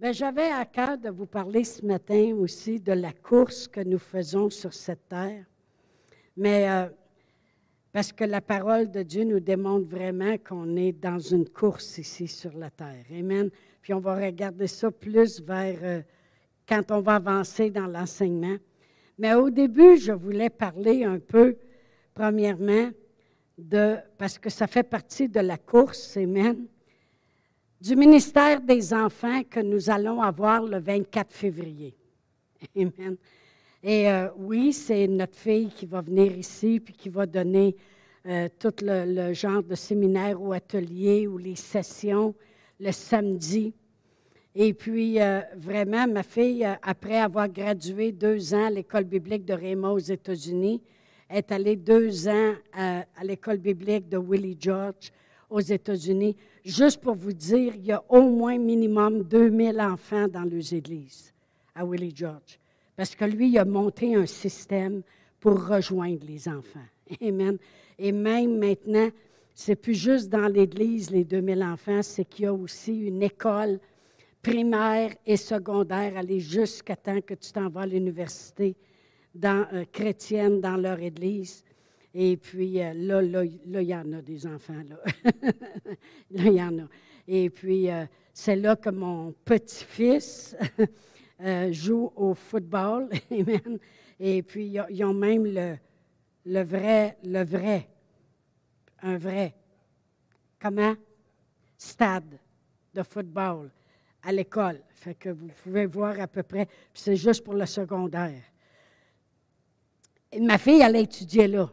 Bien, 0.00 0.12
j'avais 0.12 0.52
à 0.52 0.64
cœur 0.64 0.96
de 0.96 1.10
vous 1.10 1.26
parler 1.26 1.64
ce 1.64 1.84
matin 1.84 2.32
aussi 2.38 2.78
de 2.78 2.92
la 2.92 3.12
course 3.12 3.66
que 3.66 3.80
nous 3.80 3.98
faisons 3.98 4.48
sur 4.48 4.72
cette 4.72 5.08
terre. 5.08 5.44
Mais 6.36 6.70
euh, 6.70 6.86
parce 7.90 8.12
que 8.12 8.22
la 8.22 8.40
parole 8.40 8.92
de 8.92 9.02
Dieu 9.02 9.24
nous 9.24 9.40
démontre 9.40 9.88
vraiment 9.88 10.38
qu'on 10.38 10.76
est 10.76 10.92
dans 10.92 11.18
une 11.18 11.48
course 11.48 11.98
ici 11.98 12.28
sur 12.28 12.56
la 12.56 12.70
terre. 12.70 13.06
Amen. 13.10 13.50
Puis 13.82 13.92
on 13.92 13.98
va 13.98 14.14
regarder 14.14 14.68
ça 14.68 14.88
plus 14.92 15.42
vers 15.42 15.78
euh, 15.82 16.02
quand 16.68 16.92
on 16.92 17.00
va 17.00 17.16
avancer 17.16 17.68
dans 17.68 17.88
l'enseignement. 17.88 18.56
Mais 19.18 19.34
au 19.34 19.50
début, 19.50 19.96
je 19.96 20.12
voulais 20.12 20.48
parler 20.48 21.02
un 21.02 21.18
peu, 21.18 21.56
premièrement, 22.14 22.90
de, 23.58 23.96
parce 24.16 24.38
que 24.38 24.48
ça 24.48 24.68
fait 24.68 24.84
partie 24.84 25.28
de 25.28 25.40
la 25.40 25.58
course, 25.58 26.16
Amen 26.16 26.68
du 27.80 27.94
ministère 27.94 28.60
des 28.60 28.92
enfants 28.92 29.42
que 29.48 29.60
nous 29.60 29.88
allons 29.88 30.20
avoir 30.20 30.62
le 30.62 30.78
24 30.78 31.32
février. 31.32 31.94
Amen. 32.76 33.16
Et 33.82 34.10
euh, 34.10 34.28
oui, 34.36 34.72
c'est 34.72 35.06
notre 35.06 35.36
fille 35.36 35.68
qui 35.68 35.86
va 35.86 36.00
venir 36.00 36.36
ici 36.36 36.80
puis 36.80 36.94
qui 36.94 37.08
va 37.08 37.26
donner 37.26 37.76
euh, 38.26 38.48
tout 38.58 38.74
le, 38.82 39.32
genre 39.32 39.62
de 39.62 39.76
séminaire 39.76 40.42
ou 40.42 40.52
atelier 40.52 41.28
ou 41.28 41.38
les 41.38 41.54
sessions 41.54 42.34
le 42.80 42.90
samedi. 42.90 43.72
Et 44.54 44.74
puis, 44.74 45.20
euh, 45.20 45.40
vraiment, 45.56 46.08
ma 46.08 46.24
fille, 46.24 46.66
après 46.82 47.18
avoir 47.18 47.48
gradué 47.48 48.10
deux 48.10 48.54
ans 48.54 48.66
à 48.66 48.70
l'école 48.70 49.04
biblique 49.04 49.44
de 49.44 49.54
Raymond 49.54 49.92
aux 49.92 49.98
États-Unis, 49.98 50.82
est 51.30 51.52
allée 51.52 51.76
deux 51.76 52.26
ans 52.26 52.54
à, 52.72 53.04
à 53.16 53.24
l'école 53.24 53.58
biblique 53.58 54.08
de 54.08 54.16
Willie 54.16 54.56
George 54.58 55.12
aux 55.50 55.60
États-Unis. 55.60 56.36
Juste 56.64 57.00
pour 57.00 57.14
vous 57.14 57.32
dire, 57.32 57.74
il 57.76 57.86
y 57.86 57.92
a 57.92 58.02
au 58.08 58.22
moins 58.22 58.58
minimum 58.58 59.22
2000 59.22 59.80
enfants 59.80 60.28
dans 60.28 60.42
les 60.42 60.74
églises 60.74 61.32
à 61.74 61.84
Willie 61.84 62.12
George. 62.14 62.58
Parce 62.96 63.14
que 63.14 63.24
lui, 63.24 63.50
il 63.50 63.58
a 63.58 63.64
monté 63.64 64.14
un 64.14 64.26
système 64.26 65.02
pour 65.40 65.66
rejoindre 65.66 66.26
les 66.26 66.48
enfants. 66.48 66.86
Amen. 67.20 67.58
Et 67.98 68.12
même 68.12 68.58
maintenant, 68.58 69.08
c'est 69.54 69.76
plus 69.76 69.94
juste 69.94 70.28
dans 70.28 70.46
l'église, 70.46 71.10
les 71.10 71.24
2000 71.24 71.62
enfants, 71.62 72.02
c'est 72.02 72.24
qu'il 72.24 72.44
y 72.44 72.48
a 72.48 72.54
aussi 72.54 73.06
une 73.06 73.22
école 73.22 73.80
primaire 74.42 75.12
et 75.26 75.36
secondaire, 75.36 76.16
aller 76.16 76.40
jusqu'à 76.40 76.96
temps 76.96 77.20
que 77.20 77.34
tu 77.34 77.52
t'en 77.52 77.68
vas 77.68 77.82
à 77.82 77.86
l'université 77.86 78.76
euh, 79.44 79.84
chrétienne 79.92 80.60
dans 80.60 80.76
leur 80.76 81.00
église. 81.00 81.64
Et 82.14 82.36
puis 82.36 82.82
euh, 82.82 82.92
là, 82.94 83.22
là, 83.22 83.44
il 83.44 83.88
y 83.88 83.94
en 83.94 84.12
a 84.12 84.22
des 84.22 84.46
enfants, 84.46 84.82
là. 84.88 84.96
là, 86.30 86.42
il 86.44 86.54
y 86.54 86.62
en 86.62 86.78
a. 86.78 86.88
Et 87.26 87.50
puis, 87.50 87.90
euh, 87.90 88.06
c'est 88.32 88.56
là 88.56 88.74
que 88.76 88.88
mon 88.88 89.32
petit-fils 89.44 90.56
euh, 91.42 91.70
joue 91.72 92.10
au 92.16 92.34
football. 92.34 93.10
Amen. 93.30 93.78
Et 94.18 94.42
puis, 94.42 94.74
ils 94.90 95.04
ont 95.04 95.14
même 95.14 95.44
le, 95.44 96.62
vrai, 96.62 97.18
le 97.22 97.44
vrai, 97.44 97.88
un 99.02 99.18
vrai, 99.18 99.54
comment? 100.58 100.94
Stade 101.76 102.38
de 102.94 103.02
football 103.02 103.70
à 104.22 104.32
l'école. 104.32 104.80
Fait 104.90 105.14
que 105.14 105.28
vous 105.28 105.48
pouvez 105.62 105.86
voir 105.86 106.18
à 106.18 106.26
peu 106.26 106.42
près, 106.42 106.66
c'est 106.94 107.14
juste 107.14 107.44
pour 107.44 107.54
le 107.54 107.66
secondaire. 107.66 108.42
Ma 110.40 110.58
fille, 110.58 110.80
elle 110.80 110.96
a 110.96 111.46
là. 111.46 111.70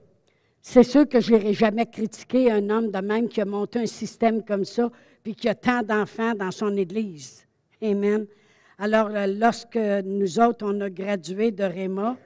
C'est 0.68 0.84
sûr 0.84 1.08
que 1.08 1.20
je 1.20 1.32
n'irai 1.32 1.54
jamais 1.54 1.86
critiquer 1.86 2.52
un 2.52 2.72
homme 2.72 2.90
de 2.90 2.98
même 2.98 3.30
qui 3.30 3.40
a 3.40 3.46
monté 3.46 3.78
un 3.80 3.86
système 3.86 4.44
comme 4.44 4.66
ça, 4.66 4.90
puis 5.22 5.36
qui 5.36 5.48
a 5.48 5.54
tant 5.54 5.84
d'enfants 5.84 6.34
dans 6.34 6.50
son 6.50 6.76
Église. 6.76 7.46
Amen. 7.84 8.26
Alors, 8.80 9.10
euh, 9.12 9.28
lorsque 9.28 9.78
nous 9.78 10.40
autres, 10.40 10.66
on 10.68 10.82
a 10.82 10.90
gradué 10.90 11.52
de 11.52 11.64
Réma, 11.64 12.18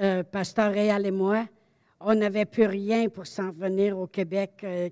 euh, 0.00 0.22
Pasteur 0.22 0.72
Réal 0.72 1.04
et 1.04 1.10
moi, 1.10 1.46
on 2.00 2.14
n'avait 2.14 2.46
plus 2.46 2.64
rien 2.64 3.10
pour 3.10 3.26
s'en 3.26 3.50
venir 3.50 3.98
au 3.98 4.06
Québec, 4.06 4.64
euh, 4.64 4.88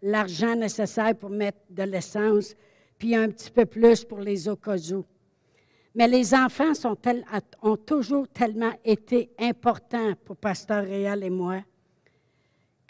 l'argent 0.00 0.56
nécessaire 0.56 1.14
pour 1.14 1.28
mettre 1.28 1.58
de 1.68 1.82
l'essence, 1.82 2.54
puis 2.98 3.14
un 3.14 3.28
petit 3.28 3.50
peu 3.50 3.66
plus 3.66 4.02
pour 4.02 4.20
les 4.20 4.48
occasions. 4.48 5.04
Mais 5.96 6.08
les 6.08 6.34
enfants 6.34 6.72
ont 7.62 7.76
toujours 7.78 8.28
tellement 8.28 8.72
été 8.84 9.30
importants 9.38 10.12
pour 10.26 10.36
Pasteur 10.36 10.84
Réal 10.84 11.24
et 11.24 11.30
moi 11.30 11.62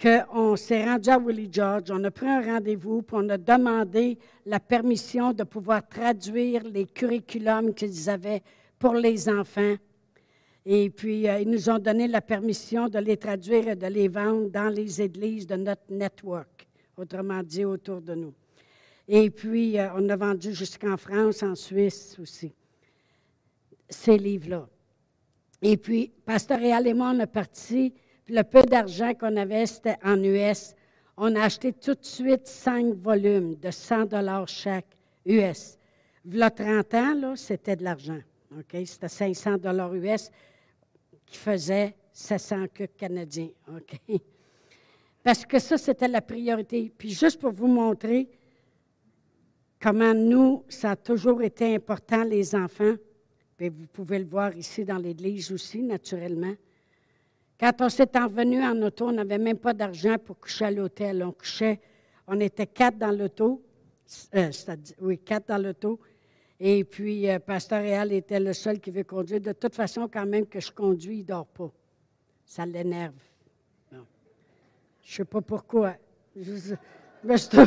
qu'on 0.02 0.56
s'est 0.56 0.84
rendu 0.84 1.08
à 1.08 1.18
Willie 1.18 1.48
George, 1.50 1.84
on 1.90 2.04
a 2.04 2.10
pris 2.10 2.26
un 2.26 2.42
rendez-vous, 2.42 3.00
puis 3.00 3.16
on 3.18 3.28
a 3.30 3.38
demandé 3.38 4.18
la 4.44 4.60
permission 4.60 5.32
de 5.32 5.42
pouvoir 5.44 5.88
traduire 5.88 6.64
les 6.64 6.84
curriculums 6.84 7.72
qu'ils 7.72 8.10
avaient 8.10 8.42
pour 8.78 8.92
les 8.92 9.26
enfants. 9.28 9.76
Et 10.66 10.90
puis, 10.90 11.26
euh, 11.26 11.38
ils 11.38 11.48
nous 11.48 11.70
ont 11.70 11.78
donné 11.78 12.08
la 12.08 12.20
permission 12.20 12.88
de 12.88 12.98
les 12.98 13.16
traduire 13.16 13.68
et 13.68 13.76
de 13.76 13.86
les 13.86 14.08
vendre 14.08 14.50
dans 14.50 14.68
les 14.68 15.00
églises 15.00 15.46
de 15.46 15.54
notre 15.54 15.90
network, 15.90 16.66
autrement 16.98 17.42
dit, 17.42 17.64
autour 17.64 18.02
de 18.02 18.14
nous. 18.14 18.34
Et 19.08 19.30
puis, 19.30 19.78
euh, 19.78 19.88
on 19.94 20.06
a 20.10 20.16
vendu 20.16 20.52
jusqu'en 20.52 20.98
France, 20.98 21.42
en 21.42 21.54
Suisse 21.54 22.18
aussi 22.20 22.52
ces 23.88 24.18
livres-là. 24.18 24.68
Et 25.62 25.76
puis, 25.76 26.12
Pasteur 26.24 26.58
Réal 26.58 26.86
et 26.86 26.94
moi, 26.94 27.12
on 27.14 27.20
a 27.20 27.26
parti, 27.26 27.94
le 28.28 28.42
peu 28.42 28.62
d'argent 28.62 29.14
qu'on 29.14 29.36
avait, 29.36 29.66
c'était 29.66 29.96
en 30.04 30.22
US. 30.22 30.74
On 31.16 31.34
a 31.34 31.42
acheté 31.42 31.72
tout 31.72 31.94
de 31.94 32.04
suite 32.04 32.46
cinq 32.46 32.94
volumes 32.94 33.54
de 33.56 33.70
100 33.70 34.06
dollars 34.06 34.48
chaque 34.48 34.86
US. 35.24 35.78
Il 36.24 36.38
30 36.38 36.94
ans, 36.94 37.14
là, 37.14 37.36
c'était 37.36 37.76
de 37.76 37.84
l'argent. 37.84 38.20
C'était 38.84 39.08
500 39.08 39.58
dollars 39.58 39.94
US 39.94 40.30
qui 41.24 41.36
faisait 41.36 41.94
700 42.12 42.66
que 42.74 42.84
canadiens. 42.84 43.50
Parce 45.22 45.44
que 45.44 45.58
ça, 45.58 45.78
c'était 45.78 46.08
la 46.08 46.20
priorité. 46.20 46.92
Puis 46.96 47.10
juste 47.10 47.40
pour 47.40 47.52
vous 47.52 47.66
montrer 47.66 48.28
comment 49.80 50.14
nous, 50.14 50.64
ça 50.68 50.92
a 50.92 50.96
toujours 50.96 51.42
été 51.42 51.74
important, 51.74 52.24
les 52.24 52.54
enfants, 52.54 52.94
vous 53.60 53.86
pouvez 53.92 54.18
le 54.18 54.26
voir 54.26 54.54
ici 54.54 54.84
dans 54.84 54.98
l'Église 54.98 55.50
aussi, 55.50 55.82
naturellement. 55.82 56.54
Quand 57.58 57.72
on 57.80 57.88
s'est 57.88 58.16
envenu 58.16 58.62
en 58.62 58.80
auto, 58.82 59.08
on 59.08 59.12
n'avait 59.12 59.38
même 59.38 59.58
pas 59.58 59.72
d'argent 59.72 60.16
pour 60.18 60.38
coucher 60.38 60.66
à 60.66 60.70
l'hôtel. 60.70 61.22
On 61.24 61.32
couchait, 61.32 61.80
on 62.26 62.38
était 62.40 62.66
quatre 62.66 62.98
dans 62.98 63.10
l'auto, 63.10 63.62
euh, 64.34 64.50
oui, 65.00 65.18
quatre 65.18 65.48
dans 65.48 65.58
l'auto. 65.58 65.98
Et 66.60 66.84
puis, 66.84 67.28
euh, 67.28 67.38
Pasteur 67.38 67.80
Réal 67.80 68.12
était 68.12 68.40
le 68.40 68.52
seul 68.52 68.78
qui 68.78 68.90
veut 68.90 69.04
conduire. 69.04 69.40
De 69.40 69.52
toute 69.52 69.74
façon, 69.74 70.08
quand 70.08 70.26
même 70.26 70.46
que 70.46 70.60
je 70.60 70.70
conduis, 70.70 71.18
il 71.18 71.22
ne 71.22 71.26
dort 71.26 71.46
pas. 71.46 71.70
Ça 72.44 72.66
l'énerve. 72.66 73.14
Je 73.90 73.96
ne 75.12 75.16
sais 75.16 75.24
pas 75.24 75.40
pourquoi. 75.40 75.94
Je, 76.34 76.74
me 77.24 77.36
suis 77.36 77.58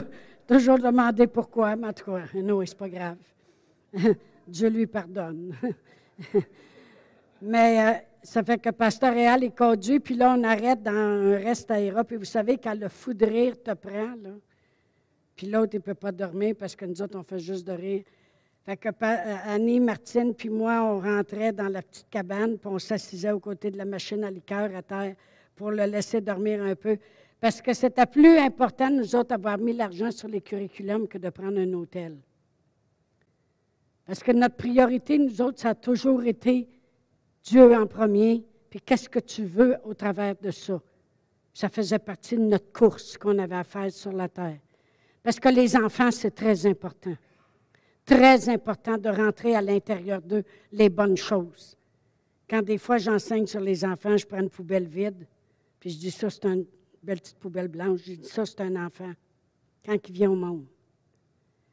toujours 0.48 0.78
demandé 0.78 1.26
pourquoi, 1.26 1.76
mais 1.76 1.88
en 1.88 1.94
tout 1.94 2.06
cas, 2.06 2.26
non, 2.36 2.64
c'est 2.66 2.78
pas 2.78 2.90
grave. 2.90 3.18
Dieu 4.50 4.70
lui 4.70 4.88
pardonne. 4.88 5.54
Mais 7.42 7.88
euh, 7.88 7.98
ça 8.24 8.44
fait 8.44 8.58
que 8.58 8.70
Pasteur 8.70 9.14
Réal 9.14 9.44
est 9.44 9.58
conduit, 9.58 10.00
puis 10.00 10.16
là, 10.16 10.36
on 10.38 10.44
arrête 10.44 10.84
dans 10.84 10.92
un 10.92 11.38
reste 11.38 11.72
aéro, 11.72 12.04
puis 12.04 12.18
vous 12.18 12.26
savez, 12.26 12.58
quand 12.58 12.74
le 12.74 12.90
fou 12.90 13.14
de 13.14 13.26
rire 13.26 13.56
te 13.64 13.74
prend, 13.74 14.16
puis 15.36 15.48
l'autre, 15.48 15.74
il 15.74 15.78
ne 15.78 15.84
peut 15.84 15.94
pas 15.94 16.12
dormir 16.12 16.56
parce 16.60 16.76
que 16.76 16.86
nous 16.86 17.02
autres, 17.02 17.18
on 17.18 17.24
fait 17.24 17.40
juste 17.40 17.66
de 17.66 17.72
rire. 17.72 18.04
Fait 18.66 18.76
que 18.76 18.90
euh, 18.90 19.36
Annie, 19.46 19.80
Martine, 19.80 20.36
puis 20.36 20.50
moi, 20.50 20.84
on 20.84 21.00
rentrait 21.00 21.54
dans 21.54 21.70
la 21.70 21.82
petite 21.82 22.10
cabane, 22.10 22.58
puis 22.58 22.70
on 22.70 22.78
s'assisait 22.78 23.32
aux 23.32 23.40
côtés 23.40 23.72
de 23.72 23.78
la 23.78 23.86
machine 23.86 24.24
à 24.24 24.32
liqueur 24.32 24.76
à 24.76 24.82
terre 24.82 25.16
pour 25.56 25.72
le 25.72 25.86
laisser 25.86 26.20
dormir 26.20 26.62
un 26.62 26.76
peu. 26.76 26.98
Parce 27.40 27.62
que 27.62 27.74
c'était 27.74 28.06
plus 28.06 28.38
important, 28.38 28.90
nous 28.90 29.16
autres, 29.16 29.30
d'avoir 29.30 29.58
mis 29.58 29.72
l'argent 29.72 30.12
sur 30.12 30.28
les 30.28 30.42
curriculums 30.42 31.08
que 31.08 31.18
de 31.18 31.30
prendre 31.30 31.58
un 31.58 31.72
hôtel. 31.74 32.18
Parce 34.10 34.24
que 34.24 34.32
notre 34.32 34.56
priorité, 34.56 35.20
nous 35.20 35.40
autres, 35.40 35.60
ça 35.60 35.70
a 35.70 35.76
toujours 35.76 36.24
été 36.24 36.68
Dieu 37.44 37.76
en 37.76 37.86
premier, 37.86 38.44
puis 38.68 38.82
qu'est-ce 38.82 39.08
que 39.08 39.20
tu 39.20 39.46
veux 39.46 39.76
au 39.84 39.94
travers 39.94 40.36
de 40.36 40.50
ça? 40.50 40.82
Ça 41.54 41.70
faisait 41.70 42.00
partie 42.00 42.36
de 42.36 42.42
notre 42.42 42.72
course 42.72 43.20
qu'on 43.20 43.38
avait 43.38 43.58
à 43.58 43.64
faire 43.64 43.92
sur 43.92 44.12
la 44.12 44.28
terre. 44.28 44.58
Parce 45.22 45.40
que 45.40 45.50
les 45.50 45.76
enfants, 45.76 46.10
c'est 46.10 46.32
très 46.32 46.66
important. 46.66 47.16
Très 48.04 48.50
important 48.50 48.98
de 48.98 49.10
rentrer 49.10 49.56
à 49.56 49.62
l'intérieur 49.62 50.24
d'eux 50.24 50.44
les 50.72 50.90
bonnes 50.90 51.18
choses. 51.18 51.78
Quand 52.50 52.64
des 52.64 52.80
fois 52.80 52.98
j'enseigne 52.98 53.46
sur 53.46 53.62
les 53.62 53.86
enfants, 53.86 54.18
je 54.18 54.26
prends 54.26 54.40
une 54.40 54.50
poubelle 54.50 54.88
vide, 54.88 55.28
puis 55.80 55.92
je 55.92 56.00
dis 56.00 56.10
ça, 56.10 56.32
c'est 56.32 56.46
une 56.46 56.66
belle 57.04 57.20
petite 57.20 57.38
poubelle 57.38 57.68
blanche. 57.68 58.00
Je 58.08 58.14
dis 58.14 58.28
ça, 58.28 58.44
c'est 58.44 58.62
un 58.62 58.76
enfant. 58.88 59.14
Quand 59.86 59.98
il 60.10 60.14
vient 60.14 60.32
au 60.32 60.36
monde. 60.36 60.66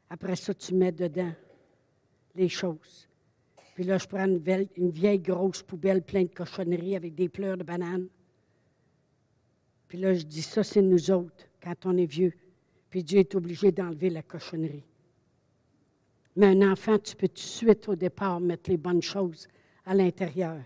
Après 0.07 0.35
ça, 0.35 0.53
tu 0.53 0.75
mets 0.75 0.91
dedans 0.91 1.33
les 2.37 2.49
choses. 2.49 3.07
Puis 3.75 3.83
là, 3.83 3.97
je 3.97 4.07
prends 4.07 4.25
une 4.25 4.89
vieille, 4.89 5.19
grosse 5.19 5.61
poubelle 5.61 6.01
pleine 6.01 6.27
de 6.27 6.33
cochonneries 6.33 6.95
avec 6.95 7.13
des 7.13 7.29
pleurs 7.29 7.57
de 7.57 7.63
bananes. 7.63 8.07
Puis 9.87 9.97
là, 9.97 10.13
je 10.13 10.23
dis, 10.23 10.41
ça, 10.41 10.63
c'est 10.63 10.81
nous 10.81 11.11
autres, 11.11 11.47
quand 11.61 11.85
on 11.85 11.97
est 11.97 12.05
vieux. 12.05 12.33
Puis 12.89 13.03
Dieu 13.03 13.19
est 13.19 13.35
obligé 13.35 13.71
d'enlever 13.71 14.09
la 14.09 14.23
cochonnerie. 14.23 14.83
Mais 16.35 16.47
un 16.47 16.71
enfant, 16.71 16.97
tu 16.99 17.15
peux 17.15 17.27
tout 17.27 17.35
de 17.35 17.39
suite 17.39 17.89
au 17.89 17.95
départ 17.95 18.39
mettre 18.39 18.69
les 18.69 18.77
bonnes 18.77 19.01
choses 19.01 19.47
à 19.85 19.93
l'intérieur. 19.93 20.59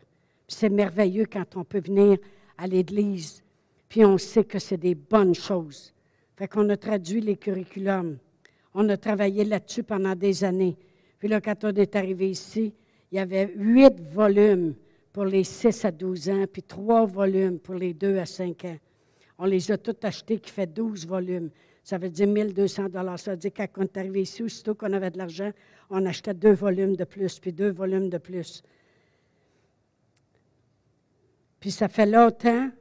C'est 0.48 0.70
merveilleux 0.70 1.26
quand 1.26 1.56
on 1.56 1.64
peut 1.64 1.80
venir 1.80 2.18
à 2.58 2.68
l'Église, 2.68 3.44
puis 3.88 4.04
on 4.06 4.18
sait 4.18 4.44
que 4.44 4.60
c'est 4.60 4.78
des 4.78 4.96
bonnes 4.96 5.36
choses. 5.36 5.94
Fait 6.36 6.48
qu'on 6.48 6.68
a 6.70 6.78
traduit 6.78 7.22
les 7.22 7.38
curriculums. 7.38 8.18
On 8.74 8.88
a 8.90 8.98
travaillé 8.98 9.44
là-dessus 9.44 9.84
pendant 9.84 10.16
des 10.16 10.44
années. 10.44 10.78
Puis 11.22 11.30
là, 11.30 11.40
quand 11.40 11.66
on 11.66 11.74
est 11.76 11.96
arrivé 11.96 12.32
ici, 12.32 12.74
il 13.12 13.18
y 13.18 13.20
avait 13.20 13.54
huit 13.56 13.94
volumes 14.12 14.74
pour 15.14 15.26
les 15.26 15.44
6 15.44 15.86
à 15.86 15.92
12 15.92 16.30
ans, 16.32 16.46
puis 16.52 16.64
trois 16.64 17.06
volumes 17.06 17.60
pour 17.60 17.76
les 17.76 17.94
2 17.94 18.18
à 18.18 18.26
5 18.26 18.66
ans. 18.66 18.78
On 19.38 19.46
les 19.46 19.72
a 19.72 19.78
tous 19.78 19.96
achetés, 20.02 20.40
qui 20.40 20.50
fait 20.50 20.66
12 20.66 21.06
volumes. 21.06 21.52
Ça 21.84 22.00
veut 22.00 22.10
dire 22.10 22.26
1200 22.26 22.90
dollars. 22.90 23.20
Ça 23.20 23.32
veut 23.32 23.38
dire 23.38 23.52
quand 23.56 23.68
on 23.78 23.84
est 23.84 23.98
arrivé 23.98 24.24
ici, 24.24 24.42
aussitôt 24.42 24.74
qu'on 24.74 24.92
avait 24.94 25.12
de 25.12 25.20
l'argent, 25.20 25.52
on 25.92 26.04
achetait 26.08 26.34
deux 26.34 26.54
volumes 26.54 26.96
de 26.96 27.04
plus, 27.04 27.38
puis 27.38 27.54
deux 27.54 27.70
volumes 27.70 28.10
de 28.10 28.18
plus. 28.18 28.64
Puis 31.60 31.70
ça 31.70 31.88
fait 31.88 32.08
longtemps 32.08 32.72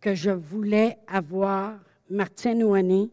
que 0.00 0.14
je 0.14 0.30
voulais 0.30 0.96
avoir 1.08 1.76
Martine 2.08 2.62
ou. 2.62 3.10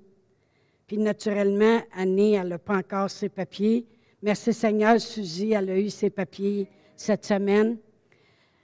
Puis 0.85 0.99
naturellement, 0.99 1.81
Annie, 1.95 2.33
elle 2.35 2.49
n'a 2.49 2.59
pas 2.59 2.77
encore 2.77 3.09
ses 3.09 3.29
papiers. 3.29 3.87
Merci 4.23 4.51
Seigneur, 4.51 4.99
Suzy, 4.99 5.51
elle 5.51 5.69
a 5.69 5.77
eu 5.77 5.91
ses 5.91 6.09
papiers 6.09 6.67
cette 6.95 7.23
semaine. 7.23 7.77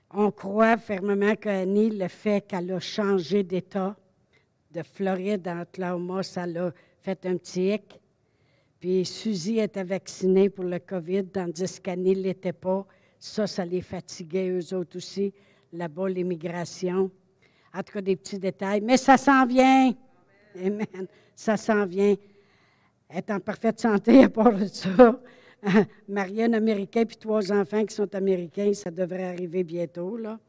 On 0.10 0.32
croit 0.32 0.78
fermement 0.78 1.36
qu'Annie, 1.36 1.92
le 1.92 2.08
fait 2.08 2.42
qu'elle 2.48 2.72
a 2.72 2.80
changé 2.80 3.44
d'État, 3.44 3.96
de 4.72 4.82
Floride 4.82 5.48
à 5.48 5.62
Oklahoma, 5.62 6.24
ça 6.24 6.48
l'a 6.48 6.74
fait 7.02 7.24
un 7.28 7.38
petit 7.38 7.70
hic. 7.70 8.02
Puis 8.80 9.06
Suzy 9.06 9.60
était 9.60 9.84
vaccinée 9.84 10.50
pour 10.50 10.64
le 10.64 10.80
COVID, 10.80 11.26
tandis 11.26 11.80
qu'Annie 11.80 12.16
ne 12.16 12.24
l'était 12.24 12.52
pas. 12.52 12.88
Ça, 13.20 13.46
ça 13.46 13.64
les 13.64 13.82
fatiguait, 13.82 14.50
eux 14.50 14.74
autres 14.74 14.98
aussi, 14.98 15.32
là-bas, 15.72 16.10
l'immigration. 16.10 17.12
En 17.76 17.84
tout 17.84 17.94
cas, 17.94 18.02
des 18.02 18.16
petits 18.16 18.40
détails. 18.40 18.82
Mais 18.82 18.98
ça 18.98 19.18
s'en 19.18 19.46
vient. 19.46 19.94
Amen. 20.56 21.08
Ça 21.36 21.58
s'en 21.58 21.86
vient. 21.86 22.16
Est 23.08 23.30
en 23.30 23.40
parfaite 23.40 23.80
santé 23.80 24.24
à 24.24 24.30
part 24.30 24.54
de 24.54 24.66
ça. 24.66 25.20
Mariée, 26.08 26.46
un 26.46 26.54
Américain, 26.54 27.06
puis 27.06 27.18
trois 27.18 27.52
enfants 27.52 27.86
qui 27.86 27.96
sont 27.96 28.14
Américains, 28.16 28.74
ça 28.74 28.92
devrait 28.92 29.26
arriver 29.26 29.64
bientôt, 29.64 30.18
là. 30.18 30.40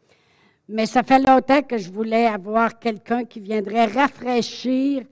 Mais 0.68 0.86
ça 0.86 1.02
fait 1.02 1.18
longtemps 1.18 1.62
que 1.62 1.76
je 1.76 1.90
voulais 1.90 2.26
avoir 2.26 2.78
quelqu'un 2.78 3.24
qui 3.24 3.38
viendrait 3.38 3.84
rafraîchir 3.84 5.04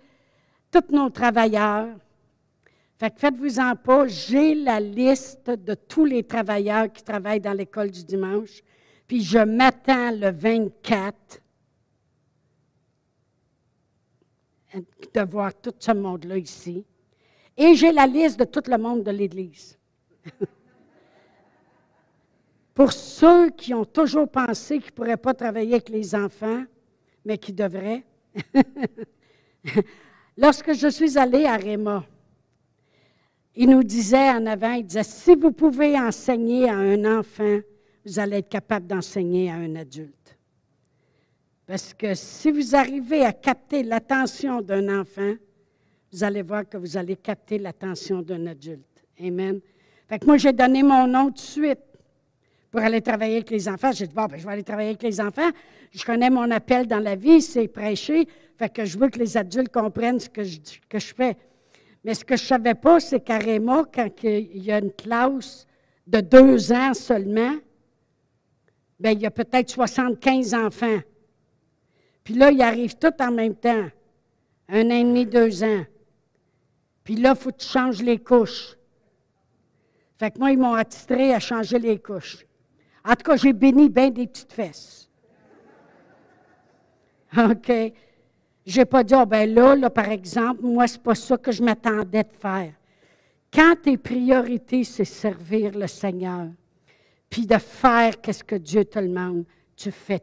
tous 0.70 0.94
nos 0.94 1.10
travailleurs. 1.10 1.94
Faites-vous-en 2.96 3.76
pas, 3.76 4.06
j'ai 4.06 4.54
la 4.54 4.81
liste 4.81 5.50
de 5.50 5.75
tous 5.75 6.04
les 6.04 6.22
travailleurs 6.22 6.90
qui 6.90 7.02
travaillent 7.02 7.40
dans 7.40 7.52
l'école 7.52 7.90
du 7.90 8.04
dimanche, 8.04 8.62
puis 9.06 9.22
je 9.22 9.38
m'attends 9.38 10.12
le 10.12 10.31
24 10.31 11.43
de 15.12 15.20
voir 15.31 15.52
tout 15.60 15.75
ce 15.78 15.93
monde-là 15.93 16.38
ici. 16.38 16.84
Et 17.56 17.75
j'ai 17.75 17.93
la 17.93 18.06
liste 18.06 18.38
de 18.38 18.44
tout 18.44 18.62
le 18.66 18.78
monde 18.78 19.02
de 19.02 19.10
l'Église. 19.10 19.76
Pour 22.74 22.92
ceux 22.92 23.50
qui 23.50 23.74
ont 23.74 23.84
toujours 23.84 24.28
pensé 24.28 24.78
qu'ils 24.78 24.92
ne 24.92 24.96
pourraient 24.96 25.16
pas 25.16 25.34
travailler 25.34 25.74
avec 25.74 25.88
les 25.88 26.14
enfants, 26.14 26.64
mais 27.24 27.38
qui 27.38 27.52
devraient. 27.52 28.04
Lorsque 30.36 30.72
je 30.72 30.88
suis 30.88 31.19
allée 31.19 31.44
à 31.44 31.56
Réma, 31.56 32.04
il 33.54 33.69
nous 33.69 33.82
disait 33.82 34.30
en 34.30 34.46
avant, 34.46 34.72
il 34.72 34.86
disait, 34.86 35.02
si 35.02 35.34
vous 35.34 35.52
pouvez 35.52 35.98
enseigner 35.98 36.70
à 36.70 36.76
un 36.76 37.18
enfant, 37.18 37.60
vous 38.04 38.18
allez 38.18 38.38
être 38.38 38.48
capable 38.48 38.86
d'enseigner 38.86 39.50
à 39.50 39.56
un 39.56 39.76
adulte. 39.76 40.38
Parce 41.66 41.94
que 41.94 42.14
si 42.14 42.50
vous 42.50 42.75
arrivez 42.75 43.25
à 43.25 43.32
capter 43.32 43.82
l'attention 43.82 44.62
d'un 44.62 45.00
enfant, 45.00 45.34
vous 46.12 46.25
allez 46.25 46.42
voir 46.42 46.68
que 46.68 46.76
vous 46.76 46.96
allez 46.96 47.16
capter 47.16 47.58
l'attention 47.58 48.22
d'un 48.22 48.46
adulte. 48.46 49.04
Amen. 49.20 49.60
Fait 50.12 50.19
que 50.19 50.26
moi, 50.26 50.37
j'ai 50.37 50.53
donné 50.53 50.82
mon 50.82 51.06
nom 51.06 51.29
tout 51.29 51.32
de 51.32 51.38
suite 51.38 51.81
pour 52.70 52.82
aller 52.82 53.00
travailler 53.00 53.37
avec 53.37 53.49
les 53.49 53.67
enfants. 53.67 53.93
J'ai 53.93 54.06
dit, 54.06 54.12
bon, 54.12 54.26
ben, 54.26 54.38
je 54.38 54.44
vais 54.44 54.53
aller 54.53 54.62
travailler 54.62 54.91
avec 54.91 55.03
les 55.03 55.19
enfants. 55.23 55.49
Je 55.91 56.05
connais 56.05 56.29
mon 56.29 56.50
appel 56.50 56.87
dans 56.87 56.99
la 56.99 57.17
vie, 57.17 57.41
c'est 57.41 57.67
prêcher. 57.67 58.29
Fait 58.59 58.69
que 58.69 58.85
je 58.85 58.99
veux 58.99 59.09
que 59.09 59.19
les 59.19 59.38
adultes 59.38 59.73
comprennent 59.73 60.20
ce 60.20 60.29
que 60.29 60.44
je, 60.44 60.59
que 60.87 60.99
je 60.99 61.14
fais. 61.14 61.35
Mais 62.05 62.12
ce 62.12 62.26
que 62.26 62.37
je 62.37 62.43
ne 62.43 62.47
savais 62.47 62.75
pas, 62.75 63.00
c'est 63.00 63.26
Réma, 63.26 63.85
quand 63.91 64.11
il 64.23 64.62
y 64.62 64.70
a 64.70 64.81
une 64.81 64.93
classe 64.93 65.67
de 66.06 66.20
deux 66.20 66.73
ans 66.73 66.93
seulement, 66.93 67.55
bien, 69.00 69.12
il 69.12 69.20
y 69.23 69.26
a 69.26 69.31
peut-être 69.31 69.70
75 69.70 70.53
enfants. 70.53 71.00
Puis 72.23 72.35
là, 72.35 72.50
ils 72.50 72.61
arrivent 72.61 72.97
tous 72.97 73.14
en 73.19 73.31
même 73.31 73.55
temps. 73.55 73.87
Un 74.69 74.91
an 74.91 74.94
et 74.94 75.05
demi, 75.05 75.25
deux 75.25 75.64
ans. 75.64 75.87
Puis 77.03 77.17
là, 77.17 77.32
il 77.35 77.41
faut 77.41 77.50
que 77.50 77.62
tu 77.62 77.67
changes 77.67 78.03
les 78.03 78.19
couches. 78.19 78.76
Fait 80.22 80.30
que 80.30 80.38
moi, 80.38 80.52
ils 80.52 80.58
m'ont 80.58 80.74
attitré 80.74 81.34
à 81.34 81.40
changer 81.40 81.80
les 81.80 81.98
couches. 81.98 82.46
En 83.04 83.16
tout 83.16 83.24
cas, 83.24 83.34
j'ai 83.34 83.52
béni 83.52 83.88
bien 83.88 84.08
des 84.08 84.28
petites 84.28 84.52
fesses. 84.52 85.10
OK? 87.36 87.72
Je 88.64 88.78
n'ai 88.78 88.84
pas 88.84 89.02
dit, 89.02 89.14
oh, 89.16 89.26
ben 89.26 89.52
là, 89.52 89.74
là, 89.74 89.90
par 89.90 90.08
exemple, 90.08 90.62
moi, 90.62 90.86
ce 90.86 90.96
n'est 90.96 91.02
pas 91.02 91.16
ça 91.16 91.36
que 91.36 91.50
je 91.50 91.60
m'attendais 91.60 92.22
de 92.22 92.32
faire. 92.38 92.72
Quand 93.52 93.74
tes 93.82 93.96
priorités, 93.96 94.84
c'est 94.84 95.04
servir 95.04 95.76
le 95.76 95.88
Seigneur, 95.88 96.46
puis 97.28 97.44
de 97.44 97.58
faire 97.58 98.20
qu'est-ce 98.20 98.44
que 98.44 98.54
Dieu 98.54 98.84
te 98.84 99.00
demande, 99.00 99.44
tu 99.75 99.90
fais. 99.90 100.22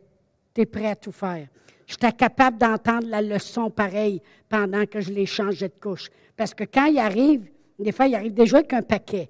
Tu 0.56 0.62
es 0.62 0.66
prêt 0.66 0.92
à 0.92 0.96
tout 0.96 1.12
faire. 1.12 1.46
J'étais 1.86 2.14
capable 2.14 2.58
d'entendre 2.58 3.08
la 3.10 3.22
leçon 3.22 3.70
pareille 3.70 4.22
pendant 4.48 4.86
que 4.86 5.02
je 5.02 5.12
les 5.12 5.26
changeais 5.26 5.68
de 5.68 5.78
couche. 5.78 6.10
Parce 6.38 6.54
que 6.54 6.64
quand 6.64 6.86
il 6.86 7.00
arrive, 7.00 7.50
des 7.78 7.92
fois, 7.92 8.08
il 8.08 8.16
arrive 8.16 8.34
déjà 8.34 8.60
avec 8.60 8.72
un 8.72 8.82
paquet. 8.82 9.30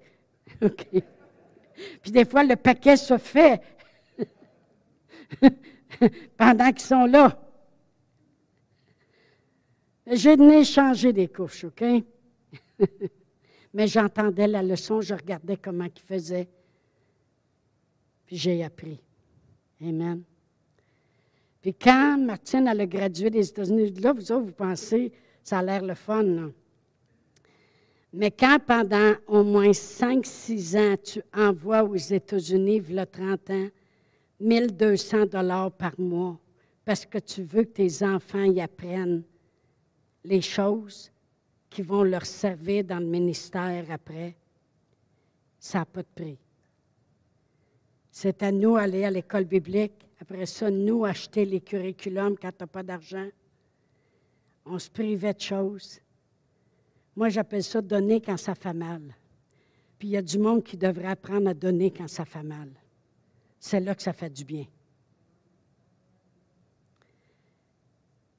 Puis 2.01 2.11
des 2.11 2.25
fois, 2.25 2.43
le 2.43 2.55
paquet 2.55 2.97
se 2.97 3.17
fait 3.17 3.61
pendant 6.37 6.69
qu'ils 6.71 6.81
sont 6.81 7.05
là. 7.05 7.39
J'ai 10.11 10.35
donné 10.35 10.63
changer 10.63 11.13
des 11.13 11.27
couches, 11.27 11.65
OK? 11.65 11.83
Mais 13.73 13.87
j'entendais 13.87 14.47
la 14.47 14.63
leçon, 14.63 15.01
je 15.01 15.13
regardais 15.13 15.57
comment 15.57 15.85
ils 15.85 16.01
faisaient. 16.01 16.47
Puis 18.25 18.37
j'ai 18.37 18.63
appris. 18.63 18.99
Amen. 19.81 20.23
Puis 21.61 21.73
quand 21.73 22.17
Martine 22.17 22.67
a 22.67 22.85
gradué 22.85 23.29
des 23.29 23.47
États-Unis, 23.49 23.91
là, 24.01 24.13
vous 24.13 24.45
vous 24.45 24.51
pensez, 24.51 25.11
ça 25.43 25.59
a 25.59 25.63
l'air 25.63 25.83
le 25.83 25.93
fun, 25.93 26.23
non? 26.23 26.53
Mais 28.11 28.31
quand 28.31 28.57
pendant 28.65 29.13
au 29.27 29.43
moins 29.43 29.71
5-6 29.71 30.77
ans, 30.77 30.95
tu 31.03 31.21
envoies 31.33 31.83
aux 31.83 31.95
États-Unis, 31.95 32.81
il 32.89 32.95
y 32.95 32.99
a 32.99 33.05
30 33.05 33.49
ans, 33.51 33.67
1200 34.39 35.25
dollars 35.27 35.71
par 35.71 35.99
mois, 35.99 36.39
parce 36.85 37.05
que 37.05 37.19
tu 37.19 37.43
veux 37.43 37.63
que 37.63 37.69
tes 37.69 38.03
enfants 38.03 38.43
y 38.43 38.61
apprennent 38.61 39.23
les 40.23 40.41
choses 40.41 41.11
qui 41.69 41.83
vont 41.83 42.03
leur 42.03 42.25
servir 42.25 42.83
dans 42.83 42.99
le 42.99 43.05
ministère 43.05 43.85
après, 43.91 44.35
ça 45.59 45.79
n'a 45.79 45.85
pas 45.85 46.01
de 46.01 46.07
prix. 46.15 46.37
C'est 48.11 48.41
à 48.41 48.51
nous 48.51 48.75
d'aller 48.75 49.05
à 49.05 49.11
l'école 49.11 49.45
biblique. 49.45 50.07
Après 50.19 50.45
ça, 50.45 50.71
nous 50.71 51.05
acheter 51.05 51.45
les 51.45 51.61
curriculums 51.61 52.35
quand 52.41 52.51
tu 52.51 52.63
n'as 52.63 52.67
pas 52.67 52.83
d'argent. 52.83 53.27
On 54.65 54.79
se 54.79 54.89
privait 54.89 55.33
de 55.33 55.41
choses. 55.41 55.99
Moi, 57.15 57.29
j'appelle 57.29 57.63
ça 57.63 57.81
donner 57.81 58.21
quand 58.21 58.37
ça 58.37 58.55
fait 58.55 58.73
mal. 58.73 59.01
Puis 59.97 60.07
il 60.07 60.11
y 60.11 60.17
a 60.17 60.21
du 60.21 60.39
monde 60.39 60.63
qui 60.63 60.77
devrait 60.77 61.07
apprendre 61.07 61.49
à 61.49 61.53
donner 61.53 61.91
quand 61.91 62.07
ça 62.07 62.23
fait 62.23 62.43
mal. 62.43 62.69
C'est 63.59 63.81
là 63.81 63.93
que 63.93 64.01
ça 64.01 64.13
fait 64.13 64.29
du 64.29 64.45
bien. 64.45 64.65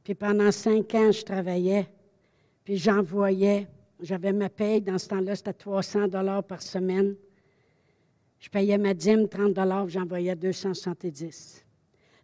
Puis 0.02 0.14
pendant 0.14 0.50
cinq 0.50 0.94
ans, 0.94 1.12
je 1.12 1.22
travaillais, 1.22 1.86
puis 2.64 2.78
j'envoyais, 2.78 3.68
j'avais 4.00 4.32
ma 4.32 4.48
paye, 4.48 4.80
dans 4.80 4.98
ce 4.98 5.08
temps-là, 5.08 5.36
c'était 5.36 5.52
300 5.52 6.08
dollars 6.08 6.42
par 6.42 6.62
semaine. 6.62 7.14
Je 8.38 8.48
payais 8.48 8.78
ma 8.78 8.94
dîme 8.94 9.28
30 9.28 9.52
dollars, 9.52 9.88
j'envoyais 9.88 10.34
270. 10.34 11.64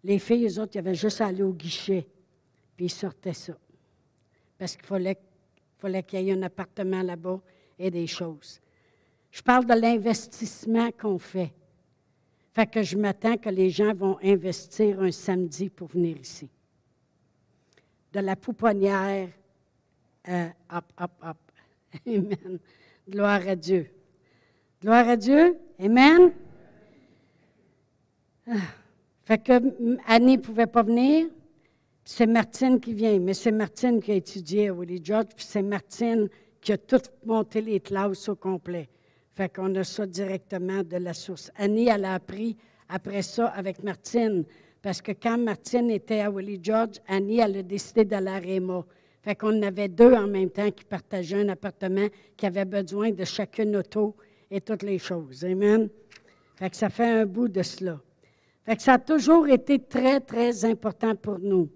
Les 0.03 0.19
filles, 0.19 0.47
eux 0.47 0.61
autres, 0.61 0.77
ils 0.77 0.79
avaient 0.79 0.95
juste 0.95 1.21
à 1.21 1.27
aller 1.27 1.43
au 1.43 1.53
guichet, 1.53 2.09
puis 2.75 2.87
ils 2.87 2.91
sortaient 2.91 3.35
ça. 3.35 3.53
Parce 4.57 4.75
qu'il 4.75 4.87
fallait 4.87 5.19
il 5.77 5.81
fallait 5.81 6.03
qu'il 6.03 6.21
y 6.23 6.31
ait 6.31 6.33
un 6.33 6.43
appartement 6.43 7.03
là-bas 7.03 7.41
et 7.79 7.91
des 7.91 8.07
choses. 8.07 8.61
Je 9.31 9.43
parle 9.43 9.67
de 9.67 9.75
l'investissement 9.75 10.91
qu'on 10.93 11.19
fait. 11.19 11.53
Fait 12.55 12.67
que 12.67 12.83
je 12.83 12.97
m'attends 12.97 13.37
que 13.37 13.51
les 13.51 13.69
gens 13.69 13.93
vont 13.93 14.19
investir 14.23 15.03
un 15.03 15.11
samedi 15.11 15.69
pour 15.69 15.89
venir 15.89 16.17
ici. 16.17 16.49
De 18.13 18.21
la 18.21 18.35
pouponnière, 18.35 19.29
euh, 20.29 20.49
hop, 20.73 20.85
hop, 20.99 21.11
hop. 21.23 21.37
Amen. 22.07 22.59
Gloire 23.07 23.47
à 23.47 23.55
Dieu. 23.55 23.91
Gloire 24.81 25.07
à 25.07 25.17
Dieu. 25.17 25.59
Amen. 25.79 26.33
Ah. 28.49 28.55
Fait 29.27 29.39
que 29.39 29.53
Annie 30.07 30.37
ne 30.37 30.43
pouvait 30.43 30.67
pas 30.67 30.83
venir. 30.83 31.27
C'est 32.09 32.29
Martine 32.29 32.79
qui 32.79 32.95
vient, 32.95 33.19
mais 33.19 33.35
c'est 33.35 33.51
Martine 33.51 34.01
qui 34.01 34.13
a 34.13 34.15
étudié 34.15 34.69
à 34.69 34.73
Willie 34.73 35.01
George, 35.03 35.27
puis 35.35 35.45
c'est 35.45 35.61
Martine 35.61 36.29
qui 36.61 36.73
a 36.73 36.79
tout 36.79 37.03
monté 37.25 37.61
les 37.61 37.81
classes 37.81 38.29
au 38.29 38.37
complet. 38.37 38.89
Fait 39.35 39.53
qu'on 39.53 39.75
a 39.75 39.83
ça 39.83 40.07
directement 40.07 40.85
de 40.85 40.99
la 40.99 41.13
source. 41.13 41.51
Annie, 41.57 41.89
elle 41.89 42.05
a 42.05 42.15
appris 42.15 42.57
après 42.89 43.23
ça 43.23 43.49
avec 43.49 43.83
Martine, 43.83 44.45
parce 44.83 45.03
que 45.03 45.11
quand 45.11 45.37
Martine 45.37 45.91
était 45.91 46.21
à 46.21 46.31
Willie 46.31 46.61
George, 46.63 47.01
Annie, 47.09 47.41
elle 47.41 47.57
a 47.57 47.63
décidé 47.65 48.05
d'aller 48.05 48.29
à 48.29 48.39
Réma. 48.39 48.85
Fait 49.23 49.35
qu'on 49.35 49.61
avait 49.63 49.89
deux 49.89 50.15
en 50.15 50.29
même 50.29 50.51
temps 50.51 50.71
qui 50.71 50.85
partageaient 50.85 51.41
un 51.41 51.49
appartement, 51.49 52.07
qui 52.37 52.47
avaient 52.47 52.65
besoin 52.65 53.11
de 53.11 53.25
chacune 53.25 53.75
auto 53.75 54.15
et 54.49 54.61
toutes 54.61 54.85
les 54.85 55.01
choses. 55.01 55.45
Amen. 55.45 55.89
Fait 56.55 56.71
que 56.71 56.77
ça 56.77 56.89
fait 56.89 57.11
un 57.11 57.27
bout 57.27 57.49
de 57.49 57.65
cela. 57.65 58.01
Fait 58.65 58.77
que 58.77 58.83
ça 58.83 58.93
a 58.93 58.99
toujours 58.99 59.49
été 59.49 59.81
très, 59.81 60.21
très 60.21 60.65
important 60.65 61.17
pour 61.17 61.41
nous. 61.41 61.69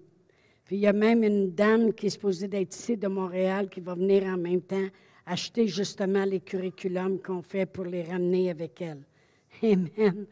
Puis 0.71 0.77
il 0.77 0.83
y 0.83 0.87
a 0.87 0.93
même 0.93 1.21
une 1.21 1.51
dame 1.51 1.91
qui 1.91 2.05
est 2.05 2.11
supposée 2.11 2.47
d'être 2.47 2.73
ici 2.73 2.95
de 2.95 3.09
Montréal 3.09 3.67
qui 3.67 3.81
va 3.81 3.93
venir 3.93 4.23
en 4.23 4.37
même 4.37 4.61
temps 4.61 4.87
acheter 5.25 5.67
justement 5.67 6.23
les 6.23 6.39
curriculums 6.39 7.19
qu'on 7.19 7.41
fait 7.41 7.65
pour 7.65 7.83
les 7.83 8.03
ramener 8.03 8.49
avec 8.49 8.81
elle. 8.81 9.01
Amen. 9.61 10.25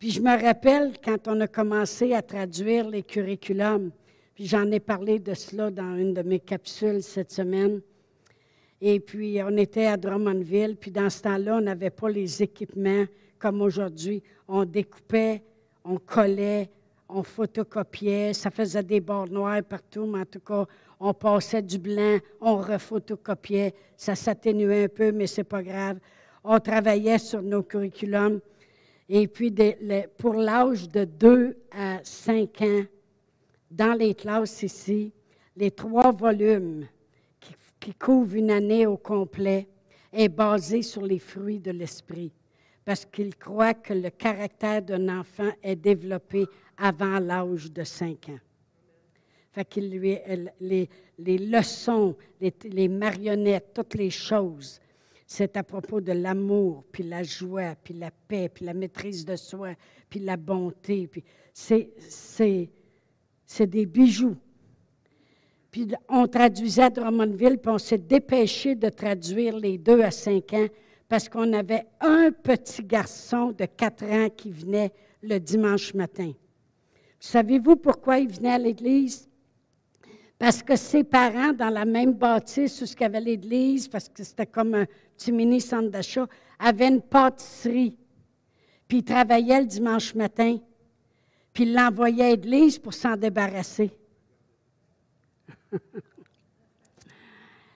Puis 0.00 0.10
je 0.10 0.20
me 0.20 0.30
rappelle 0.30 0.94
quand 1.00 1.28
on 1.28 1.40
a 1.40 1.46
commencé 1.46 2.12
à 2.12 2.22
traduire 2.22 2.88
les 2.88 3.04
curriculums, 3.04 3.92
puis 4.34 4.46
j'en 4.46 4.68
ai 4.72 4.80
parlé 4.80 5.20
de 5.20 5.32
cela 5.32 5.70
dans 5.70 5.94
une 5.94 6.12
de 6.12 6.22
mes 6.22 6.40
capsules 6.40 7.00
cette 7.00 7.30
semaine. 7.30 7.82
Et 8.80 8.98
puis 8.98 9.38
on 9.44 9.56
était 9.56 9.86
à 9.86 9.96
Drummondville, 9.96 10.74
puis 10.74 10.90
dans 10.90 11.08
ce 11.08 11.22
temps-là, 11.22 11.58
on 11.58 11.60
n'avait 11.60 11.90
pas 11.90 12.08
les 12.08 12.42
équipements 12.42 13.04
comme 13.38 13.62
aujourd'hui. 13.62 14.24
On 14.48 14.64
découpait, 14.64 15.40
on 15.84 15.98
collait, 15.98 16.68
on 17.14 17.22
photocopiait, 17.22 18.32
ça 18.32 18.50
faisait 18.50 18.82
des 18.82 19.00
bords 19.00 19.28
noirs 19.28 19.62
partout, 19.62 20.06
mais 20.06 20.20
en 20.20 20.24
tout 20.24 20.40
cas, 20.40 20.66
on 20.98 21.12
passait 21.12 21.62
du 21.62 21.78
blanc, 21.78 22.18
on 22.40 22.56
refotocopiait, 22.56 23.74
ça 23.96 24.14
s'atténuait 24.14 24.84
un 24.84 24.88
peu, 24.88 25.12
mais 25.12 25.26
c'est 25.26 25.44
pas 25.44 25.62
grave. 25.62 25.98
On 26.44 26.58
travaillait 26.58 27.18
sur 27.18 27.42
nos 27.42 27.62
curriculums. 27.62 28.40
Et 29.08 29.28
puis, 29.28 29.54
pour 30.16 30.34
l'âge 30.34 30.88
de 30.88 31.04
2 31.04 31.56
à 31.72 31.98
5 32.02 32.62
ans, 32.62 32.82
dans 33.70 33.98
les 33.98 34.14
classes 34.14 34.62
ici, 34.62 35.12
les 35.56 35.70
trois 35.70 36.12
volumes 36.12 36.86
qui, 37.80 37.94
couvrent 37.94 38.36
une 38.36 38.50
année 38.50 38.86
au 38.86 38.96
complet 38.96 39.66
est 40.12 40.28
basé 40.28 40.82
sur 40.82 41.02
les 41.02 41.18
fruits 41.18 41.58
de 41.58 41.72
l'esprit, 41.72 42.32
parce 42.84 43.04
qu'il 43.04 43.34
croit 43.34 43.74
que 43.74 43.92
le 43.92 44.10
caractère 44.10 44.82
d'un 44.82 45.18
enfant 45.18 45.50
est 45.62 45.74
développé 45.74 46.46
avant 46.82 47.20
l'âge 47.20 47.72
de 47.72 47.84
5 47.84 48.28
ans. 48.30 48.40
Fait 49.52 49.76
les, 49.76 51.38
leçons, 51.38 52.16
les, 52.40 52.88
marionnettes, 52.88 53.72
toutes 53.72 53.94
les 53.94 54.10
choses, 54.10 54.80
c'est 55.26 55.56
à 55.56 55.62
propos 55.62 56.00
de 56.00 56.12
l'amour, 56.12 56.84
puis 56.90 57.04
la 57.04 57.22
joie, 57.22 57.76
puis 57.84 57.94
la 57.94 58.10
paix, 58.10 58.48
puis 58.48 58.64
la 58.64 58.74
maîtrise 58.74 59.24
de 59.24 59.36
soi, 59.36 59.74
puis 60.10 60.20
la 60.20 60.36
bonté. 60.36 61.06
Puis 61.06 61.22
c'est, 61.52 61.90
c'est, 61.98 62.68
c'est 63.46 63.68
des 63.68 63.86
bijoux. 63.86 64.36
Puis 65.70 65.86
on 66.08 66.26
traduisait 66.26 66.82
à 66.82 66.90
Drummondville, 66.90 67.58
puis 67.58 67.70
on 67.70 67.78
s'est 67.78 67.98
dépêché 67.98 68.74
de 68.74 68.88
traduire 68.88 69.56
les 69.56 69.78
deux 69.78 70.02
à 70.02 70.10
cinq 70.10 70.52
ans 70.54 70.66
parce 71.08 71.28
qu'on 71.28 71.52
avait 71.52 71.84
un 72.00 72.32
petit 72.32 72.82
garçon 72.82 73.52
de 73.52 73.66
quatre 73.66 74.04
ans 74.04 74.28
qui 74.34 74.50
venait 74.50 74.92
le 75.22 75.38
dimanche 75.38 75.94
matin. 75.94 76.32
Savez-vous 77.24 77.76
pourquoi 77.76 78.18
il 78.18 78.26
venait 78.28 78.54
à 78.54 78.58
l'église? 78.58 79.30
Parce 80.40 80.60
que 80.60 80.74
ses 80.74 81.04
parents, 81.04 81.52
dans 81.52 81.70
la 81.70 81.84
même 81.84 82.14
bâtisse 82.14 82.82
où 82.82 82.84
il 82.84 83.00
y 83.00 83.04
avait 83.04 83.20
l'église, 83.20 83.86
parce 83.86 84.08
que 84.08 84.24
c'était 84.24 84.44
comme 84.44 84.74
un 84.74 84.86
petit 85.16 85.30
mini 85.30 85.60
centre 85.60 85.88
d'achat, 85.88 86.26
avaient 86.58 86.88
une 86.88 87.00
pâtisserie. 87.00 87.96
Puis 88.88 88.98
il 88.98 89.04
travaillait 89.04 89.60
le 89.60 89.66
dimanche 89.66 90.16
matin. 90.16 90.58
Puis 91.52 91.62
il 91.62 91.74
l'envoyait 91.74 92.24
à 92.24 92.30
l'église 92.30 92.76
pour 92.80 92.92
s'en 92.92 93.16
débarrasser. 93.16 93.92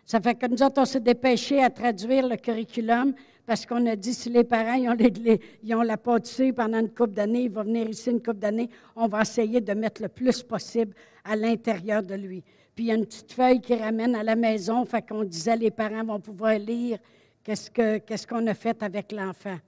Ça 0.05 0.21
fait 0.21 0.35
que 0.35 0.47
nous 0.49 0.61
autres, 0.61 0.81
on 0.81 0.85
s'est 0.85 0.99
dépêché 0.99 1.63
à 1.63 1.71
traduire 1.71 2.27
le 2.27 2.35
curriculum 2.35 3.15
parce 3.47 3.65
qu'on 3.65 3.87
a 3.87 3.95
dit 3.95 4.13
si 4.13 4.29
les 4.29 4.43
parents 4.43 4.75
ils 4.75 5.75
ont, 5.75 5.83
la 5.83 5.97
pâtisserie 5.97 6.53
pendant 6.53 6.81
une 6.81 6.91
couple 6.91 7.13
d'années, 7.13 7.45
il 7.45 7.51
va 7.51 7.63
venir 7.63 7.89
ici 7.89 8.11
une 8.11 8.21
couple 8.21 8.39
d'années, 8.39 8.69
on 8.97 9.07
va 9.07 9.23
essayer 9.23 9.61
de 9.61 9.73
mettre 9.73 10.03
le 10.03 10.09
plus 10.09 10.43
possible 10.43 10.95
à 11.25 11.37
l'intérieur 11.37 12.03
de 12.03 12.15
lui. 12.15 12.43
Puis 12.75 12.85
il 12.85 12.89
y 12.89 12.91
a 12.91 12.95
une 12.95 13.07
petite 13.07 13.33
feuille 13.33 13.61
qui 13.61 13.77
ramène 13.77 14.17
à 14.17 14.25
la 14.25 14.35
maison, 14.35 14.85
fait 14.85 15.07
qu'on 15.09 15.23
disait 15.23 15.57
les 15.57 15.71
parents 15.71 16.05
vont 16.05 16.21
pouvoir 16.21 16.59
lire 16.59 16.99
qu'est-ce, 17.45 17.71
que, 17.71 17.99
qu'est-ce 17.99 18.27
qu'on 18.27 18.47
a 18.49 18.55
fait 18.55 18.83
avec 18.83 19.13
l'enfant. 19.13 19.59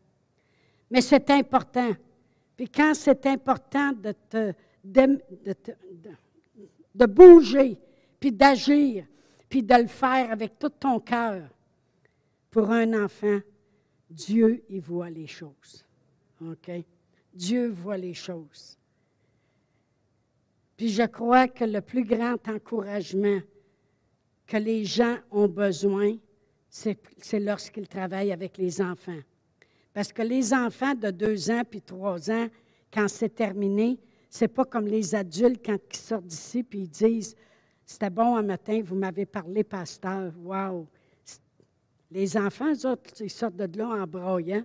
Mais 0.91 1.01
c'est 1.01 1.31
important. 1.31 1.93
Puis 2.57 2.69
quand 2.69 2.93
c'est 2.95 3.25
important 3.27 3.93
de 3.93 4.55
bouger, 7.07 7.79
puis 8.19 8.33
d'agir, 8.33 9.05
puis 9.49 9.63
de 9.63 9.75
le 9.75 9.87
faire 9.87 10.33
avec 10.33 10.59
tout 10.59 10.69
ton 10.69 10.99
cœur 10.99 11.43
pour 12.51 12.71
un 12.71 13.05
enfant, 13.05 13.39
Dieu, 14.11 14.65
il 14.69 14.81
voit 14.81 15.11
les 15.11 15.27
choses. 15.27 15.85
OK? 16.41 16.71
Dieu 17.35 17.69
voit 17.69 17.97
les 17.97 18.15
choses. 18.15 18.79
Puis 20.77 20.89
je 20.89 21.03
crois 21.03 21.49
que 21.49 21.65
le 21.65 21.81
plus 21.81 22.05
grand 22.05 22.37
encouragement 22.49 23.41
que 24.47 24.57
les 24.57 24.85
gens 24.85 25.19
ont 25.31 25.49
besoin, 25.49 26.17
c'est 26.71 27.41
lorsqu'ils 27.41 27.89
travaillent 27.89 28.33
avec 28.33 28.57
les 28.57 28.81
enfants. 28.81 29.21
Parce 29.93 30.13
que 30.13 30.23
les 30.23 30.55
enfants 30.55 30.95
de 30.95 31.11
deux 31.11 31.51
ans 31.51 31.63
puis 31.69 31.83
trois 31.83 32.31
ans, 32.31 32.47
quand 32.93 33.09
c'est 33.09 33.35
terminé, 33.35 33.99
c'est 34.31 34.49
pas 34.49 34.65
comme 34.65 34.87
les 34.87 35.15
adultes 35.15 35.65
quand 35.65 35.79
ils 35.91 35.97
sortent 35.97 36.27
d'ici 36.27 36.63
puis 36.63 36.81
ils 36.81 36.89
disent 36.89 37.35
C'était 37.85 38.11
bon 38.11 38.37
un 38.37 38.43
matin, 38.43 38.81
vous 38.85 38.95
m'avez 38.97 39.27
parlé, 39.27 39.65
pasteur. 39.65 40.33
Wow! 40.43 40.87
Les 42.11 42.37
enfants, 42.37 42.73
eux 42.73 42.87
autres, 42.87 43.11
ils 43.21 43.31
sortent 43.31 43.57
de 43.57 43.79
là 43.79 43.89
en 43.89 44.07
broyant. 44.07 44.65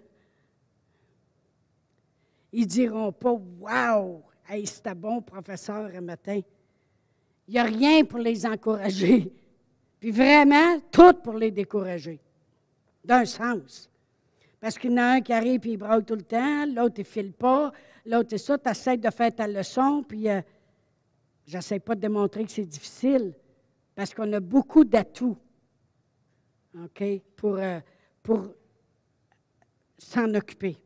Ils 2.51 2.67
diront 2.67 3.11
pas 3.11 3.31
Wow! 3.31 4.23
Hey, 4.47 4.65
c'était 4.67 4.95
bon, 4.95 5.21
professeur, 5.21 5.89
un 5.95 6.01
matin. 6.01 6.39
Il 7.47 7.53
n'y 7.53 7.59
a 7.59 7.63
rien 7.63 8.03
pour 8.05 8.19
les 8.19 8.45
encourager. 8.45 9.31
Puis 9.99 10.11
vraiment, 10.11 10.79
tout 10.91 11.13
pour 11.23 11.35
les 11.35 11.51
décourager. 11.51 12.19
D'un 13.03 13.25
sens. 13.25 13.89
Parce 14.59 14.77
qu'il 14.77 14.91
y 14.91 14.93
en 14.93 14.97
a 14.97 15.05
un 15.15 15.21
qui 15.21 15.33
arrive 15.33 15.65
et 15.67 15.71
il 15.71 15.77
braille 15.77 16.05
tout 16.05 16.15
le 16.15 16.23
temps, 16.23 16.65
l'autre, 16.65 16.95
il 16.97 17.01
ne 17.01 17.05
file 17.05 17.33
pas, 17.33 17.71
l'autre, 18.05 18.33
est 18.33 18.37
ça, 18.37 18.57
tu 18.57 18.69
essaies 18.69 18.97
de 18.97 19.09
faire 19.09 19.35
ta 19.35 19.45
leçon, 19.45 20.03
puis 20.07 20.29
euh, 20.29 20.41
j'essaie 21.45 21.79
pas 21.79 21.95
de 21.95 21.99
démontrer 21.99 22.45
que 22.45 22.51
c'est 22.51 22.65
difficile, 22.65 23.33
parce 23.93 24.13
qu'on 24.13 24.31
a 24.31 24.39
beaucoup 24.39 24.85
d'atouts. 24.85 25.37
OK? 26.77 27.03
Pour, 27.35 27.57
euh, 27.57 27.79
pour 28.21 28.47
s'en 29.97 30.33
occuper. 30.33 30.77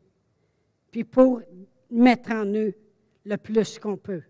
Puis 0.90 1.04
pour 1.04 1.42
mettre 1.90 2.32
en 2.32 2.46
eux 2.46 2.74
le 3.24 3.36
plus 3.36 3.78
qu'on 3.78 3.96
peut. 3.96 4.22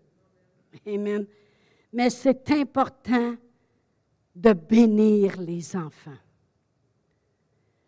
Amen. 0.85 1.25
Mais 1.91 2.09
c'est 2.09 2.51
important 2.51 3.35
de 4.35 4.53
bénir 4.53 5.39
les 5.41 5.75
enfants. 5.75 6.17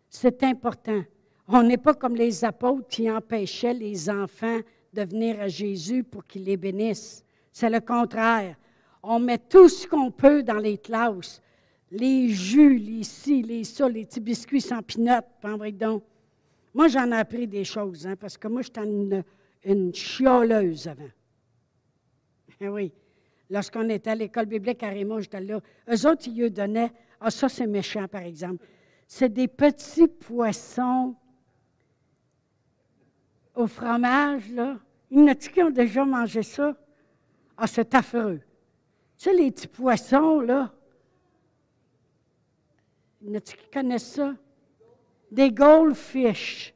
C'est 0.08 0.42
important. 0.42 1.02
On 1.48 1.62
n'est 1.62 1.78
pas 1.78 1.94
comme 1.94 2.14
les 2.14 2.44
apôtres 2.44 2.88
qui 2.88 3.10
empêchaient 3.10 3.74
les 3.74 4.10
enfants 4.10 4.60
de 4.92 5.02
venir 5.02 5.40
à 5.40 5.48
Jésus 5.48 6.04
pour 6.04 6.26
qu'il 6.26 6.44
les 6.44 6.56
bénisse. 6.56 7.24
C'est 7.50 7.70
le 7.70 7.80
contraire. 7.80 8.56
On 9.02 9.18
met 9.18 9.38
tout 9.38 9.68
ce 9.68 9.86
qu'on 9.86 10.10
peut 10.10 10.42
dans 10.42 10.58
les 10.58 10.78
classes 10.78 11.40
les 11.92 12.30
jus, 12.30 12.78
les 12.78 13.04
ci, 13.04 13.42
les 13.42 13.64
ça, 13.64 13.88
les 13.88 14.06
petits 14.06 14.20
biscuits 14.20 14.62
sans 14.62 14.82
pinottes, 14.82 15.26
donc. 15.74 16.02
Moi, 16.74 16.88
j'en 16.88 17.12
ai 17.12 17.16
appris 17.16 17.46
des 17.46 17.64
choses, 17.64 18.06
hein, 18.06 18.16
parce 18.16 18.38
que 18.38 18.48
moi, 18.48 18.62
j'étais 18.62 18.82
une, 18.82 19.22
une 19.62 19.92
avant. 20.86 21.10
Eh 22.60 22.68
oui. 22.68 22.92
Lorsqu'on 23.50 23.86
était 23.90 24.10
à 24.10 24.14
l'école 24.14 24.46
biblique 24.46 24.82
à 24.82 24.88
Raymond, 24.88 25.20
j'étais 25.20 25.42
là. 25.42 25.60
Eux 25.90 26.06
autres, 26.06 26.22
ils 26.28 26.40
lui 26.40 26.50
donnaient. 26.50 26.90
Ah, 27.20 27.30
ça, 27.30 27.50
c'est 27.50 27.66
méchant, 27.66 28.08
par 28.08 28.22
exemple. 28.22 28.64
C'est 29.06 29.28
des 29.28 29.48
petits 29.48 30.08
poissons 30.08 31.14
au 33.54 33.66
fromage, 33.66 34.50
là. 34.50 34.78
Il 35.10 35.18
y 35.18 35.22
en 35.22 35.26
a 35.26 35.34
qui 35.34 35.62
ont 35.62 35.70
déjà 35.70 36.06
mangé 36.06 36.42
ça? 36.42 36.74
Ah, 37.58 37.66
c'est 37.66 37.94
affreux. 37.94 38.40
Tu 39.18 39.24
sais, 39.24 39.34
les 39.34 39.50
petits 39.50 39.68
poissons, 39.68 40.40
là. 40.40 40.72
Y 43.22 43.30
en 43.30 43.34
a 43.34 43.40
qui 43.40 43.56
connaissent 43.72 44.12
ça? 44.14 44.34
des 45.32 45.50
goldfish. 45.50 46.74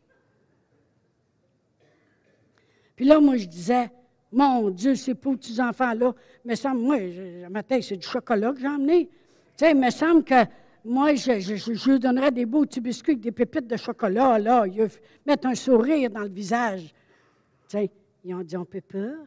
Puis 2.96 3.04
là, 3.04 3.20
moi, 3.20 3.36
je 3.36 3.44
disais, 3.44 3.90
mon 4.32 4.70
Dieu, 4.70 4.94
ces 4.94 5.14
petits 5.14 5.60
enfants-là, 5.60 6.14
mais 6.44 6.56
ça, 6.56 6.72
moi, 6.72 6.98
je, 6.98 7.46
matin, 7.48 7.78
c'est 7.82 7.98
du 7.98 8.06
chocolat 8.06 8.52
que 8.52 8.60
j'ai 8.60 8.68
emmené. 8.68 9.06
Tu 9.06 9.12
sais, 9.56 9.72
il 9.72 9.78
me 9.78 9.90
semble 9.90 10.24
que 10.24 10.42
moi, 10.82 11.14
je, 11.14 11.38
je, 11.38 11.90
lui 11.90 11.98
donnerais 11.98 12.30
des 12.30 12.46
beaux 12.46 12.64
petits 12.64 12.80
biscuits 12.80 13.12
avec 13.12 13.22
des 13.22 13.32
pépites 13.32 13.66
de 13.66 13.76
chocolat, 13.76 14.38
là. 14.38 14.66
Ils 14.66 14.88
mettre 15.26 15.46
un 15.48 15.54
sourire 15.54 16.10
dans 16.10 16.22
le 16.22 16.30
visage. 16.30 16.94
Tu 17.68 17.76
sais, 17.76 17.90
ils 18.24 18.34
ont 18.34 18.42
dit, 18.42 18.56
on 18.56 18.64
peut 18.64 18.80
peur. 18.80 19.18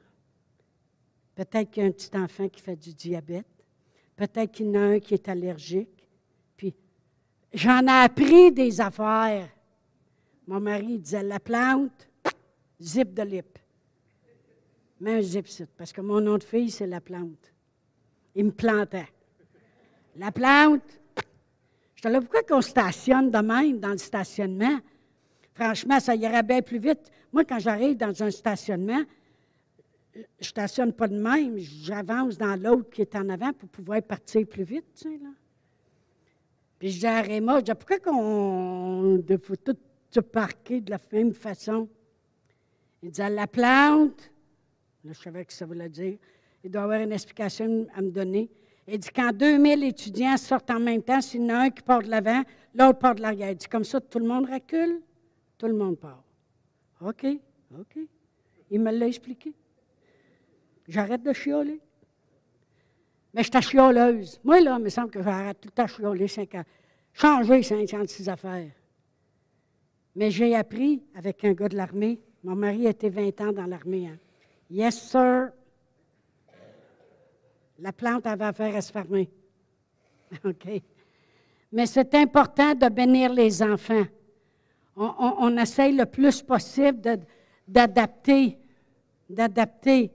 Peut-être 1.36 1.70
qu'il 1.70 1.84
y 1.84 1.86
a 1.86 1.90
un 1.90 1.92
petit 1.92 2.18
enfant 2.18 2.50
qui 2.50 2.62
fait 2.62 2.76
du 2.76 2.94
diabète. 2.94 3.46
Peut-être 4.16 4.52
qu'il 4.52 4.68
y 4.68 4.70
en 4.70 4.76
a 4.76 4.80
un 4.80 5.00
qui 5.00 5.14
est 5.14 5.30
allergique. 5.30 5.99
J'en 7.54 7.86
ai 7.88 8.04
appris 8.04 8.52
des 8.52 8.80
affaires. 8.80 9.50
Mon 10.48 10.60
mari 10.60 11.00
disait, 11.00 11.24
la 11.24 11.40
plante, 11.40 12.08
zip 12.82 13.14
de 13.14 13.24
lip. 13.24 13.58
Mets 15.00 15.16
un 15.16 15.22
zip 15.22 15.48
parce 15.78 15.94
que 15.94 16.02
mon 16.02 16.22
nom 16.22 16.38
de 16.38 16.44
fille, 16.44 16.70
c'est 16.70 16.88
la 16.88 17.02
plante. 17.02 17.54
Il 18.36 18.46
me 18.46 18.52
plantait. 18.52 19.08
La 20.16 20.32
plante. 20.32 20.84
Je 21.96 22.02
te 22.02 22.08
là, 22.08 22.22
pourquoi 22.22 22.44
qu'on 22.44 22.62
stationne 22.62 23.30
de 23.30 23.40
même 23.40 23.80
dans 23.80 23.92
le 23.92 23.98
stationnement? 23.98 24.80
Franchement, 25.54 26.00
ça 26.00 26.16
irait 26.16 26.44
bien 26.44 26.62
plus 26.62 26.80
vite. 26.80 27.12
Moi, 27.34 27.44
quand 27.44 27.60
j'arrive 27.60 27.98
dans 27.98 28.24
un 28.24 28.32
stationnement, 28.32 29.04
je 30.40 30.48
stationne 30.48 30.94
pas 30.94 31.08
de 31.08 31.20
même, 31.20 31.58
j'avance 31.58 32.38
dans 32.38 32.56
l'autre 32.56 32.90
qui 32.90 33.02
est 33.02 33.16
en 33.16 33.28
avant 33.30 33.54
pour 33.54 33.70
pouvoir 33.70 34.02
partir 34.02 34.48
plus 34.48 34.64
vite, 34.64 34.86
tu 34.96 35.10
sais, 35.10 35.18
là. 35.18 35.30
Puis 36.80 36.92
je 36.92 37.00
dis 37.00 37.08
à 37.08 37.22
Réma, 37.22 37.60
je 37.60 37.66
dis, 37.66 37.72
pourquoi 37.76 38.00
qu'on 38.00 39.22
faut 39.44 39.56
tout 39.58 39.78
se 40.10 40.22
parquer 40.22 40.80
de 40.80 40.92
la 40.92 41.00
même 41.12 41.34
façon? 41.34 41.90
Il 43.04 43.12
dit, 43.12 43.22
la 43.22 43.48
plante, 43.48 44.32
là, 45.04 45.12
je 45.12 45.20
savais 45.20 45.42
ce 45.42 45.48
que 45.48 45.54
ça 45.54 45.66
voulait 45.66 45.90
dire, 45.90 46.18
il 46.64 46.72
doit 46.72 46.84
avoir 46.84 47.02
une 47.02 47.12
explication 47.12 47.86
à 47.94 48.02
me 48.02 48.12
donner. 48.12 48.50
Il 48.88 48.98
dit, 48.98 49.10
quand 49.14 49.32
2000 49.34 49.84
étudiants 49.84 50.38
sortent 50.38 50.72
en 50.72 50.80
même 50.80 51.04
temps, 51.04 51.22
s'il 51.22 51.42
y 51.42 51.46
en 51.46 51.50
a 51.50 51.58
un 51.66 51.70
qui 51.70 51.84
part 51.84 52.02
de 52.02 52.10
l'avant, 52.10 52.44
l'autre 52.74 53.00
part 53.00 53.16
de 53.16 53.22
l'arrière. 53.22 53.52
Il 53.52 53.58
dit, 53.58 53.68
comme 53.68 53.84
ça, 53.84 54.00
tout 54.00 54.20
le 54.20 54.26
monde 54.26 54.50
recule, 54.50 55.02
tout 55.58 55.68
le 55.68 55.76
monde 55.76 55.98
part. 55.98 56.24
OK, 57.02 57.26
OK. 57.78 58.00
Il 58.72 58.82
me 58.82 58.92
l'a 58.92 59.08
expliqué. 59.08 59.54
J'arrête 60.88 61.24
de 61.24 61.34
chioler. 61.34 61.80
Mais 63.34 63.44
je 63.44 63.50
suis 63.52 63.70
chioleuse. 63.70 64.40
Moi, 64.44 64.62
là, 64.62 64.78
il 64.78 64.84
me 64.84 64.90
semble 64.90 65.12
que 65.12 65.22
j'arrête 65.22 65.60
tout 65.62 65.70
le 65.70 65.72
temps 65.72 65.88
chioler, 65.88 66.28
changer 67.14 67.64
56 67.64 68.30
affaires. 68.30 68.72
Mais 70.16 70.32
j'ai 70.32 70.56
appris 70.56 71.04
avec 71.16 71.44
un 71.46 71.54
gars 71.54 71.70
de 71.70 71.78
l'armée. 71.78 72.20
Mon 72.44 72.56
mari 72.56 72.88
été 72.88 73.10
20 73.10 73.42
ans 73.42 73.52
dans 73.52 73.66
l'armée. 73.66 74.08
Hein. 74.08 74.18
Yes, 74.70 75.00
sir. 75.10 75.50
La 77.80 77.94
plante 77.94 78.26
avait 78.26 78.46
affaire 78.46 78.76
à 78.76 78.82
se 78.82 78.92
fermer. 78.92 79.30
OK. 80.44 80.82
Mais 81.72 81.86
c'est 81.86 82.14
important 82.16 82.74
de 82.74 82.90
bénir 82.90 83.32
les 83.32 83.62
enfants. 83.62 84.06
On, 84.96 85.14
on 85.18 85.58
essaye 85.58 85.96
le 85.96 86.06
plus 86.06 86.42
possible 86.42 87.20
d'adapter, 87.68 88.58
d'adapter 89.30 90.12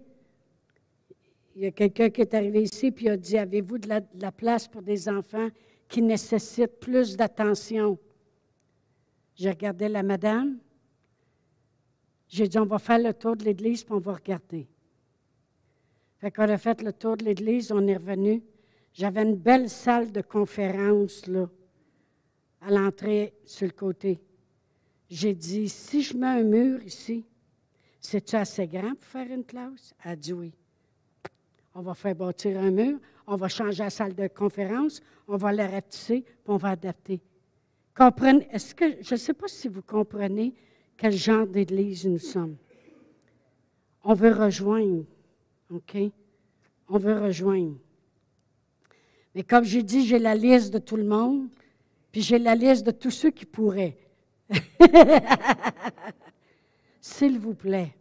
il 1.55 1.63
y 1.63 1.67
a 1.67 1.71
quelqu'un 1.71 2.11
qui 2.11 2.21
est 2.21 2.35
arrivé 2.35 2.63
ici 2.63 2.91
puis 2.91 3.09
a 3.09 3.17
dit 3.17 3.39
Avez-vous 3.39 3.79
de 3.79 3.89
la, 3.89 4.33
place 4.33 4.67
pour 4.67 4.83
des 4.83 5.09
enfants 5.09 5.49
qui 5.89 6.03
nécessitent 6.03 6.81
plus 6.81 7.17
d'attention? 7.17 7.99
J'ai 9.37 9.51
regardé 9.51 9.89
la 9.89 10.03
madame. 10.03 10.59
J'ai 12.29 12.49
dit 12.49 12.59
On 12.59 12.67
va 12.67 12.79
faire 12.79 12.99
le 12.99 13.15
tour 13.15 13.37
de 13.37 13.45
l'église 13.45 13.85
puis 13.85 13.95
on 13.95 14.01
va 14.01 14.15
regarder. 14.15 14.67
Fait 16.19 16.31
qu'on 16.31 16.49
a 16.49 16.59
fait 16.59 16.83
le 16.83 16.93
tour 16.93 17.17
de 17.17 17.25
l'église, 17.25 17.71
on 17.71 17.87
est 17.87 17.97
revenu. 17.97 18.43
J'avais 18.93 19.23
une 19.23 19.37
belle 19.37 19.69
salle 19.69 20.11
de 20.11 20.23
conférence 20.23 21.27
là, 21.27 21.49
à 22.63 22.71
l'entrée 22.71 23.35
sur 23.45 23.67
le 23.67 23.73
côté. 23.73 24.21
J'ai 25.09 25.35
dit 25.35 25.69
Si 25.69 26.03
je 26.03 26.17
mets 26.17 26.27
un 26.27 26.43
mur 26.43 26.83
ici, 26.83 27.25
c'est-tu 28.01 28.35
assez 28.35 28.67
grand 28.67 28.95
pour 28.95 29.05
faire 29.05 29.31
une 29.31 29.45
classe? 29.45 29.95
Elle 30.05 30.13
a 30.13 30.17
dit 30.17 30.33
oui 30.33 30.53
on 31.75 31.83
va 31.83 31.95
faire 31.95 32.15
bâtir 32.15 32.59
un 32.61 32.71
mur, 32.71 32.99
on 33.27 33.37
va 33.37 33.49
changer 33.49 33.83
la 33.83 33.91
salle 33.91 34.15
de 34.15 34.29
conférence, 34.29 35.01
on 35.27 35.37
va 35.37 35.53
la 35.53 35.83
puis 35.83 36.25
on 36.47 36.57
va 36.57 36.71
adapter. 36.71 37.21
Comprenez, 37.95 38.47
est-ce 38.51 38.75
que, 38.75 39.03
je 39.03 39.15
ne 39.15 39.19
sais 39.19 39.35
pas 39.35 39.49
si 39.49 39.69
vous 39.69 39.83
comprenez 39.83 40.55
quel 40.97 41.13
genre 41.13 41.47
d'église 41.47 42.07
nous 42.07 42.19
sommes. 42.19 42.57
On 44.03 44.15
veut 44.15 44.33
rejoindre, 44.33 45.05
OK? 45.71 45.97
On 46.89 46.99
veut 46.99 47.21
rejoindre. 47.21 47.77
Mais 49.35 49.43
comme 49.43 49.65
j'ai 49.65 49.83
dit, 49.83 50.07
j'ai 50.07 50.19
la 50.19 50.35
liste 50.35 50.73
de 50.73 50.79
tout 50.79 50.97
le 50.97 51.05
monde, 51.05 51.49
puis 52.13 52.23
j'ai 52.23 52.39
la 52.39 52.55
liste 52.55 52.87
de 52.87 52.93
tous 52.93 53.11
ceux 53.11 53.31
qui 53.31 53.47
pourraient. 53.47 53.97
S'il 57.01 57.39
vous 57.39 57.55
plaît, 57.55 57.95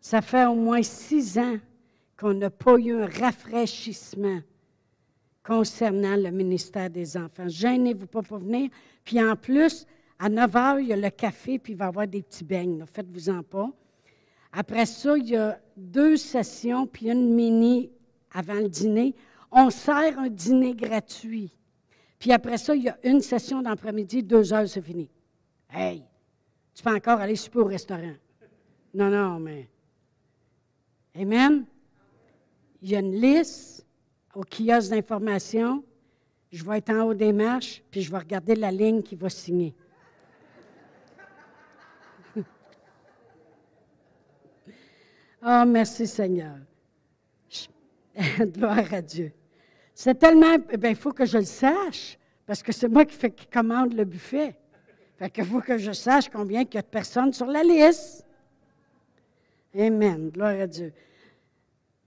ça 0.00 0.22
fait 0.22 0.46
au 0.46 0.54
moins 0.54 0.82
six 0.82 1.38
ans 1.38 1.58
qu'on 2.18 2.34
n'a 2.34 2.50
pas 2.50 2.76
eu 2.76 3.00
un 3.00 3.06
rafraîchissement 3.06 4.40
concernant 5.44 6.16
le 6.16 6.30
ministère 6.30 6.90
des 6.90 7.16
enfants. 7.16 7.48
Gênez-vous 7.48 8.06
pas 8.06 8.22
pour 8.22 8.38
venir. 8.38 8.70
Puis 9.04 9.22
en 9.22 9.36
plus, 9.36 9.86
à 10.18 10.28
9 10.28 10.56
heures, 10.56 10.80
il 10.80 10.88
y 10.88 10.92
a 10.92 10.96
le 10.96 11.10
café, 11.10 11.58
puis 11.58 11.72
il 11.72 11.76
va 11.76 11.86
y 11.86 11.88
avoir 11.88 12.08
des 12.08 12.22
petits 12.22 12.44
beignes. 12.44 12.84
Faites-vous-en 12.92 13.42
pas. 13.44 13.70
Après 14.52 14.84
ça, 14.84 15.16
il 15.16 15.28
y 15.28 15.36
a 15.36 15.60
deux 15.76 16.16
sessions, 16.16 16.86
puis 16.86 17.08
une 17.08 17.34
mini 17.34 17.90
avant 18.32 18.54
le 18.54 18.68
dîner. 18.68 19.14
On 19.52 19.70
sert 19.70 20.18
un 20.18 20.28
dîner 20.28 20.74
gratuit. 20.74 21.56
Puis 22.18 22.32
après 22.32 22.58
ça, 22.58 22.74
il 22.74 22.82
y 22.82 22.88
a 22.88 22.98
une 23.04 23.20
session 23.20 23.62
d'après-midi, 23.62 24.24
deux 24.24 24.52
heures, 24.52 24.68
c'est 24.68 24.82
fini. 24.82 25.08
Hey, 25.70 26.02
tu 26.74 26.82
peux 26.82 26.94
encore 26.94 27.20
aller 27.20 27.36
super 27.36 27.62
au 27.62 27.66
restaurant. 27.66 28.14
Non, 28.92 29.08
non, 29.08 29.38
mais. 29.38 29.68
Amen 31.14 31.64
il 32.82 32.90
y 32.90 32.96
a 32.96 33.00
une 33.00 33.20
liste 33.20 33.84
au 34.34 34.42
kiosque 34.42 34.90
d'information. 34.90 35.82
Je 36.50 36.64
vais 36.64 36.78
être 36.78 36.90
en 36.90 37.02
haut 37.02 37.14
des 37.14 37.32
marches, 37.32 37.82
puis 37.90 38.02
je 38.02 38.10
vais 38.10 38.18
regarder 38.18 38.54
la 38.54 38.70
ligne 38.70 39.02
qui 39.02 39.16
va 39.16 39.28
signer. 39.28 39.74
oh, 45.42 45.64
merci 45.66 46.06
Seigneur. 46.06 46.56
Gloire 48.40 48.92
à 48.92 49.02
Dieu. 49.02 49.32
C'est 49.94 50.18
tellement. 50.18 50.56
Bien, 50.58 50.90
il 50.90 50.96
faut 50.96 51.12
que 51.12 51.26
je 51.26 51.38
le 51.38 51.44
sache, 51.44 52.18
parce 52.46 52.62
que 52.62 52.72
c'est 52.72 52.88
moi 52.88 53.04
qui, 53.04 53.18
qui 53.30 53.46
commande 53.46 53.92
le 53.92 54.04
buffet. 54.04 54.56
Fait 55.18 55.30
qu'il 55.30 55.44
faut 55.44 55.60
que 55.60 55.76
je 55.76 55.92
sache 55.92 56.28
combien 56.28 56.62
il 56.62 56.74
y 56.74 56.78
a 56.78 56.82
de 56.82 56.86
personnes 56.86 57.32
sur 57.32 57.46
la 57.46 57.62
liste. 57.62 58.24
Amen. 59.76 60.30
Gloire 60.30 60.60
à 60.60 60.66
Dieu. 60.66 60.92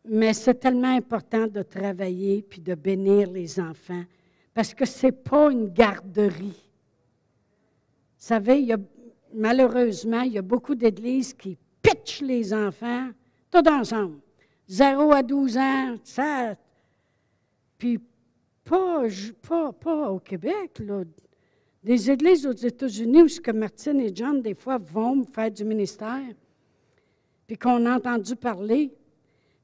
Mais 0.06 0.34
c'est 0.34 0.56
tellement 0.56 0.96
important 0.96 1.48
de 1.48 1.62
travailler 1.62 2.42
puis 2.42 2.60
de 2.60 2.74
bénir 2.76 3.30
les 3.30 3.60
enfants 3.60 4.04
parce 4.54 4.74
que 4.74 4.86
ce 4.86 5.06
n'est 5.06 5.12
pas 5.12 5.52
une 5.52 5.70
garderie. 5.70 6.70
Vous 8.18 8.28
savez, 8.28 8.76
malheureusement, 9.34 10.22
il 10.22 10.34
y 10.34 10.38
a 10.38 10.42
beaucoup 10.42 10.76
d'églises 10.76 11.34
qui 11.34 11.58
pitchent 11.82 12.22
les 12.22 12.54
enfants 12.54 13.10
tous 13.50 13.70
ensemble. 13.70 14.20
0 14.68 15.12
à 15.12 15.24
12 15.24 15.58
ans, 15.58 15.96
ça. 16.04 16.56
Puis 17.78 18.00
pas 18.64 19.04
au 20.10 20.20
Québec, 20.20 20.80
là. 20.80 21.04
Des 21.84 22.12
églises 22.12 22.46
aux 22.46 22.52
États-Unis 22.52 23.24
où 23.24 23.28
ce 23.28 23.42
que 23.42 23.52
Martine 23.52 24.00
et 24.00 24.12
John, 24.14 24.42
des 24.42 24.54
fois, 24.54 24.78
vont 24.78 25.24
faire 25.24 25.50
du 25.50 25.66
ministère, 25.66 26.34
puis 27.48 27.58
qu'on 27.58 27.86
a 27.88 27.98
entendu 27.98 28.36
parler, 28.36 28.94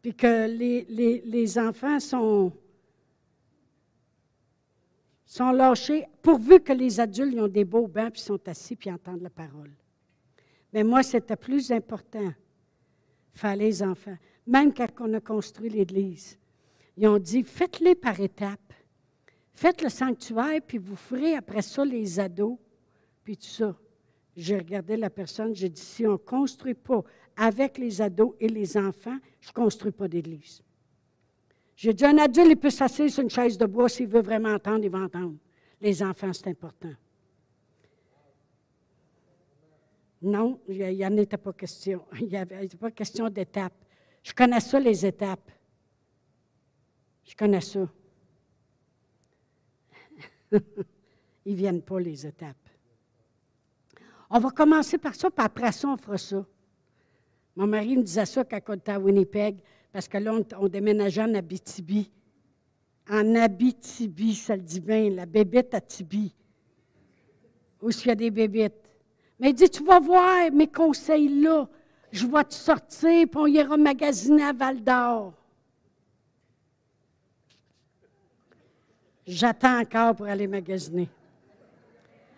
puis 0.07 0.15
que 0.15 0.47
les, 0.47 1.59
enfants 1.59 1.99
sont, 1.99 2.53
lâchés, 5.51 6.05
pourvu 6.21 6.61
que 6.61 6.71
les 6.71 7.01
adultes 7.01 7.37
ont 7.37 7.49
des 7.49 7.65
beaux 7.65 7.87
bains, 7.87 8.09
puis 8.09 8.21
sont 8.21 8.39
assis, 8.47 8.77
puis 8.77 8.89
entendent 8.89 9.21
la 9.21 9.29
parole. 9.29 9.73
Mais 10.71 10.85
moi, 10.85 11.03
c'était 11.03 11.35
plus 11.35 11.73
important, 11.73 12.31
faire 13.33 13.57
les 13.57 13.83
enfants. 13.83 14.15
Même 14.45 14.73
quand 14.73 14.87
on 15.01 15.13
a 15.13 15.19
construit 15.19 15.69
l'Église, 15.69 16.37
ils 16.95 17.09
ont 17.09 17.19
dit, 17.19 17.43
faites-les 17.43 17.95
par 17.95 18.17
étapes. 18.17 18.73
Faites 19.51 19.81
le 19.81 19.89
sanctuaire, 19.89 20.61
puis 20.65 20.77
vous 20.77 20.95
ferez 20.95 21.35
après 21.35 21.63
ça 21.63 21.83
les 21.83 22.17
ados, 22.17 22.57
puis 23.25 23.35
tout 23.35 23.45
ça. 23.45 23.75
J'ai 24.37 24.57
regardé 24.57 24.95
la 24.95 25.09
personne, 25.09 25.53
j'ai 25.53 25.67
dit, 25.67 25.81
si 25.81 26.07
on 26.07 26.13
ne 26.13 26.15
construit 26.15 26.75
pas 26.75 27.03
avec 27.37 27.77
les 27.77 28.01
ados 28.01 28.33
et 28.39 28.47
les 28.47 28.75
enfants, 28.75 29.17
je 29.39 29.49
ne 29.49 29.53
construis 29.53 29.91
pas 29.91 30.07
d'église. 30.07 30.63
J'ai 31.75 31.93
dit, 31.93 32.05
un 32.05 32.17
adulte, 32.17 32.49
il 32.49 32.57
peut 32.57 32.71
s'asseoir 32.71 33.09
sur 33.09 33.21
une 33.21 33.29
chaise 33.29 33.57
de 33.57 33.65
bois 33.67 33.87
s'il 33.87 34.07
veut 34.07 34.21
vraiment 34.21 34.53
entendre, 34.53 34.83
il 34.83 34.89
va 34.89 34.99
entendre. 34.99 35.35
Les 35.79 36.01
enfants, 36.01 36.33
c'est 36.33 36.47
important. 36.47 36.93
Non, 40.23 40.59
il 40.67 40.79
n'y 40.79 41.05
en 41.05 41.15
était 41.17 41.37
pas 41.37 41.53
question. 41.53 42.03
Il 42.19 42.27
n'y 42.27 42.37
avait 42.37 42.67
pas 42.69 42.89
question 42.89 43.29
d'étape. 43.29 43.73
Je 44.23 44.33
connais 44.33 44.59
ça, 44.59 44.79
les 44.79 45.05
étapes. 45.05 45.51
Je 47.23 47.35
connais 47.35 47.61
ça. 47.61 47.87
Ils 51.45 51.53
ne 51.53 51.55
viennent 51.55 51.83
pas, 51.83 51.99
les 51.99 52.25
étapes. 52.25 52.55
On 54.31 54.39
va 54.39 54.49
commencer 54.49 54.97
par 54.97 55.13
ça, 55.13 55.29
puis 55.29 55.45
après 55.45 55.71
ça, 55.71 55.87
on 55.87 55.97
fera 55.97 56.17
ça. 56.17 56.43
Mon 57.57 57.65
mari 57.65 57.97
me 57.97 58.03
disait 58.03 58.27
ça 58.27 58.43
quand 58.43 58.59
on 58.67 58.73
était 58.73 58.91
à 58.91 58.99
Winnipeg, 58.99 59.57
parce 59.91 60.07
que 60.07 60.19
là, 60.19 60.31
on, 60.59 60.67
déménageait 60.67 61.23
en 61.23 61.33
Abitibi. 61.33 62.11
En 63.09 63.33
Abitibi, 63.33 64.35
ça 64.35 64.55
le 64.55 64.61
dit 64.61 64.79
bien, 64.79 65.09
la 65.09 65.25
bébête 65.25 65.73
à 65.73 65.81
Tibi. 65.81 66.35
Où 67.81 67.89
il 67.89 68.05
y 68.05 68.11
a 68.11 68.15
des 68.15 68.29
bébites. 68.29 68.91
Mais 69.39 69.49
il 69.49 69.53
dit, 69.55 69.67
tu 69.71 69.83
vas 69.83 69.99
voir 69.99 70.51
mes 70.51 70.67
conseils 70.67 71.29
là. 71.29 71.67
Je 72.11 72.27
vais 72.27 72.43
te 72.43 72.53
sortir, 72.53 73.27
puis 73.27 73.41
on 73.41 73.47
ira 73.47 73.75
magasiner 73.75 74.43
à 74.43 74.53
Val 74.53 74.83
d'Or. 74.83 75.33
J'attends 79.25 79.79
encore 79.79 80.15
pour 80.15 80.27
aller 80.27 80.45
magasiner 80.45 81.09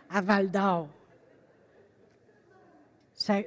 à 0.10 0.22
Val 0.22 0.50
d'Or. 0.50 0.88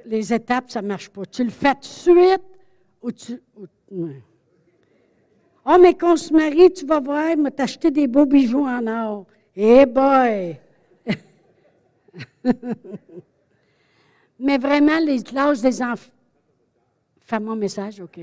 Les 0.05 0.33
étapes, 0.33 0.71
ça 0.71 0.81
ne 0.81 0.87
marche 0.87 1.09
pas. 1.09 1.25
Tu 1.25 1.43
le 1.43 1.49
fais 1.49 1.73
tout 1.75 1.81
de 1.81 1.85
suite 1.85 2.43
ou 3.01 3.11
tu. 3.11 3.41
oh, 5.65 5.77
mais 5.81 5.93
quand 5.93 6.13
on 6.13 6.17
se 6.17 6.33
marie, 6.33 6.71
tu 6.71 6.85
vas 6.85 6.99
voir, 6.99 7.35
m'a 7.37 7.49
acheté 7.57 7.91
des 7.91 8.07
beaux 8.07 8.25
bijoux 8.25 8.65
en 8.65 8.87
or. 8.87 9.25
Eh 9.55 9.85
boy! 9.85 10.57
mais 14.39 14.57
vraiment, 14.57 14.99
les 14.99 15.21
classes 15.21 15.61
des 15.61 15.81
enfants. 15.81 16.11
Fais 17.21 17.39
mon 17.39 17.55
message, 17.55 18.01
OK? 18.01 18.19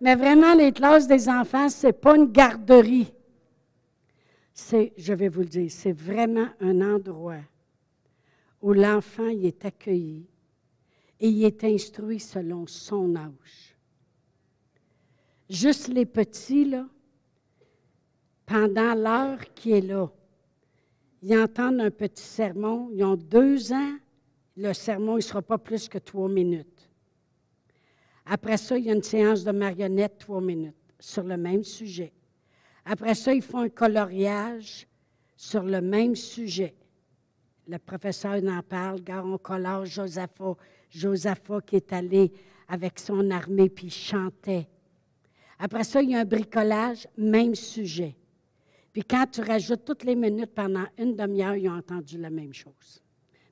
Mais 0.00 0.14
vraiment, 0.14 0.54
les 0.54 0.72
classes 0.72 1.06
des 1.06 1.28
enfants, 1.28 1.68
ce 1.68 1.88
n'est 1.88 1.92
pas 1.92 2.16
une 2.16 2.30
garderie. 2.30 3.13
C'est, 4.56 4.92
je 4.96 5.12
vais 5.12 5.28
vous 5.28 5.40
le 5.40 5.48
dire, 5.48 5.70
c'est 5.70 5.92
vraiment 5.92 6.48
un 6.60 6.80
endroit 6.80 7.42
où 8.62 8.72
l'enfant 8.72 9.28
y 9.28 9.48
est 9.48 9.64
accueilli 9.64 10.28
et 11.18 11.28
il 11.28 11.44
est 11.44 11.64
instruit 11.64 12.20
selon 12.20 12.64
son 12.68 13.16
âge. 13.16 13.76
Juste 15.50 15.88
les 15.88 16.06
petits, 16.06 16.64
là, 16.66 16.86
pendant 18.46 18.94
l'heure 18.94 19.40
qui 19.54 19.72
est 19.72 19.80
là, 19.80 20.08
ils 21.20 21.36
entendent 21.36 21.80
un 21.80 21.90
petit 21.90 22.22
sermon, 22.22 22.90
ils 22.92 23.02
ont 23.02 23.16
deux 23.16 23.72
ans, 23.72 23.96
le 24.56 24.72
sermon 24.72 25.16
ne 25.16 25.20
sera 25.20 25.42
pas 25.42 25.58
plus 25.58 25.88
que 25.88 25.98
trois 25.98 26.28
minutes. 26.28 26.88
Après 28.24 28.56
ça, 28.56 28.78
il 28.78 28.84
y 28.84 28.90
a 28.90 28.94
une 28.94 29.02
séance 29.02 29.42
de 29.42 29.50
marionnettes, 29.50 30.18
trois 30.18 30.40
minutes, 30.40 30.76
sur 31.00 31.24
le 31.24 31.36
même 31.36 31.64
sujet. 31.64 32.12
Après 32.84 33.14
ça, 33.14 33.32
ils 33.32 33.42
font 33.42 33.60
un 33.60 33.68
coloriage 33.68 34.86
sur 35.36 35.62
le 35.62 35.80
même 35.80 36.14
sujet. 36.14 36.74
Le 37.66 37.78
professeur 37.78 38.34
en 38.44 38.62
parle, 38.62 39.02
car 39.02 39.24
on 39.24 39.38
colore 39.38 39.86
Josaphat, 39.86 40.56
Josaphat 40.90 41.60
qui 41.62 41.76
est 41.76 41.92
allé 41.92 42.30
avec 42.68 42.98
son 42.98 43.30
armée 43.30 43.70
puis 43.70 43.90
chantait. 43.90 44.68
Après 45.58 45.84
ça, 45.84 46.02
il 46.02 46.10
y 46.10 46.14
a 46.14 46.20
un 46.20 46.24
bricolage, 46.24 47.08
même 47.16 47.54
sujet. 47.54 48.16
Puis 48.92 49.02
quand 49.02 49.26
tu 49.30 49.40
rajoutes 49.40 49.84
toutes 49.84 50.04
les 50.04 50.14
minutes 50.14 50.54
pendant 50.54 50.84
une 50.98 51.16
demi-heure, 51.16 51.56
ils 51.56 51.68
ont 51.68 51.78
entendu 51.78 52.18
la 52.18 52.30
même 52.30 52.52
chose. 52.52 53.02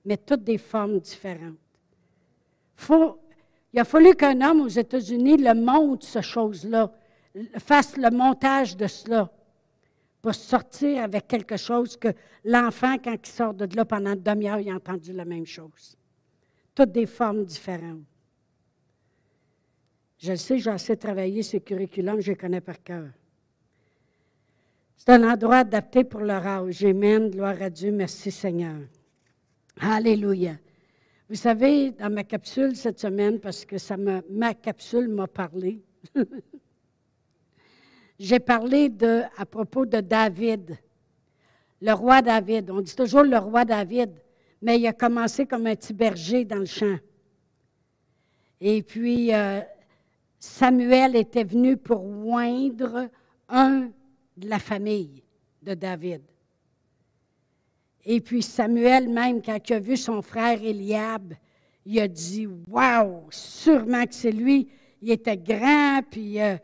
Mais 0.04 0.16
toutes 0.16 0.44
des 0.44 0.58
formes 0.58 1.00
différentes. 1.00 1.56
Il 3.72 3.80
a 3.80 3.84
fallu 3.84 4.14
qu'un 4.14 4.40
homme 4.40 4.60
aux 4.60 4.68
États-Unis 4.68 5.38
le 5.38 5.54
monte, 5.54 6.02
ce 6.04 6.20
chose-là, 6.20 6.92
fasse 7.58 7.96
le 7.96 8.10
montage 8.10 8.76
de 8.76 8.86
cela 8.86 9.30
pour 10.20 10.34
sortir 10.34 11.02
avec 11.02 11.26
quelque 11.26 11.56
chose 11.56 11.96
que 11.96 12.08
l'enfant, 12.44 12.96
quand 13.02 13.14
il 13.14 13.30
sort 13.30 13.54
de 13.54 13.74
là 13.74 13.84
pendant 13.84 14.12
une 14.12 14.22
demi-heure, 14.22 14.60
il 14.60 14.70
a 14.70 14.74
entendu 14.74 15.12
la 15.12 15.24
même 15.24 15.46
chose. 15.46 15.96
Toutes 16.74 16.92
des 16.92 17.06
formes 17.06 17.44
différentes. 17.44 18.04
Je 20.18 20.30
le 20.30 20.36
sais, 20.36 20.58
j'ai 20.58 20.70
assez 20.70 20.96
travaillé 20.96 21.42
ce 21.42 21.56
curriculum, 21.56 22.20
je 22.20 22.30
les 22.30 22.36
connais 22.36 22.60
par 22.60 22.80
cœur. 22.82 23.08
C'est 24.96 25.10
un 25.10 25.28
endroit 25.28 25.56
adapté 25.56 26.04
pour 26.04 26.20
leur 26.20 26.46
âge. 26.46 26.84
Amen, 26.84 27.28
gloire 27.28 27.60
à 27.60 27.68
Dieu, 27.68 27.90
merci 27.90 28.30
Seigneur. 28.30 28.78
Alléluia. 29.80 30.56
Vous 31.28 31.34
savez, 31.34 31.90
dans 31.90 32.12
ma 32.12 32.22
capsule 32.22 32.76
cette 32.76 33.00
semaine, 33.00 33.40
parce 33.40 33.64
que 33.64 33.78
ça 33.78 33.96
ma 33.96 34.54
capsule 34.54 35.08
m'a 35.08 35.26
parlé, 35.26 35.82
j'ai 38.22 38.38
parlé 38.38 38.88
de, 38.88 39.22
à 39.36 39.44
propos 39.44 39.84
de 39.84 40.00
David, 40.00 40.78
le 41.80 41.92
roi 41.92 42.22
David. 42.22 42.70
On 42.70 42.80
dit 42.80 42.94
toujours 42.94 43.24
le 43.24 43.36
roi 43.36 43.64
David, 43.64 44.12
mais 44.62 44.78
il 44.78 44.86
a 44.86 44.92
commencé 44.92 45.44
comme 45.44 45.66
un 45.66 45.74
petit 45.74 45.92
berger 45.92 46.44
dans 46.44 46.60
le 46.60 46.64
champ. 46.64 46.98
Et 48.60 48.80
puis, 48.84 49.34
euh, 49.34 49.60
Samuel 50.38 51.16
était 51.16 51.42
venu 51.42 51.76
pour 51.76 52.04
oindre 52.04 53.08
un 53.48 53.90
de 54.36 54.48
la 54.48 54.60
famille 54.60 55.24
de 55.60 55.74
David. 55.74 56.22
Et 58.04 58.20
puis 58.20 58.42
Samuel, 58.42 59.08
même, 59.08 59.42
quand 59.42 59.58
il 59.68 59.72
a 59.72 59.80
vu 59.80 59.96
son 59.96 60.22
frère 60.22 60.62
Eliab, 60.62 61.34
il 61.84 61.98
a 61.98 62.06
dit 62.06 62.46
Waouh, 62.68 63.26
sûrement 63.30 64.04
que 64.04 64.14
c'est 64.14 64.30
lui. 64.30 64.68
Il 65.00 65.10
était 65.10 65.36
grand, 65.36 66.02
puis 66.08 66.40
euh, 66.40 66.56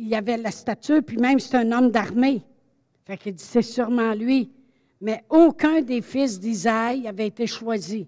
il 0.00 0.14
avait 0.14 0.36
la 0.36 0.50
stature, 0.50 1.02
puis 1.02 1.18
même 1.18 1.38
c'est 1.38 1.56
un 1.56 1.72
homme 1.72 1.90
d'armée. 1.90 2.42
Fait 3.04 3.16
qu'il 3.16 3.34
dit 3.34 3.44
C'est 3.44 3.62
sûrement 3.62 4.14
lui. 4.14 4.50
Mais 5.00 5.24
aucun 5.28 5.80
des 5.80 6.02
fils 6.02 6.38
d'Isaïe 6.38 7.06
avait 7.06 7.26
été 7.26 7.46
choisi. 7.46 8.06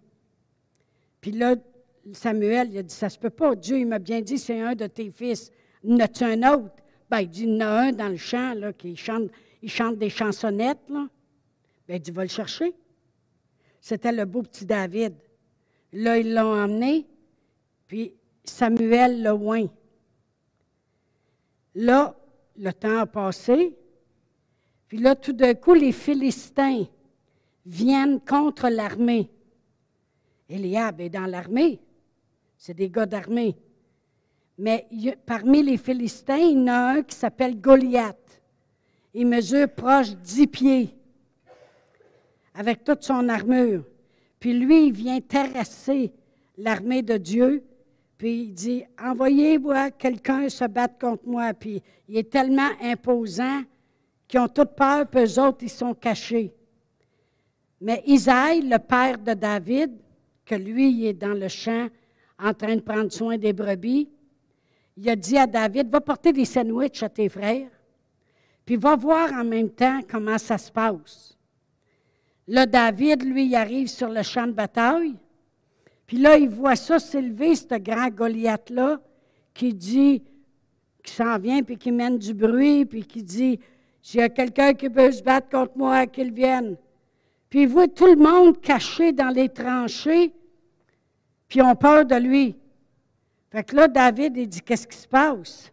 Puis 1.20 1.32
là, 1.32 1.56
Samuel, 2.12 2.68
il 2.72 2.78
a 2.78 2.82
dit 2.82 2.94
Ça 2.94 3.08
se 3.08 3.18
peut 3.18 3.30
pas. 3.30 3.54
Dieu, 3.54 3.78
il 3.78 3.86
m'a 3.86 3.98
bien 3.98 4.20
dit 4.20 4.38
C'est 4.38 4.60
un 4.60 4.74
de 4.74 4.86
tes 4.86 5.10
fils. 5.10 5.50
N'as-tu 5.84 6.24
un 6.24 6.54
autre? 6.54 6.70
Ben, 7.10 7.20
il 7.20 7.28
dit 7.28 7.44
Il 7.44 7.50
y 7.50 7.56
en 7.56 7.60
a 7.60 7.66
un 7.66 7.92
dans 7.92 8.08
le 8.08 8.16
champ, 8.16 8.54
qui 8.78 8.96
chante, 8.96 9.30
il 9.62 9.70
chante 9.70 9.98
des 9.98 10.10
chansonnettes, 10.10 10.88
là. 10.88 11.06
Ben, 11.88 11.96
il 11.96 12.00
dit, 12.00 12.10
va 12.10 12.22
le 12.22 12.28
chercher. 12.28 12.72
C'était 13.80 14.12
le 14.12 14.24
beau 14.24 14.42
petit 14.42 14.64
David. 14.64 15.14
Là, 15.92 16.16
ils 16.16 16.32
l'ont 16.32 16.54
emmené, 16.54 17.06
puis 17.86 18.14
Samuel 18.44 19.22
le 19.22 19.32
oint. 19.32 19.66
Là, 21.74 22.14
le 22.56 22.72
temps 22.72 22.98
a 22.98 23.06
passé, 23.06 23.76
puis 24.88 24.98
là, 24.98 25.14
tout 25.14 25.32
d'un 25.32 25.54
coup, 25.54 25.74
les 25.74 25.92
Philistins 25.92 26.84
viennent 27.64 28.20
contre 28.20 28.68
l'armée. 28.68 29.30
Eliab 30.48 31.00
est 31.00 31.08
dans 31.08 31.26
l'armée. 31.26 31.80
C'est 32.58 32.74
des 32.74 32.90
gars 32.90 33.06
d'armée. 33.06 33.56
Mais 34.58 34.86
parmi 35.24 35.62
les 35.62 35.78
Philistins, 35.78 36.36
il 36.36 36.58
y 36.58 36.62
en 36.62 36.66
a 36.66 36.92
un 36.96 37.02
qui 37.02 37.16
s'appelle 37.16 37.58
Goliath. 37.58 38.42
Il 39.14 39.26
mesure 39.26 39.68
proche 39.68 40.14
dix 40.16 40.46
pieds 40.46 40.94
avec 42.54 42.84
toute 42.84 43.02
son 43.02 43.28
armure. 43.28 43.84
Puis 44.38 44.58
lui, 44.58 44.88
il 44.88 44.92
vient 44.92 45.20
terrasser 45.20 46.12
l'armée 46.58 47.02
de 47.02 47.16
Dieu. 47.16 47.64
Puis 48.22 48.42
il 48.42 48.54
dit, 48.54 48.84
envoyez-moi 49.02 49.90
quelqu'un 49.90 50.48
se 50.48 50.64
battre 50.64 50.96
contre 50.96 51.26
moi. 51.26 51.52
Puis 51.54 51.82
il 52.06 52.16
est 52.16 52.30
tellement 52.30 52.70
imposant 52.80 53.62
qu'ils 54.28 54.38
ont 54.38 54.46
toute 54.46 54.76
peur, 54.76 55.08
puis 55.08 55.24
eux 55.24 55.40
autres, 55.40 55.58
ils 55.62 55.68
sont 55.68 55.92
cachés. 55.92 56.54
Mais 57.80 58.00
Isaïe, 58.06 58.60
le 58.62 58.78
père 58.78 59.18
de 59.18 59.34
David, 59.34 59.90
que 60.44 60.54
lui, 60.54 60.92
il 60.92 61.06
est 61.06 61.14
dans 61.14 61.36
le 61.36 61.48
champ 61.48 61.88
en 62.38 62.54
train 62.54 62.76
de 62.76 62.80
prendre 62.80 63.10
soin 63.10 63.38
des 63.38 63.52
brebis, 63.52 64.08
il 64.96 65.10
a 65.10 65.16
dit 65.16 65.36
à 65.36 65.48
David, 65.48 65.90
va 65.90 66.00
porter 66.00 66.32
des 66.32 66.44
sandwichs 66.44 67.02
à 67.02 67.08
tes 67.08 67.28
frères, 67.28 67.70
puis 68.64 68.76
va 68.76 68.94
voir 68.94 69.32
en 69.32 69.42
même 69.42 69.70
temps 69.70 69.98
comment 70.08 70.38
ça 70.38 70.58
se 70.58 70.70
passe. 70.70 71.36
Là, 72.46 72.66
David, 72.66 73.24
lui, 73.24 73.46
il 73.46 73.56
arrive 73.56 73.88
sur 73.88 74.10
le 74.10 74.22
champ 74.22 74.46
de 74.46 74.52
bataille. 74.52 75.16
Puis 76.12 76.20
là, 76.20 76.36
il 76.36 76.50
voit 76.50 76.76
ça 76.76 76.98
s'élever, 76.98 77.56
ce 77.56 77.78
grand 77.78 78.10
Goliath-là, 78.10 79.00
qui 79.54 79.72
dit, 79.72 80.22
qui 81.02 81.10
s'en 81.10 81.38
vient, 81.38 81.62
puis 81.62 81.78
qui 81.78 81.90
mène 81.90 82.18
du 82.18 82.34
bruit, 82.34 82.84
puis 82.84 83.02
qui 83.06 83.22
dit, 83.22 83.58
s'il 84.02 84.20
y 84.20 84.22
a 84.22 84.28
quelqu'un 84.28 84.74
qui 84.74 84.88
veut 84.88 85.10
se 85.10 85.22
battre 85.22 85.48
contre 85.48 85.72
moi, 85.74 86.06
qu'il 86.06 86.30
vienne. 86.30 86.76
Puis 87.48 87.62
il 87.62 87.68
voit 87.68 87.88
tout 87.88 88.08
le 88.08 88.16
monde 88.16 88.60
caché 88.60 89.12
dans 89.12 89.30
les 89.30 89.48
tranchées, 89.48 90.34
puis 91.48 91.62
ont 91.62 91.74
peur 91.74 92.04
de 92.04 92.16
lui. 92.16 92.58
Fait 93.50 93.64
que 93.64 93.74
là, 93.74 93.88
David, 93.88 94.36
il 94.36 94.48
dit, 94.50 94.60
qu'est-ce 94.60 94.86
qui 94.86 94.98
se 94.98 95.08
passe? 95.08 95.72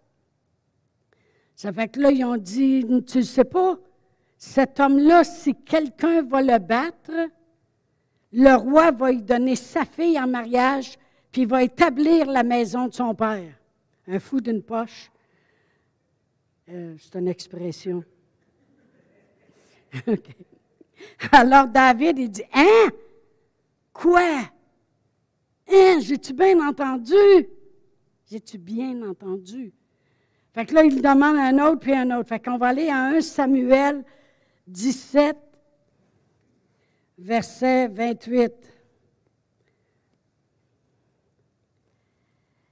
Ça 1.53 1.73
fait 1.73 1.89
que 1.89 1.99
là, 1.99 2.11
ils 2.11 2.23
ont 2.23 2.37
dit, 2.37 2.85
tu 3.05 3.17
ne 3.17 3.23
sais 3.23 3.43
pas, 3.43 3.77
cet 4.37 4.79
homme-là, 4.79 5.25
si 5.25 5.53
quelqu'un 5.53 6.21
va 6.21 6.41
le 6.41 6.59
battre, 6.59 7.11
le 8.31 8.55
roi 8.55 8.91
va 8.91 9.11
lui 9.11 9.21
donner 9.21 9.55
sa 9.55 9.85
fille 9.85 10.19
en 10.19 10.27
mariage, 10.27 10.97
puis 11.31 11.43
il 11.43 11.47
va 11.47 11.63
établir 11.63 12.27
la 12.27 12.43
maison 12.43 12.87
de 12.87 12.93
son 12.93 13.15
père. 13.15 13.53
Un 14.07 14.19
fou 14.19 14.41
d'une 14.41 14.61
poche. 14.61 15.11
Euh, 16.69 16.95
c'est 16.99 17.17
une 17.17 17.27
expression. 17.27 18.03
Alors 21.31 21.67
David, 21.67 22.19
il 22.19 22.29
dit, 22.29 22.43
Hein? 22.53 22.89
Quoi? 23.93 24.49
Hein? 25.67 25.99
J'ai-tu 25.99 26.33
bien 26.33 26.59
entendu? 26.67 27.15
J'ai-tu 28.29 28.57
bien 28.57 29.01
entendu? 29.09 29.73
Fait 30.53 30.65
que 30.65 30.73
là, 30.73 30.83
il 30.83 31.01
demande 31.01 31.37
un 31.37 31.57
autre, 31.67 31.79
puis 31.79 31.93
un 31.93 32.17
autre. 32.17 32.29
Fait 32.29 32.39
qu'on 32.39 32.57
va 32.57 32.67
aller 32.67 32.89
à 32.89 33.05
1 33.07 33.21
Samuel 33.21 34.03
17, 34.67 35.35
verset 37.19 37.87
28. 37.87 38.51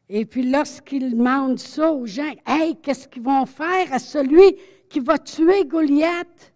Et 0.09 0.25
puis 0.25 0.49
lorsqu'il 0.49 1.11
demande 1.11 1.59
ça 1.59 1.91
aux 1.91 2.05
gens, 2.05 2.33
Hey, 2.45 2.75
qu'est-ce 2.77 3.07
qu'ils 3.07 3.23
vont 3.23 3.45
faire 3.45 3.91
à 3.91 3.99
celui 3.99 4.55
qui 4.89 4.99
va 4.99 5.17
tuer 5.17 5.65
Goliath? 5.65 6.53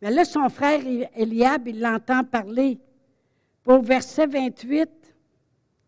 Mais 0.00 0.10
là, 0.10 0.24
son 0.24 0.48
frère 0.48 0.80
Eliab, 1.16 1.66
il 1.66 1.80
l'entend 1.80 2.22
parler. 2.24 2.78
Au 3.66 3.80
verset 3.80 4.26
28, 4.26 4.90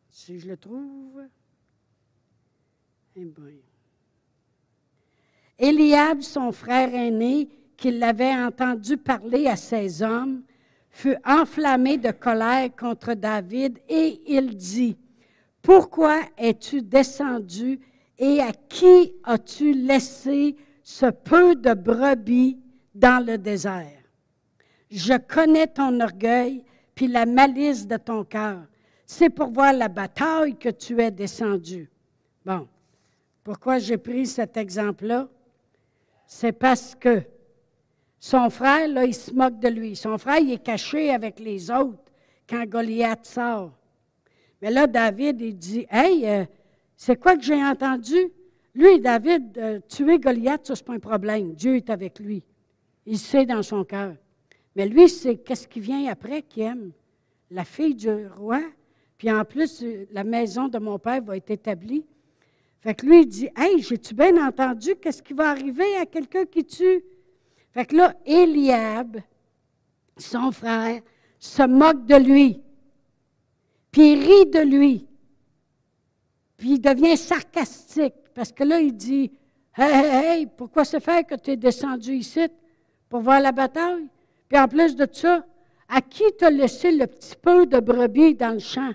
si 0.08 0.38
je 0.38 0.48
le 0.48 0.56
trouve. 0.56 1.22
Eh 3.14 3.32
Eliab, 5.58 6.20
son 6.20 6.52
frère 6.52 6.94
aîné, 6.94 7.48
qui 7.76 7.90
l'avait 7.90 8.34
entendu 8.34 8.96
parler 8.96 9.46
à 9.46 9.56
ses 9.56 10.02
hommes, 10.02 10.42
fut 10.96 11.16
enflammé 11.26 11.98
de 11.98 12.10
colère 12.10 12.74
contre 12.74 13.12
David 13.12 13.78
et 13.86 14.18
il 14.26 14.56
dit, 14.56 14.96
Pourquoi 15.60 16.22
es-tu 16.38 16.80
descendu 16.80 17.78
et 18.18 18.40
à 18.40 18.50
qui 18.52 19.12
as-tu 19.22 19.74
laissé 19.74 20.56
ce 20.82 21.04
peu 21.04 21.54
de 21.54 21.74
brebis 21.74 22.58
dans 22.94 23.22
le 23.22 23.36
désert? 23.36 23.92
Je 24.90 25.18
connais 25.18 25.66
ton 25.66 26.00
orgueil 26.00 26.64
puis 26.94 27.08
la 27.08 27.26
malice 27.26 27.86
de 27.86 27.98
ton 27.98 28.24
cœur. 28.24 28.62
C'est 29.04 29.28
pour 29.28 29.50
voir 29.50 29.74
la 29.74 29.88
bataille 29.88 30.56
que 30.56 30.70
tu 30.70 30.98
es 31.02 31.10
descendu. 31.10 31.90
Bon, 32.42 32.66
pourquoi 33.44 33.78
j'ai 33.78 33.98
pris 33.98 34.26
cet 34.26 34.56
exemple-là? 34.56 35.28
C'est 36.26 36.52
parce 36.52 36.94
que 36.94 37.22
son 38.18 38.50
frère, 38.50 38.88
là, 38.88 39.04
il 39.04 39.14
se 39.14 39.32
moque 39.32 39.58
de 39.58 39.68
lui. 39.68 39.96
Son 39.96 40.16
frère, 40.18 40.38
il 40.38 40.52
est 40.52 40.62
caché 40.62 41.10
avec 41.10 41.38
les 41.38 41.70
autres 41.70 42.02
quand 42.48 42.64
Goliath 42.66 43.26
sort. 43.26 43.72
Mais 44.62 44.70
là, 44.70 44.86
David, 44.86 45.40
il 45.40 45.56
dit 45.56 45.86
Hey, 45.90 46.26
euh, 46.26 46.44
c'est 46.96 47.16
quoi 47.16 47.36
que 47.36 47.42
j'ai 47.42 47.62
entendu? 47.62 48.16
Lui, 48.74 49.00
David, 49.00 49.56
euh, 49.58 49.80
tuer 49.88 50.18
Goliath, 50.18 50.66
ça, 50.66 50.74
c'est 50.74 50.84
pas 50.84 50.94
un 50.94 50.98
problème. 50.98 51.54
Dieu 51.54 51.76
est 51.76 51.90
avec 51.90 52.18
lui. 52.18 52.42
Il 53.06 53.18
sait 53.18 53.46
dans 53.46 53.62
son 53.62 53.84
cœur. 53.84 54.14
Mais 54.74 54.86
lui, 54.86 55.08
c'est 55.08 55.36
qu'est-ce 55.36 55.68
qui 55.68 55.80
vient 55.80 56.10
après 56.10 56.42
qui 56.42 56.62
aime? 56.62 56.92
La 57.50 57.64
fille 57.64 57.94
du 57.94 58.26
roi. 58.26 58.60
Puis 59.16 59.30
en 59.30 59.44
plus, 59.44 59.84
la 60.10 60.24
maison 60.24 60.68
de 60.68 60.78
mon 60.78 60.98
père 60.98 61.22
va 61.22 61.36
être 61.36 61.50
établie. 61.50 62.04
Fait 62.80 62.94
que 62.94 63.06
lui, 63.06 63.22
il 63.22 63.26
dit 63.26 63.48
Hey, 63.56 63.80
j'ai-tu 63.82 64.14
bien 64.14 64.46
entendu 64.46 64.96
qu'est-ce 64.96 65.22
qui 65.22 65.32
va 65.32 65.50
arriver 65.50 65.96
à 65.96 66.06
quelqu'un 66.06 66.44
qui 66.44 66.64
tue? 66.64 67.02
Fait 67.76 67.84
que 67.84 67.94
là, 67.94 68.14
Eliab, 68.24 69.20
son 70.16 70.50
frère, 70.50 71.02
se 71.38 71.62
moque 71.62 72.06
de 72.06 72.14
lui. 72.16 72.62
Puis 73.92 74.12
il 74.12 74.20
rit 74.20 74.46
de 74.46 74.60
lui. 74.60 75.06
Puis 76.56 76.70
il 76.70 76.80
devient 76.80 77.18
sarcastique. 77.18 78.14
Parce 78.34 78.50
que 78.50 78.64
là, 78.64 78.80
il 78.80 78.96
dit 78.96 79.30
Hey, 79.76 79.92
hey, 79.92 80.06
hey, 80.06 80.46
pourquoi 80.46 80.86
se 80.86 80.98
fait 80.98 81.26
que 81.26 81.34
tu 81.34 81.50
es 81.50 81.56
descendu 81.58 82.14
ici 82.14 82.48
pour 83.10 83.20
voir 83.20 83.40
la 83.40 83.52
bataille? 83.52 84.08
Puis 84.48 84.58
en 84.58 84.68
plus 84.68 84.96
de 84.96 85.06
ça, 85.12 85.44
à 85.86 86.00
qui 86.00 86.24
t'as 86.38 86.48
laissé 86.48 86.90
le 86.92 87.06
petit 87.06 87.36
peu 87.36 87.66
de 87.66 87.78
brebis 87.78 88.34
dans 88.34 88.54
le 88.54 88.58
champ? 88.58 88.92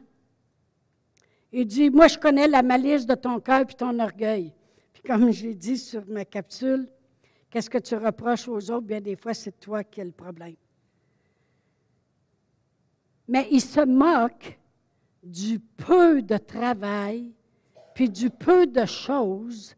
Il 1.51 1.67
dit, 1.67 1.91
moi, 1.91 2.07
je 2.07 2.17
connais 2.17 2.47
la 2.47 2.63
malice 2.63 3.05
de 3.05 3.13
ton 3.13 3.39
cœur 3.41 3.61
et 3.61 3.73
ton 3.75 3.99
orgueil. 3.99 4.51
Puis 4.91 5.03
comme 5.03 5.29
j'ai 5.29 5.53
dit 5.53 5.77
sur 5.77 6.03
ma 6.07 6.25
capsule, 6.25 6.89
qu'est-ce 7.51 7.69
que 7.69 7.77
tu 7.77 7.95
reproches 7.95 8.47
aux 8.47 8.71
autres? 8.71 8.87
Bien, 8.87 9.01
des 9.01 9.15
fois, 9.15 9.35
c'est 9.35 9.59
toi 9.59 9.83
qui 9.83 10.01
as 10.01 10.05
le 10.05 10.11
problème. 10.11 10.55
Mais 13.27 13.47
il 13.51 13.61
se 13.61 13.85
moque 13.85 14.57
du 15.21 15.59
peu 15.59 16.21
de 16.23 16.37
travail, 16.37 17.31
puis 17.93 18.09
du 18.09 18.29
peu 18.29 18.65
de 18.65 18.85
choses 18.85 19.75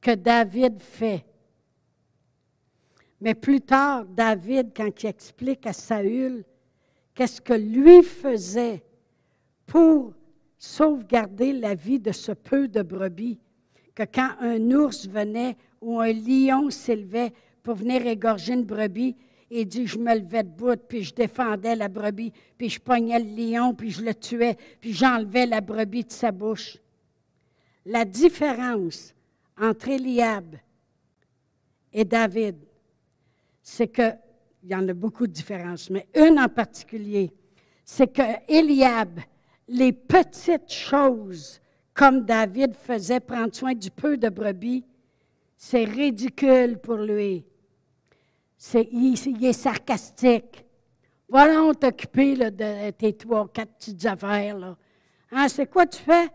que 0.00 0.14
David 0.14 0.82
fait. 0.82 1.24
Mais 3.20 3.34
plus 3.34 3.60
tard, 3.60 4.06
David, 4.06 4.72
quand 4.74 5.02
il 5.02 5.06
explique 5.06 5.66
à 5.66 5.72
Saül 5.72 6.44
qu'est-ce 7.14 7.40
que 7.40 7.52
lui 7.52 8.02
faisait 8.02 8.82
pour 9.66 10.14
sauvegarder 10.58 11.52
la 11.52 11.74
vie 11.74 12.00
de 12.00 12.12
ce 12.12 12.32
peu 12.32 12.66
de 12.66 12.82
brebis, 12.82 13.38
que 13.94 14.02
quand 14.02 14.32
un 14.40 14.70
ours 14.72 15.06
venait 15.06 15.56
ou 15.80 16.00
un 16.00 16.12
lion 16.12 16.70
s'élevait 16.70 17.32
pour 17.62 17.74
venir 17.74 18.06
égorger 18.06 18.54
une 18.54 18.64
brebis, 18.64 19.16
il 19.50 19.66
dit, 19.66 19.86
je 19.86 19.98
me 19.98 20.14
levais 20.14 20.44
debout, 20.44 20.76
puis 20.76 21.02
je 21.02 21.12
défendais 21.12 21.74
la 21.74 21.88
brebis, 21.88 22.32
puis 22.56 22.68
je 22.68 22.80
pognais 22.80 23.18
le 23.18 23.52
lion, 23.52 23.74
puis 23.74 23.90
je 23.90 24.02
le 24.02 24.14
tuais, 24.14 24.56
puis 24.80 24.92
j'enlevais 24.92 25.46
la 25.46 25.60
brebis 25.60 26.04
de 26.04 26.12
sa 26.12 26.30
bouche. 26.30 26.78
La 27.84 28.04
différence 28.04 29.12
entre 29.60 29.88
Eliab 29.88 30.56
et 31.92 32.04
David, 32.04 32.56
c'est 33.62 33.88
que, 33.88 34.12
il 34.62 34.70
y 34.70 34.74
en 34.74 34.86
a 34.88 34.94
beaucoup 34.94 35.26
de 35.26 35.32
différences, 35.32 35.90
mais 35.90 36.06
une 36.14 36.38
en 36.38 36.48
particulier, 36.48 37.32
c'est 37.84 38.12
que 38.12 38.22
Eliab 38.46 39.20
les 39.70 39.92
petites 39.92 40.72
choses, 40.72 41.60
comme 41.94 42.24
David 42.24 42.74
faisait 42.74 43.20
prendre 43.20 43.54
soin 43.54 43.72
du 43.72 43.90
peu 43.90 44.16
de 44.16 44.28
brebis, 44.28 44.84
c'est 45.62 45.84
ridicule 45.84 46.78
pour 46.78 46.96
lui. 46.96 47.44
Il, 48.72 49.44
est 49.44 49.52
sarcastique. 49.52 50.64
Voilà, 51.28 51.62
on 51.62 51.74
t'occuper 51.74 52.34
de 52.34 52.90
tes 52.92 53.12
trois, 53.12 53.46
quatre 53.46 53.74
petites 53.74 54.06
affaires. 54.06 54.74
Hein, 55.30 55.48
c'est 55.48 55.66
quoi 55.66 55.86
tu 55.86 56.00
fais? 56.00 56.28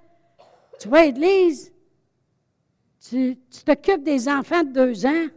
Tu 0.80 0.88
vas 0.88 1.00
à 1.00 1.06
l'église? 1.06 1.74
Tu, 3.10 3.38
t'occupes 3.66 4.04
des 4.04 4.30
enfants 4.30 4.64
de 4.64 4.72
deux 4.72 5.06
ans? 5.08 5.28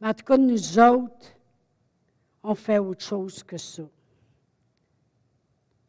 en 0.00 0.14
tout 0.14 0.24
cas, 0.24 0.36
nous 0.36 0.78
autres, 0.78 1.36
on 2.44 2.54
fait 2.54 2.78
autre 2.78 3.04
chose 3.04 3.42
que 3.42 3.56
ça. 3.56 3.82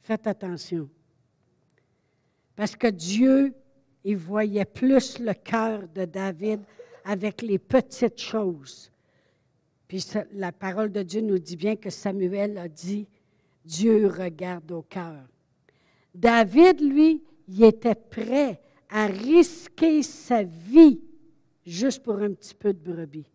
Faites 0.01 0.25
attention. 0.25 0.89
Parce 2.55 2.75
que 2.75 2.87
Dieu, 2.87 3.53
il 4.05 4.17
voyait 4.17 4.65
plus 4.65 5.19
le 5.19 5.33
cœur 5.33 5.87
de 5.87 6.05
David 6.05 6.61
avec 7.03 7.41
les 7.41 7.57
petites 7.57 8.21
choses. 8.21 8.91
Puis 9.87 10.05
la 10.33 10.51
parole 10.51 10.91
de 10.91 11.01
Dieu 11.01 11.21
nous 11.21 11.39
dit 11.39 11.57
bien 11.57 11.75
que 11.75 11.89
Samuel 11.89 12.57
a 12.59 12.67
dit, 12.67 13.07
Dieu 13.65 14.07
regarde 14.07 14.71
au 14.71 14.83
cœur. 14.83 15.25
David, 16.13 16.81
lui, 16.81 17.23
il 17.47 17.63
était 17.63 17.95
prêt 17.95 18.61
à 18.89 19.07
risquer 19.07 20.03
sa 20.03 20.43
vie 20.43 21.01
juste 21.65 22.03
pour 22.03 22.19
un 22.19 22.33
petit 22.33 22.53
peu 22.53 22.73
de 22.73 22.79
brebis. 22.79 23.31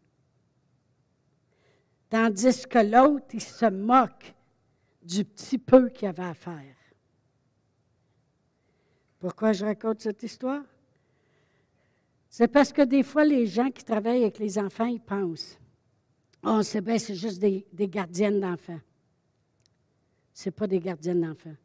Tandis 2.08 2.64
que 2.68 2.78
l'autre, 2.78 3.26
il 3.34 3.40
se 3.40 3.66
moque 3.66 4.34
du 5.02 5.24
petit 5.24 5.58
peu 5.58 5.88
qu'il 5.88 6.08
avait 6.08 6.22
à 6.22 6.34
faire. 6.34 6.76
Pourquoi 9.20 9.52
je 9.52 9.64
raconte 9.64 10.00
cette 10.00 10.22
histoire? 10.22 10.62
C'est 12.28 12.48
parce 12.48 12.72
que 12.72 12.82
des 12.82 13.02
fois, 13.02 13.24
les 13.24 13.46
gens 13.46 13.70
qui 13.70 13.84
travaillent 13.84 14.22
avec 14.22 14.38
les 14.38 14.58
enfants, 14.58 14.86
ils 14.86 15.00
pensent 15.00 15.58
Oh, 16.42 16.62
c'est 16.62 16.80
bien, 16.80 16.98
c'est 16.98 17.14
juste 17.14 17.38
des, 17.38 17.66
des 17.72 17.86
gardiennes 17.86 18.40
d'enfants. 18.40 18.80
Ce 20.32 20.48
n'est 20.48 20.52
pas 20.52 20.66
des 20.66 20.80
gardiennes 20.80 21.20
d'enfants. 21.20 21.56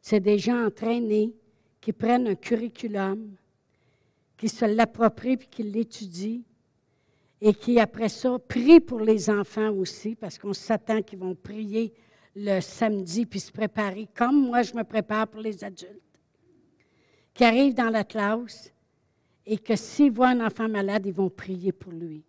C'est 0.00 0.18
des 0.18 0.38
gens 0.38 0.66
entraînés 0.66 1.32
qui 1.80 1.92
prennent 1.92 2.26
un 2.26 2.34
curriculum, 2.34 3.36
qui 4.36 4.48
se 4.48 4.64
l'approprient 4.64 5.36
puis 5.36 5.48
qui 5.48 5.62
l'étudient 5.62 6.40
et 7.40 7.54
qui, 7.54 7.78
après 7.78 8.08
ça, 8.08 8.36
prient 8.38 8.80
pour 8.80 9.00
les 9.00 9.30
enfants 9.30 9.70
aussi, 9.70 10.16
parce 10.16 10.38
qu'on 10.38 10.52
s'attend 10.52 11.02
qu'ils 11.02 11.20
vont 11.20 11.34
prier 11.34 11.92
le 12.34 12.60
samedi 12.60 13.24
puis 13.24 13.40
se 13.40 13.50
préparer 13.50 14.08
comme 14.14 14.48
moi 14.48 14.62
je 14.62 14.74
me 14.74 14.84
prépare 14.84 15.26
pour 15.26 15.40
les 15.40 15.64
adultes, 15.64 16.02
qui 17.36 17.44
arrivent 17.44 17.74
dans 17.74 17.90
la 17.90 18.02
classe 18.02 18.72
et 19.44 19.58
que 19.58 19.76
s'ils 19.76 20.10
voient 20.10 20.30
un 20.30 20.44
enfant 20.44 20.70
malade, 20.70 21.04
ils 21.04 21.12
vont 21.12 21.28
prier 21.30 21.70
pour 21.70 21.92
lui. 21.92 22.24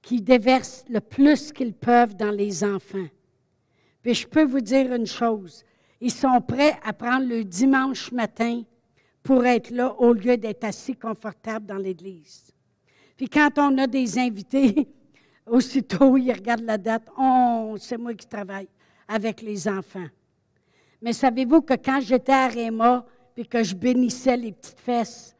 qui 0.00 0.20
déversent 0.20 0.84
le 0.90 1.00
plus 1.00 1.50
qu'ils 1.50 1.72
peuvent 1.72 2.14
dans 2.14 2.30
les 2.30 2.62
enfants. 2.62 3.08
Puis 4.02 4.12
je 4.12 4.26
peux 4.26 4.44
vous 4.44 4.60
dire 4.60 4.92
une 4.92 5.06
chose, 5.06 5.64
ils 5.98 6.12
sont 6.12 6.42
prêts 6.42 6.78
à 6.84 6.92
prendre 6.92 7.26
le 7.26 7.42
dimanche 7.42 8.12
matin 8.12 8.64
pour 9.22 9.46
être 9.46 9.70
là 9.70 9.94
au 9.98 10.12
lieu 10.12 10.36
d'être 10.36 10.64
assis 10.64 10.94
confortables 10.94 11.64
dans 11.64 11.78
l'église. 11.78 12.52
Puis 13.16 13.30
quand 13.30 13.56
on 13.56 13.78
a 13.78 13.86
des 13.86 14.18
invités, 14.18 14.86
aussitôt 15.46 16.18
ils 16.18 16.32
regardent 16.32 16.66
la 16.66 16.76
date, 16.76 17.08
oh, 17.18 17.76
c'est 17.78 17.96
moi 17.96 18.12
qui 18.12 18.26
travaille 18.26 18.68
avec 19.08 19.40
les 19.40 19.66
enfants. 19.66 20.08
Mais 21.04 21.12
savez-vous 21.12 21.60
que 21.60 21.74
quand 21.74 22.00
j'étais 22.00 22.32
à 22.32 22.48
Réma, 22.48 23.04
puis 23.34 23.46
que 23.46 23.62
je 23.62 23.74
bénissais 23.74 24.38
les 24.38 24.52
petites 24.52 24.80
fesses, 24.80 25.36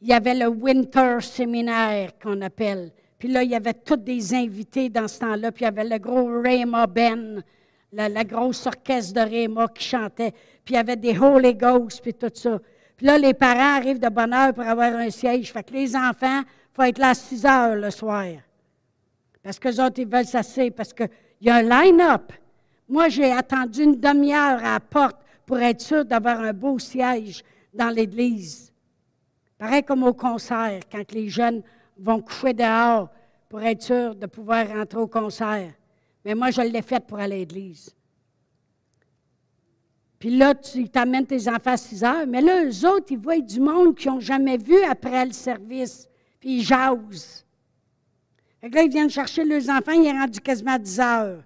il 0.00 0.08
y 0.08 0.12
avait 0.12 0.34
le 0.34 0.48
Winter 0.48 1.18
Séminaire 1.20 2.18
qu'on 2.18 2.40
appelle. 2.40 2.90
Puis 3.16 3.28
là, 3.28 3.44
il 3.44 3.50
y 3.50 3.54
avait 3.54 3.74
tous 3.74 3.94
des 3.94 4.34
invités 4.34 4.88
dans 4.88 5.06
ce 5.06 5.20
temps-là. 5.20 5.52
Puis 5.52 5.62
il 5.62 5.66
y 5.66 5.68
avait 5.68 5.84
le 5.84 5.98
gros 5.98 6.40
Rayma 6.42 6.88
Ben, 6.88 7.44
la, 7.92 8.24
grosse 8.24 8.66
orchestre 8.66 9.14
de 9.14 9.20
Rayma 9.20 9.68
qui 9.68 9.84
chantait. 9.84 10.32
Puis 10.64 10.74
il 10.74 10.74
y 10.74 10.78
avait 10.78 10.96
des 10.96 11.16
Holy 11.16 11.54
Ghosts, 11.54 12.02
puis 12.02 12.14
tout 12.14 12.32
ça. 12.34 12.58
Puis 12.96 13.06
là, 13.06 13.18
les 13.18 13.34
parents 13.34 13.76
arrivent 13.76 14.00
de 14.00 14.08
bonne 14.08 14.34
heure 14.34 14.52
pour 14.52 14.64
avoir 14.64 14.96
un 14.96 15.10
siège. 15.10 15.52
Fait 15.52 15.62
que 15.62 15.74
les 15.74 15.94
enfants, 15.94 16.40
il 16.40 16.74
faut 16.74 16.82
être 16.82 16.98
là 16.98 17.10
à 17.10 17.14
6 17.14 17.46
heures 17.46 17.76
le 17.76 17.90
soir. 17.92 18.26
Parce 19.44 19.60
que 19.60 19.68
les 19.68 19.78
autres, 19.78 20.00
ils 20.00 20.08
veulent 20.08 20.26
s'asseoir. 20.26 20.70
Parce 20.76 20.92
qu'il 20.92 21.08
y 21.40 21.50
a 21.50 21.54
un 21.54 21.62
line-up. 21.62 22.32
Moi, 22.90 23.08
j'ai 23.08 23.30
attendu 23.30 23.84
une 23.84 24.00
demi-heure 24.00 24.58
à 24.58 24.72
la 24.72 24.80
porte 24.80 25.22
pour 25.46 25.60
être 25.60 25.80
sûr 25.80 26.04
d'avoir 26.04 26.40
un 26.40 26.52
beau 26.52 26.76
siège 26.80 27.44
dans 27.72 27.88
l'église. 27.88 28.72
Pareil 29.56 29.84
comme 29.84 30.02
au 30.02 30.12
concert, 30.12 30.80
quand 30.90 31.12
les 31.12 31.28
jeunes 31.28 31.62
vont 31.96 32.20
coucher 32.20 32.52
dehors 32.52 33.08
pour 33.48 33.62
être 33.62 33.80
sûr 33.80 34.16
de 34.16 34.26
pouvoir 34.26 34.66
rentrer 34.66 34.98
au 34.98 35.06
concert. 35.06 35.72
Mais 36.24 36.34
moi, 36.34 36.50
je 36.50 36.62
l'ai 36.62 36.82
fait 36.82 36.98
pour 36.98 37.20
aller 37.20 37.36
à 37.36 37.38
l'église. 37.38 37.94
Puis 40.18 40.36
là, 40.36 40.52
tu 40.56 40.88
t'amènes 40.88 41.26
tes 41.26 41.48
enfants 41.48 41.74
à 41.74 41.76
6 41.76 42.02
heures. 42.02 42.26
Mais 42.26 42.40
là, 42.40 42.64
eux 42.64 42.88
autres, 42.88 43.06
ils 43.10 43.18
voient 43.18 43.38
du 43.38 43.60
monde 43.60 43.94
qu'ils 43.94 44.10
n'ont 44.10 44.18
jamais 44.18 44.56
vu 44.56 44.82
après 44.82 45.26
le 45.26 45.32
service. 45.32 46.08
Puis 46.40 46.56
ils 46.56 46.62
jasent. 46.62 47.46
Fait 48.60 48.68
là, 48.68 48.82
ils 48.82 48.90
viennent 48.90 49.10
chercher 49.10 49.44
leurs 49.44 49.70
enfants, 49.70 49.92
il 49.92 50.06
est 50.06 50.10
rendu 50.10 50.40
quasiment 50.40 50.72
à 50.72 50.78
10 50.78 51.00
heures. 51.00 51.44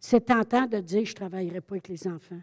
C'est 0.00 0.26
tentant 0.26 0.66
de 0.66 0.78
dire 0.78 1.04
je 1.04 1.12
ne 1.12 1.16
travaillerai 1.16 1.60
pas 1.60 1.74
avec 1.74 1.88
les 1.88 2.06
enfants. 2.06 2.40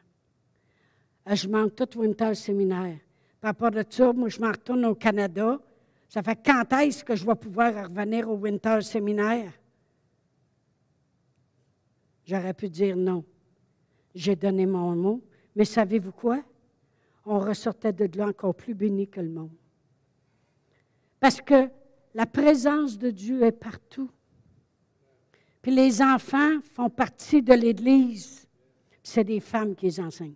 Ah, 1.26 1.36
je 1.36 1.48
manque 1.48 1.76
tout 1.76 2.00
Winter 2.00 2.36
Séminaire. 2.36 2.98
Par 3.42 3.50
rapport 3.50 3.72
de 3.72 3.84
ça, 3.90 4.14
moi, 4.14 4.30
je 4.30 4.40
m'en 4.40 4.52
retourne 4.52 4.86
au 4.86 4.96
Canada. 4.96 5.60
Ça 6.08 6.22
fait 6.22 6.38
quand 6.46 6.72
est-ce 6.80 7.04
que 7.04 7.16
je 7.16 7.26
vais 7.26 7.36
pouvoir 7.36 7.90
revenir 7.90 8.30
au 8.30 8.36
Winter 8.36 8.82
Séminaire? 8.82 9.52
J'aurais 12.26 12.54
pu 12.54 12.70
dire 12.70 12.96
non. 12.96 13.24
J'ai 14.14 14.36
donné 14.36 14.66
mon 14.66 14.96
mot. 14.96 15.22
Mais 15.56 15.66
savez-vous 15.66 16.12
quoi? 16.12 16.44
On 17.26 17.40
ressortait 17.40 17.94
de 17.94 18.18
là 18.18 18.28
encore 18.28 18.56
plus 18.56 18.74
béni 18.74 19.08
que 19.08 19.22
le 19.22 19.30
monde. 19.30 19.56
Parce 21.20 21.42
que 21.42 21.70
la 22.14 22.26
présence 22.26 22.98
de 22.98 23.10
Dieu 23.10 23.44
est 23.44 23.52
partout. 23.52 24.10
Puis 25.66 25.74
les 25.74 26.00
enfants 26.00 26.62
font 26.76 26.92
partie 26.92 27.42
de 27.42 27.56
l'Église. 27.56 28.48
C'est 29.02 29.24
des 29.24 29.40
femmes 29.40 29.74
qui 29.74 29.88
les 29.88 30.00
enseignent. 30.00 30.36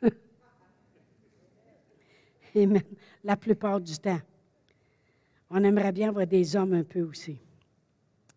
Amen. 2.56 2.80
La 3.22 3.36
plupart 3.36 3.82
du 3.82 3.98
temps. 3.98 4.22
On 5.50 5.62
aimerait 5.62 5.92
bien 5.92 6.10
voir 6.10 6.26
des 6.26 6.56
hommes 6.56 6.72
un 6.72 6.84
peu 6.84 7.02
aussi. 7.02 7.38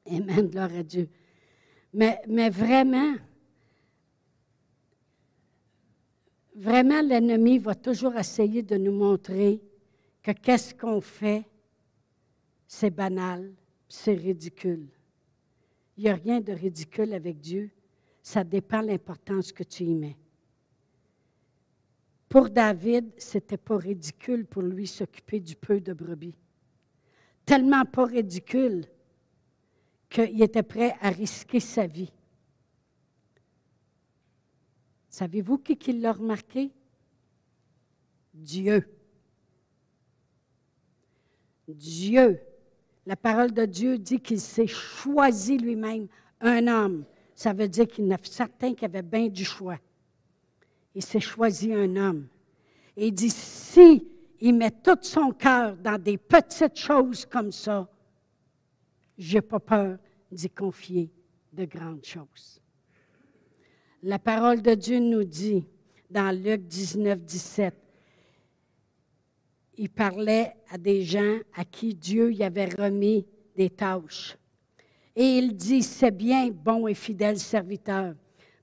Amen, 0.06 0.50
gloire 0.50 0.76
à 0.76 0.84
Dieu. 0.84 1.08
Mais, 1.94 2.20
mais 2.28 2.50
vraiment, 2.50 3.16
vraiment, 6.54 7.02
l'ennemi 7.02 7.60
va 7.60 7.76
toujours 7.76 8.14
essayer 8.18 8.62
de 8.62 8.76
nous 8.76 8.92
montrer 8.92 9.62
que 10.22 10.32
qu'est-ce 10.32 10.76
qu'on 10.76 11.00
fait, 11.00 11.46
c'est 12.68 12.90
banal, 12.90 13.54
c'est 13.88 14.16
ridicule. 14.16 14.90
Il 15.98 16.04
n'y 16.04 16.10
a 16.10 16.16
rien 16.16 16.42
de 16.42 16.52
ridicule 16.52 17.14
avec 17.14 17.40
Dieu. 17.40 17.72
Ça 18.22 18.44
dépend 18.44 18.82
de 18.82 18.88
l'importance 18.88 19.52
que 19.52 19.64
tu 19.64 19.84
y 19.84 19.94
mets. 19.94 20.18
Pour 22.28 22.50
David, 22.50 23.14
ce 23.18 23.38
n'était 23.38 23.58
pas 23.58 23.78
ridicule 23.78 24.46
pour 24.46 24.62
lui 24.62 24.88
s'occuper 24.88 25.40
du 25.40 25.56
peu 25.56 25.80
de 25.80 25.94
brebis. 25.94 26.36
Tellement 27.46 27.86
pas 27.86 28.06
ridicule 28.06 28.86
qu'il 30.10 30.42
était 30.42 30.64
prêt 30.64 30.96
à 31.02 31.10
risquer 31.10 31.60
sa 31.60 31.86
vie. 31.86 32.12
Savez-vous 35.10 35.60
qui, 35.60 35.78
qui 35.78 35.94
l'a 35.94 36.12
remarqué? 36.12 36.72
Dieu. 38.34 38.86
Dieu 41.68 42.42
la 43.06 43.16
parole 43.16 43.52
de 43.52 43.66
Dieu 43.66 43.98
dit 43.98 44.20
qu'il 44.20 44.40
s'est 44.40 44.68
choisi 44.68 45.58
lui-même 45.58 46.08
un 46.42 46.68
homme. 46.68 47.06
Ça 47.36 47.54
veut 47.54 47.68
dire 47.68 47.88
qu'il 47.88 48.12
a 48.12 48.18
certains 48.24 48.74
qui 48.74 48.86
avaient 48.86 49.02
bien 49.02 49.28
du 49.28 49.46
choix. 49.46 49.78
Il 50.94 51.04
s'est 51.04 51.20
choisi 51.20 51.74
un 51.74 51.96
homme. 51.96 52.28
Et 52.98 53.08
il 53.08 53.14
dit, 53.14 53.30
si 53.30 54.08
il 54.40 54.56
met 54.56 54.72
tout 54.72 54.98
son 55.02 55.32
cœur 55.32 55.76
dans 55.76 56.02
des 56.02 56.18
petites 56.18 56.78
choses 56.78 57.26
comme 57.26 57.52
ça, 57.52 57.88
je 59.18 59.36
n'ai 59.36 59.42
pas 59.42 59.60
peur 59.60 59.98
d'y 60.32 60.50
confier 60.50 61.12
de 61.54 61.66
grandes 61.66 62.04
choses. 62.04 62.62
La 64.04 64.20
parole 64.20 64.62
de 64.62 64.74
Dieu 64.74 65.00
nous 65.00 65.24
dit 65.24 65.66
dans 66.10 66.36
Luc 66.36 66.62
19, 66.62 67.24
17, 67.24 67.76
il 69.78 69.90
parlait 69.90 70.56
à 70.70 70.78
des 70.78 71.04
gens 71.04 71.40
à 71.56 71.66
qui 71.66 71.94
Dieu 71.94 72.32
y 72.34 72.44
avait 72.44 72.70
remis 72.70 73.26
des 73.56 73.70
tâches. 73.70 74.38
Et 75.16 75.38
il 75.38 75.56
dit, 75.56 75.84
c'est 75.84 76.12
bien, 76.12 76.50
bon 76.50 76.88
et 76.88 76.94
fidèle 76.94 77.40
serviteur, 77.40 78.16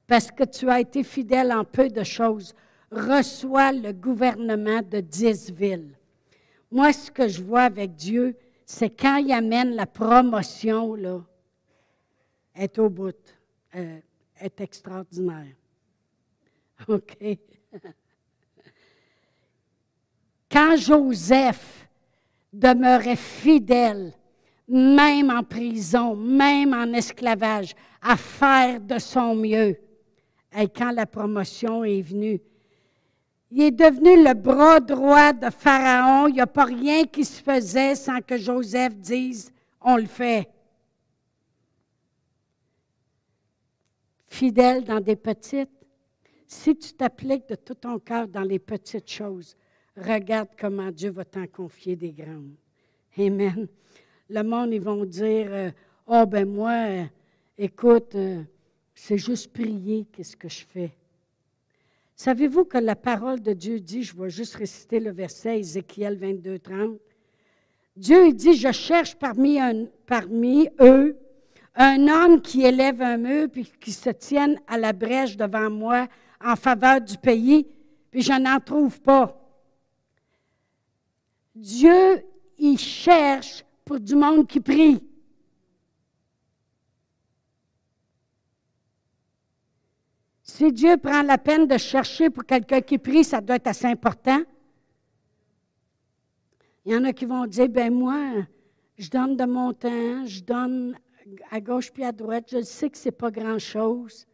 parce 0.06 0.30
que 0.30 0.44
tu 0.44 0.68
as 0.68 0.80
été 0.80 1.02
fidèle 1.02 1.52
en 1.52 1.64
peu 1.64 1.88
de 1.88 2.02
choses, 2.02 2.54
reçois 2.90 3.72
le 3.72 3.92
gouvernement 3.92 4.82
de 4.82 5.00
dix 5.00 5.50
villes. 5.50 5.96
Moi, 6.70 6.92
ce 6.92 7.10
que 7.10 7.28
je 7.28 7.42
vois 7.42 7.62
avec 7.62 7.94
Dieu, 7.94 8.36
c'est 8.66 8.90
quand 8.90 9.16
il 9.16 9.32
amène 9.32 9.74
la 9.74 9.86
promotion, 9.86 10.94
là, 10.94 11.22
est 12.54 12.78
au 12.78 12.90
bout, 12.90 13.16
euh, 13.74 13.98
est 14.38 14.60
extraordinaire. 14.60 15.54
OK? 16.88 17.16
Quand 20.52 20.76
Joseph 20.76 21.88
demeurait 22.52 23.16
fidèle, 23.16 24.12
même 24.68 25.30
en 25.30 25.42
prison, 25.42 26.14
même 26.14 26.74
en 26.74 26.92
esclavage, 26.92 27.74
à 28.02 28.16
faire 28.16 28.78
de 28.80 28.98
son 28.98 29.34
mieux, 29.34 29.76
et 30.54 30.68
quand 30.68 30.90
la 30.90 31.06
promotion 31.06 31.84
est 31.84 32.02
venue, 32.02 32.40
il 33.50 33.62
est 33.62 33.70
devenu 33.70 34.22
le 34.22 34.34
bras 34.34 34.80
droit 34.80 35.32
de 35.32 35.50
Pharaon. 35.50 36.26
Il 36.28 36.34
n'y 36.34 36.40
a 36.40 36.46
pas 36.46 36.64
rien 36.64 37.04
qui 37.04 37.24
se 37.24 37.42
faisait 37.42 37.94
sans 37.94 38.20
que 38.20 38.38
Joseph 38.38 38.94
dise, 38.96 39.52
on 39.80 39.96
le 39.96 40.06
fait. 40.06 40.48
Fidèle 44.26 44.84
dans 44.84 45.00
des 45.00 45.16
petites, 45.16 45.70
si 46.46 46.74
tu 46.76 46.94
t'appliques 46.94 47.48
de 47.48 47.54
tout 47.54 47.74
ton 47.74 47.98
cœur 47.98 48.26
dans 48.26 48.40
les 48.40 48.58
petites 48.58 49.10
choses, 49.10 49.54
regarde 49.96 50.48
comment 50.58 50.90
Dieu 50.90 51.10
va 51.10 51.24
t'en 51.24 51.46
confier 51.46 51.96
des 51.96 52.12
grandes. 52.12 52.54
Amen. 53.18 53.68
Le 54.28 54.42
monde, 54.42 54.72
ils 54.72 54.80
vont 54.80 55.04
dire, 55.04 55.48
euh, 55.50 55.70
oh 56.06 56.24
ben 56.26 56.48
moi, 56.48 56.72
euh, 56.72 57.04
écoute, 57.58 58.14
euh, 58.14 58.42
c'est 58.94 59.18
juste 59.18 59.52
prier, 59.52 60.06
qu'est-ce 60.12 60.36
que 60.36 60.48
je 60.48 60.64
fais? 60.64 60.92
Savez-vous 62.14 62.64
que 62.64 62.78
la 62.78 62.96
parole 62.96 63.40
de 63.40 63.52
Dieu 63.52 63.80
dit, 63.80 64.02
je 64.02 64.16
vais 64.16 64.30
juste 64.30 64.54
réciter 64.54 65.00
le 65.00 65.10
verset 65.10 65.58
Ézéchiel 65.58 66.16
22, 66.16 66.58
30. 66.58 66.98
Dieu 67.96 68.32
dit, 68.32 68.54
je 68.54 68.72
cherche 68.72 69.16
parmi, 69.16 69.58
eux 70.80 71.16
un 71.74 72.08
homme 72.08 72.40
qui 72.40 72.64
élève 72.64 73.00
un 73.02 73.16
mur 73.16 73.48
puis 73.50 73.70
qui 73.80 73.92
se 73.92 74.10
tienne 74.10 74.60
à 74.66 74.78
la 74.78 74.92
brèche 74.92 75.36
devant 75.36 75.70
moi 75.70 76.06
en 76.44 76.56
faveur 76.56 77.00
du 77.00 77.16
pays, 77.16 77.66
puis 78.10 78.22
je 78.22 78.32
n'en 78.32 78.60
trouve 78.60 79.00
pas. 79.00 79.41
Dieu, 81.54 82.24
il 82.58 82.78
cherche 82.78 83.64
pour 83.84 84.00
du 84.00 84.14
monde 84.14 84.46
qui 84.46 84.60
prie. 84.60 85.02
Si 90.42 90.70
Dieu 90.72 90.96
prend 90.96 91.22
la 91.22 91.38
peine 91.38 91.66
de 91.66 91.78
chercher 91.78 92.30
pour 92.30 92.44
quelqu'un 92.44 92.80
qui 92.80 92.98
prie, 92.98 93.24
ça 93.24 93.40
doit 93.40 93.56
être 93.56 93.66
assez 93.66 93.86
important. 93.86 94.42
Il 96.84 96.92
y 96.92 96.96
en 96.96 97.04
a 97.04 97.12
qui 97.12 97.24
vont 97.24 97.46
dire, 97.46 97.68
ben 97.68 97.92
moi, 97.92 98.44
je 98.98 99.08
donne 99.08 99.36
de 99.36 99.44
mon 99.44 99.72
temps, 99.72 100.26
je 100.26 100.42
donne 100.42 100.98
à 101.50 101.60
gauche 101.60 101.92
puis 101.92 102.04
à 102.04 102.12
droite, 102.12 102.48
je 102.50 102.62
sais 102.62 102.90
que 102.90 102.98
ce 102.98 103.08
n'est 103.08 103.12
pas 103.12 103.30
grand-chose. 103.30 104.26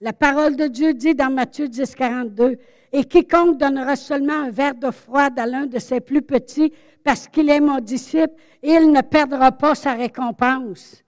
La 0.00 0.12
parole 0.12 0.56
de 0.56 0.66
Dieu 0.66 0.94
dit 0.94 1.14
dans 1.14 1.32
Matthieu 1.32 1.68
10, 1.68 1.94
42, 1.94 2.58
Et 2.92 3.04
quiconque 3.04 3.58
donnera 3.58 3.96
seulement 3.96 4.34
un 4.34 4.50
verre 4.50 4.74
de 4.74 4.90
froid 4.90 5.28
à 5.36 5.46
l'un 5.46 5.66
de 5.66 5.78
ses 5.78 6.00
plus 6.00 6.22
petits, 6.22 6.72
parce 7.02 7.26
qu'il 7.26 7.48
est 7.48 7.60
mon 7.60 7.80
disciple, 7.80 8.34
il 8.62 8.92
ne 8.92 9.00
perdra 9.00 9.50
pas 9.50 9.74
sa 9.74 9.94
récompense. 9.94 11.02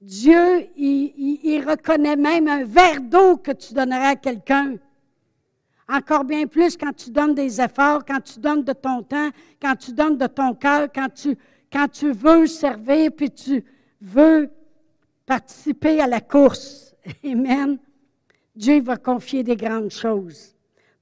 Dieu, 0.00 0.68
il, 0.76 1.64
reconnaît 1.66 2.16
même 2.16 2.46
un 2.46 2.64
verre 2.64 3.00
d'eau 3.00 3.38
que 3.38 3.52
tu 3.52 3.72
donneras 3.72 4.10
à 4.10 4.16
quelqu'un. 4.16 4.76
Encore 5.88 6.24
bien 6.24 6.46
plus 6.46 6.76
quand 6.76 6.92
tu 6.94 7.10
donnes 7.10 7.34
des 7.34 7.60
efforts, 7.60 8.04
quand 8.04 8.20
tu 8.20 8.38
donnes 8.38 8.64
de 8.64 8.74
ton 8.74 9.02
temps, 9.02 9.30
quand 9.60 9.74
tu 9.76 9.92
donnes 9.92 10.18
de 10.18 10.26
ton 10.26 10.54
cœur, 10.54 10.88
quand 10.94 11.08
tu, 11.08 11.36
quand 11.72 11.88
tu 11.88 12.12
veux 12.12 12.46
servir, 12.46 13.10
puis 13.12 13.30
tu 13.30 13.64
veux 14.00 14.50
participer 15.24 16.00
à 16.00 16.06
la 16.06 16.20
course. 16.20 16.94
Amen. 17.24 17.78
Dieu 18.54 18.82
va 18.82 18.96
confier 18.96 19.42
des 19.42 19.56
grandes 19.56 19.90
choses. 19.90 20.53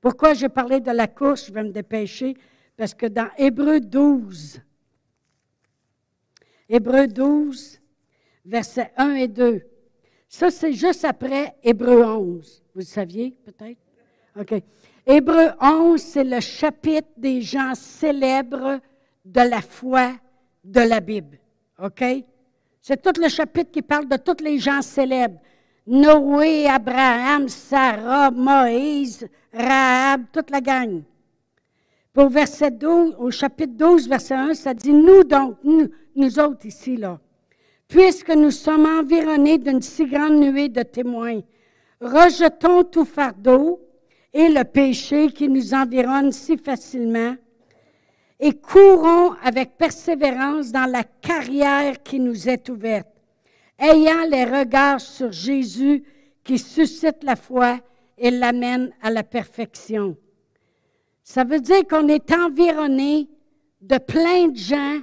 Pourquoi 0.03 0.35
j'ai 0.35 0.51
parlé 0.51 0.81
de 0.81 0.91
la 0.91 1.07
course? 1.07 1.47
Je 1.47 1.53
vais 1.53 1.63
me 1.63 1.71
dépêcher. 1.71 2.37
Parce 2.77 2.93
que 2.93 3.07
dans 3.07 3.29
Hébreu 3.39 3.81
12, 3.81 4.61
Hébreu 6.69 7.07
12, 7.07 7.81
versets 8.45 8.93
1 8.97 9.15
et 9.15 9.29
2, 9.29 9.63
ça 10.29 10.51
c'est 10.51 10.73
juste 10.73 11.05
après 11.05 11.55
Hébreu 11.63 12.05
11. 12.05 12.63
Vous 12.75 12.81
le 12.81 12.85
saviez 12.85 13.39
peut-être? 13.45 13.79
OK. 14.39 14.63
Hébreu 15.07 15.51
11, 15.61 16.01
c'est 16.01 16.25
le 16.25 16.41
chapitre 16.41 17.09
des 17.17 17.41
gens 17.41 17.75
célèbres 17.75 18.81
de 19.25 19.41
la 19.41 19.61
foi 19.61 20.15
de 20.65 20.81
la 20.81 20.99
Bible. 21.01 21.39
OK? 21.79 22.03
C'est 22.81 23.01
tout 23.01 23.21
le 23.21 23.29
chapitre 23.29 23.71
qui 23.71 23.83
parle 23.83 24.09
de 24.09 24.17
tous 24.17 24.43
les 24.43 24.59
gens 24.59 24.83
célèbres. 24.83 25.39
Noé, 25.87 26.67
Abraham, 26.67 27.49
Sarah, 27.49 28.31
Moïse, 28.31 29.29
Rahab, 29.53 30.25
toute 30.33 30.51
la 30.51 30.61
gang. 30.61 31.03
Au 32.17 32.29
verset 32.29 32.71
12, 32.71 33.17
au 33.19 33.31
chapitre 33.31 33.75
12, 33.75 34.09
verset 34.09 34.35
1, 34.35 34.55
ça 34.55 34.75
dit 34.75 34.93
Nous 34.93 35.25
donc, 35.25 35.57
nous, 35.65 35.89
nous 36.15 36.39
autres 36.39 36.67
ici, 36.67 36.97
là, 36.97 37.19
puisque 37.89 38.31
nous 38.31 38.51
sommes 38.51 38.87
environnés 38.87 39.59
d'une 39.59 39.83
si 39.83 40.07
grande 40.07 40.39
nuée 40.39 40.69
de 40.69 40.83
témoins, 40.83 41.41
rejetons 42.01 42.85
tout 42.85 43.05
fardeau 43.05 43.81
et 44.33 44.49
le 44.49 44.65
péché 44.65 45.29
qui 45.29 45.49
nous 45.49 45.75
environne 45.75 46.33
si 46.33 46.57
facilement 46.57 47.37
et 48.41 48.55
courons 48.55 49.35
avec 49.45 49.77
persévérance 49.77 50.73
dans 50.73 50.91
la 50.91 51.05
carrière 51.05 52.03
qui 52.03 52.19
nous 52.19 52.49
est 52.49 52.69
ouverte, 52.69 53.09
ayant 53.79 54.25
les 54.29 54.45
regards 54.45 55.01
sur 55.01 55.31
Jésus 55.31 56.03
qui 56.43 56.59
suscite 56.59 57.23
la 57.23 57.37
foi 57.37 57.79
et 58.19 58.31
l'amène 58.31 58.93
à 59.03 59.11
la 59.11 59.23
perfection. 59.23 60.17
Ça 61.23 61.45
veut 61.45 61.61
dire 61.61 61.87
qu'on 61.89 62.09
est 62.09 62.33
environné 62.33 63.29
de 63.81 63.99
plein 63.99 64.49
de 64.49 64.57
gens 64.57 65.01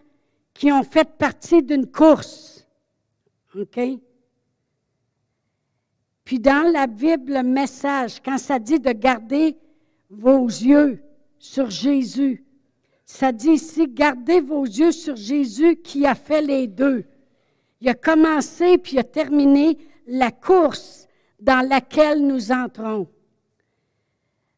qui 0.54 0.72
ont 0.72 0.84
fait 0.84 1.10
partie 1.18 1.64
d'une 1.64 1.88
course. 1.88 2.68
OK? 3.56 3.80
Puis 6.24 6.40
dans 6.40 6.72
la 6.72 6.86
Bible, 6.86 7.34
le 7.34 7.44
message, 7.44 8.22
quand 8.24 8.38
ça 8.38 8.60
dit 8.60 8.80
de 8.80 8.92
garder 8.92 9.58
vos 10.10 10.46
yeux 10.46 11.02
sur 11.40 11.70
Jésus, 11.70 12.44
ça 13.06 13.32
dit 13.32 13.52
ici, 13.52 13.88
gardez 13.88 14.40
vos 14.40 14.64
yeux 14.64 14.92
sur 14.92 15.16
Jésus 15.16 15.78
qui 15.78 16.06
a 16.06 16.14
fait 16.14 16.42
les 16.42 16.68
deux. 16.68 17.06
Il 17.82 17.90
a 17.90 17.96
commencé 17.96 18.78
puis 18.78 18.94
il 18.94 19.00
a 19.00 19.04
terminé 19.04 19.78
la 20.06 20.32
course 20.32 20.99
dans 21.40 21.68
laquelle 21.68 22.26
nous 22.26 22.52
entrons. 22.52 23.08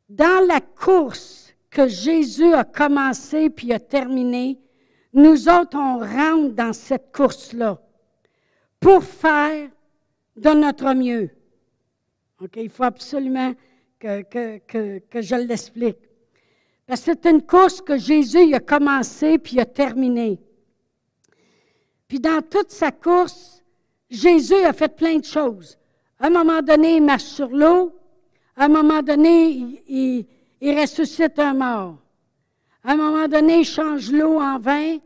Dans 0.10 0.46
la 0.48 0.60
course, 0.60 1.42
que 1.72 1.88
Jésus 1.88 2.54
a 2.54 2.66
commencé 2.66 3.50
puis 3.50 3.72
a 3.74 3.80
terminé, 3.80 4.60
nous 5.14 5.50
autres, 5.50 5.78
on 5.78 6.00
rentre 6.00 6.54
dans 6.54 6.74
cette 6.74 7.12
course-là 7.12 7.82
pour 8.80 9.04
faire 9.04 9.70
de 10.36 10.50
notre 10.50 10.94
mieux. 10.94 11.30
OK, 12.42 12.58
il 12.58 12.70
faut 12.70 12.84
absolument 12.84 13.54
que, 14.00 14.24
je 15.16 15.36
l'explique. 15.36 15.98
Parce 16.86 17.02
que 17.02 17.12
c'est 17.12 17.30
une 17.30 17.42
course 17.42 17.82
que 17.82 17.98
Jésus 17.98 18.54
a 18.54 18.60
commencé 18.60 19.38
puis 19.38 19.60
a 19.60 19.66
terminé. 19.66 20.40
Puis 22.08 22.20
dans 22.20 22.42
toute 22.42 22.72
sa 22.72 22.92
course, 22.92 23.64
Jésus 24.10 24.66
a 24.66 24.74
fait 24.74 24.94
plein 24.94 25.18
de 25.18 25.26
choses. 25.26 25.78
À 26.22 26.28
un 26.28 26.30
moment 26.30 26.62
donné, 26.62 26.98
il 26.98 27.04
marche 27.04 27.24
sur 27.24 27.50
l'eau. 27.50 27.92
À 28.56 28.66
un 28.66 28.68
moment 28.68 29.02
donné, 29.02 29.84
il 29.88 30.80
ressuscite 30.80 31.40
un 31.40 31.56
mort. 31.56 31.98
À 32.84 32.92
un 32.92 32.96
moment 32.96 33.28
donné, 33.28 33.62
il 33.62 33.66
change 33.66 34.12
l'eau 34.12 34.40
en 34.40 34.60
vin. 34.60 34.98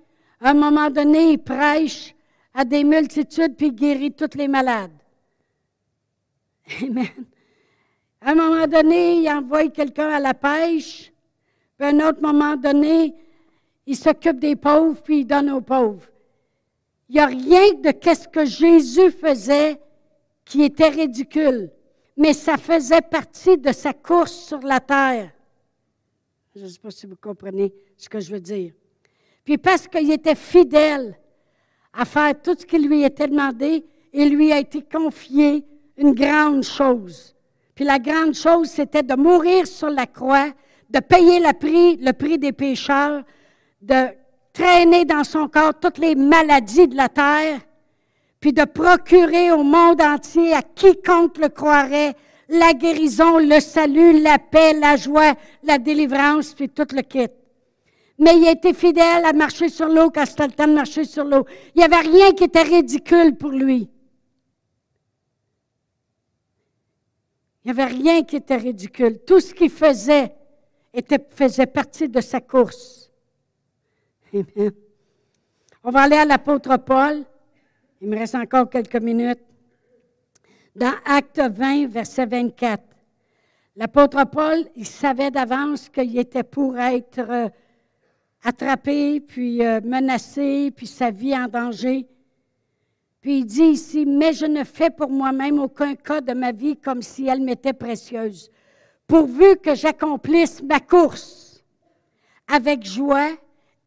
À 0.42 0.50
un 0.50 0.54
moment 0.54 0.90
donné, 0.90 1.32
il 1.32 1.38
prêche 1.38 2.14
à 2.54 2.66
des 2.66 2.84
multitudes 2.84 3.56
puis 3.56 3.68
il 3.68 3.76
guérit 3.76 4.12
tous 4.12 4.38
les 4.38 4.50
malades. 4.50 4.92
Amen. 6.82 7.08
À 8.20 8.32
un 8.32 8.36
moment 8.36 8.68
donné, 8.68 9.22
il 9.22 9.30
envoie 9.30 9.70
quelqu'un 9.70 10.10
à 10.10 10.20
la 10.20 10.34
pêche. 10.34 11.14
Puis 11.78 11.88
à 11.88 11.92
un 11.92 12.10
autre 12.10 12.22
moment 12.22 12.58
donné, 12.58 13.16
il 13.86 13.96
s'occupe 13.96 14.40
des 14.40 14.58
pauvres 14.58 15.02
puis 15.02 15.20
il 15.20 15.26
donne 15.26 15.50
aux 15.50 15.62
pauvres. 15.62 16.10
Il 17.08 17.16
n'y 17.16 17.22
a 17.22 17.28
rien 17.28 17.74
de 17.76 17.94
ce 18.04 18.28
que 18.28 18.44
Jésus 18.44 19.12
faisait 19.12 19.80
qui 20.46 20.64
était 20.64 20.90
ridicule, 20.90 21.72
mais 22.16 22.34
ça 22.34 22.58
faisait 22.58 23.02
partie 23.02 23.58
de 23.58 23.72
sa 23.72 23.94
course 23.94 24.32
sur 24.32 24.60
la 24.60 24.80
terre. 24.80 25.32
Je 26.56 26.62
ne 26.62 26.68
sais 26.68 26.80
pas 26.80 26.92
si 26.92 27.06
vous 27.06 27.18
comprenez 27.18 27.74
ce 27.98 28.08
que 28.08 28.20
je 28.20 28.32
veux 28.32 28.40
dire. 28.40 28.72
Puis 29.44 29.58
parce 29.58 29.88
qu'il 29.88 30.10
était 30.12 30.36
fidèle 30.36 31.18
à 31.92 32.06
faire 32.06 32.40
tout 32.42 32.56
ce 32.58 32.66
qui 32.66 32.80
lui 32.80 33.04
était 33.04 33.28
demandé, 33.28 33.84
il 34.14 34.36
lui 34.36 34.52
a 34.54 34.60
été 34.60 34.82
confié 34.82 35.66
une 35.98 36.14
grande 36.14 36.64
chose. 36.64 37.36
Puis 37.74 37.84
la 37.84 38.00
grande 38.00 38.34
chose, 38.34 38.70
c'était 38.70 39.04
de 39.04 39.16
mourir 39.16 39.68
sur 39.68 39.90
la 39.90 40.06
croix, 40.06 40.52
de 40.90 41.00
payer 41.00 41.40
le 41.40 41.52
prix, 41.54 41.98
le 41.98 42.14
prix 42.14 42.38
des 42.38 42.54
pécheurs, 42.54 43.24
de 43.82 44.08
traîner 44.54 45.04
dans 45.04 45.24
son 45.24 45.50
corps 45.50 45.78
toutes 45.80 45.98
les 45.98 46.16
maladies 46.16 46.88
de 46.88 46.96
la 46.96 47.10
terre, 47.10 47.60
puis 48.46 48.54
de 48.54 48.66
procurer 48.66 49.52
au 49.52 49.64
monde 49.64 50.00
entier, 50.00 50.54
à 50.54 50.62
quiconque 50.62 51.40
le 51.40 51.50
croirait, 51.50 52.14
la 52.48 52.74
guérison, 52.74 53.40
le 53.40 53.60
salut, 53.60 54.22
la 54.22 54.38
paix, 54.38 54.74
la 54.74 54.98
joie, 54.98 55.34
la 55.64 55.80
délivrance, 55.80 56.54
puis 56.54 56.70
tout 56.70 56.86
le 56.94 57.02
kit. 57.02 57.28
Mais 58.20 58.38
il 58.38 58.48
a 58.48 58.52
été 58.52 58.76
fidèle 58.76 59.26
à 59.26 59.34
marcher 59.34 59.68
sur 59.68 59.88
l'eau 59.88 60.12
quand 60.12 60.28
c'était 60.28 60.46
le 60.46 60.54
temps 60.54 60.68
de 60.68 60.76
marcher 60.76 61.06
sur 61.06 61.24
l'eau. 61.24 61.48
Il 61.74 61.80
n'y 61.80 61.86
avait 61.86 62.08
rien 62.08 62.34
qui 62.34 62.44
était 62.44 62.62
ridicule 62.62 63.36
pour 63.36 63.50
lui. 63.50 63.90
Il 67.64 67.74
n'y 67.74 67.82
avait 67.82 67.92
rien 67.92 68.22
qui 68.22 68.36
était 68.36 68.58
ridicule. 68.58 69.22
Tout 69.26 69.40
ce 69.40 69.56
qu'il 69.56 69.72
faisait 69.72 70.36
était, 70.94 71.26
faisait 71.32 71.66
partie 71.66 72.10
de 72.10 72.22
sa 72.22 72.42
course. 72.42 73.10
On 75.84 75.90
va 75.90 76.02
aller 76.02 76.18
à 76.18 76.26
l'apôtre 76.26 76.78
Paul. 76.78 77.26
Il 78.06 78.12
me 78.12 78.20
reste 78.20 78.36
encore 78.36 78.70
quelques 78.70 79.02
minutes 79.02 79.42
dans 80.76 80.94
Acte 81.06 81.42
20, 81.42 81.88
verset 81.88 82.28
24. 82.28 82.84
L'apôtre 83.76 84.24
Paul, 84.32 84.60
il 84.76 84.86
savait 84.86 85.32
d'avance 85.32 85.90
qu'il 85.90 86.16
était 86.20 86.44
pour 86.44 86.78
être 86.78 87.28
euh, 87.28 87.50
attrapé, 88.44 89.22
puis 89.22 89.66
euh, 89.66 89.82
menacé, 89.84 90.70
puis 90.70 90.86
sa 90.86 91.10
vie 91.10 91.36
en 91.36 91.48
danger. 91.48 92.06
Puis 93.22 93.40
il 93.40 93.46
dit 93.48 93.64
ici, 93.64 94.06
mais 94.06 94.34
je 94.34 94.46
ne 94.46 94.64
fais 94.64 94.92
pour 94.92 95.10
moi-même 95.10 95.58
aucun 95.58 95.96
cas 95.96 96.22
de 96.22 96.34
ma 96.34 96.52
vie 96.52 96.78
comme 96.78 97.02
si 97.02 97.26
elle 97.26 97.42
m'était 97.42 97.74
précieuse, 97.74 98.52
pourvu 99.08 99.58
que 99.58 99.74
j'accomplisse 99.74 100.62
ma 100.62 100.80
course 100.80 101.64
avec 102.48 102.86
joie 102.86 103.32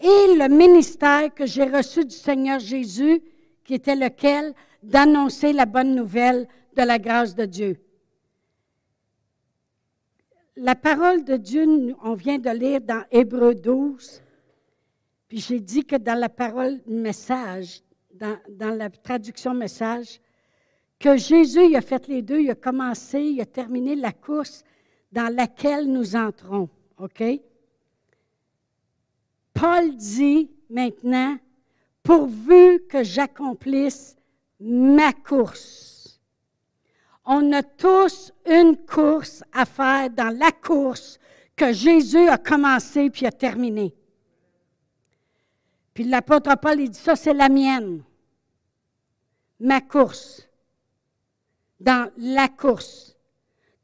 et 0.01 0.35
le 0.35 0.49
ministère 0.49 1.33
que 1.33 1.47
j'ai 1.47 1.67
reçu 1.67 2.05
du 2.05 2.17
Seigneur 2.17 2.59
Jésus, 2.59 3.23
qui 3.69 3.75
était 3.75 3.95
lequel, 3.95 4.55
d'annoncer 4.83 5.53
la 5.53 5.67
bonne 5.67 5.95
nouvelle 5.95 6.49
de 6.75 6.83
la 6.83 6.99
grâce 6.99 7.35
de 7.35 7.45
Dieu. 7.45 7.79
La 10.57 10.75
parole 10.75 11.23
de 11.23 11.37
Dieu, 11.37 11.95
on 12.03 12.15
vient 12.15 12.39
de 12.39 12.49
lire 12.49 12.81
dans 12.81 13.05
Hébreu 13.11 13.55
12, 13.55 14.23
puis 15.29 15.41
j'ai 15.41 15.61
dit 15.61 15.85
que 15.85 15.97
dans 15.97 16.19
la 16.19 16.31
parole 16.31 16.81
message, 16.87 17.83
dans, 18.15 18.39
la 18.75 18.89
traduction 18.89 19.53
message, 19.53 20.19
que 20.99 21.19
Jésus 21.19 21.77
a 21.77 21.83
fait 21.83 22.09
les 22.09 22.23
deux, 22.23 22.41
il 22.41 22.51
a 22.51 22.55
commencé, 22.55 23.21
il 23.21 23.41
a 23.43 23.47
terminé 23.47 23.95
la 23.97 24.13
course 24.13 24.65
dans 25.13 25.31
laquelle 25.37 25.93
nous 25.93 26.17
entrons. 26.17 26.71
OK? 26.97 27.23
Paul 29.53 29.95
dit 29.95 30.51
maintenant, 30.71 31.37
pourvu 32.09 32.87
que 32.89 33.05
j'accomplisse 33.05 34.17
ma 34.61 35.13
course. 35.13 36.19
On 37.27 37.53
a 37.53 37.63
tous 37.63 38.33
une 38.47 38.79
course 38.79 39.45
à 39.53 39.67
faire 39.67 40.09
dans 40.09 40.35
la 40.35 40.51
course 40.51 41.19
que 41.55 41.71
Jésus 41.71 42.27
a 42.31 42.39
commencé 42.39 43.11
puis 43.11 43.27
a 43.27 43.31
terminé. 43.31 43.95
Puis 45.93 46.05
l'apôtre 46.05 46.57
Paul, 46.59 46.81
il 46.81 46.89
dit 46.89 46.99
ça, 46.99 47.15
c'est 47.15 47.35
la 47.35 47.51
mienne. 47.51 48.03
Ma 49.61 49.83
course. 49.83 50.49
Dans 51.79 52.11
la 52.17 52.49
course. 52.49 53.19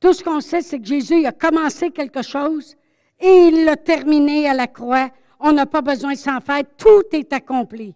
Tout 0.01 0.15
ce 0.15 0.25
qu'on 0.25 0.41
sait, 0.41 0.63
c'est 0.63 0.81
que 0.81 0.87
Jésus 0.87 1.27
a 1.27 1.33
commencé 1.33 1.91
quelque 1.91 2.23
chose 2.23 2.75
et 3.21 3.49
il 3.49 3.67
l'a 3.67 3.77
terminé 3.77 4.49
à 4.49 4.55
la 4.55 4.67
croix. 4.67 5.11
On 5.41 5.53
n'a 5.53 5.67
pas 5.67 5.83
besoin 5.83 6.15
de 6.15 6.19
s'en 6.19 6.41
faire. 6.41 6.63
Tout 6.79 7.05
est 7.13 7.31
accompli. 7.31 7.95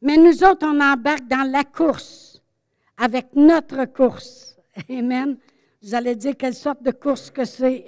Mais 0.00 0.16
nous 0.16 0.44
autres, 0.44 0.66
on 0.66 0.80
embarque 0.80 1.26
dans 1.26 1.50
la 1.50 1.64
course 1.64 2.40
avec 2.96 3.34
notre 3.34 3.84
course. 3.86 4.56
Amen. 4.88 5.36
Vous 5.82 5.94
allez 5.94 6.16
dire 6.16 6.36
quelle 6.36 6.54
sorte 6.54 6.82
de 6.82 6.90
course 6.90 7.30
que 7.30 7.44
c'est. 7.44 7.86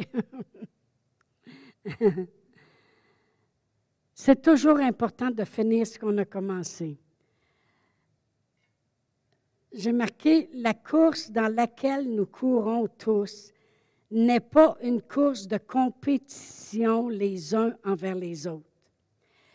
c'est 4.15 4.41
toujours 4.43 4.79
important 4.79 5.31
de 5.31 5.45
finir 5.45 5.87
ce 5.87 5.99
qu'on 5.99 6.17
a 6.19 6.25
commencé. 6.25 6.97
J'ai 9.73 9.93
marqué 9.93 10.51
la 10.53 10.75
course 10.75 11.31
dans 11.31 11.53
laquelle 11.53 12.13
nous 12.13 12.27
courons 12.27 12.89
tous 12.89 13.53
n'est 14.11 14.41
pas 14.41 14.77
une 14.83 15.01
course 15.01 15.47
de 15.47 15.59
compétition 15.59 17.09
les 17.09 17.55
uns 17.55 17.73
envers 17.85 18.17
les 18.17 18.49
autres. 18.49 18.70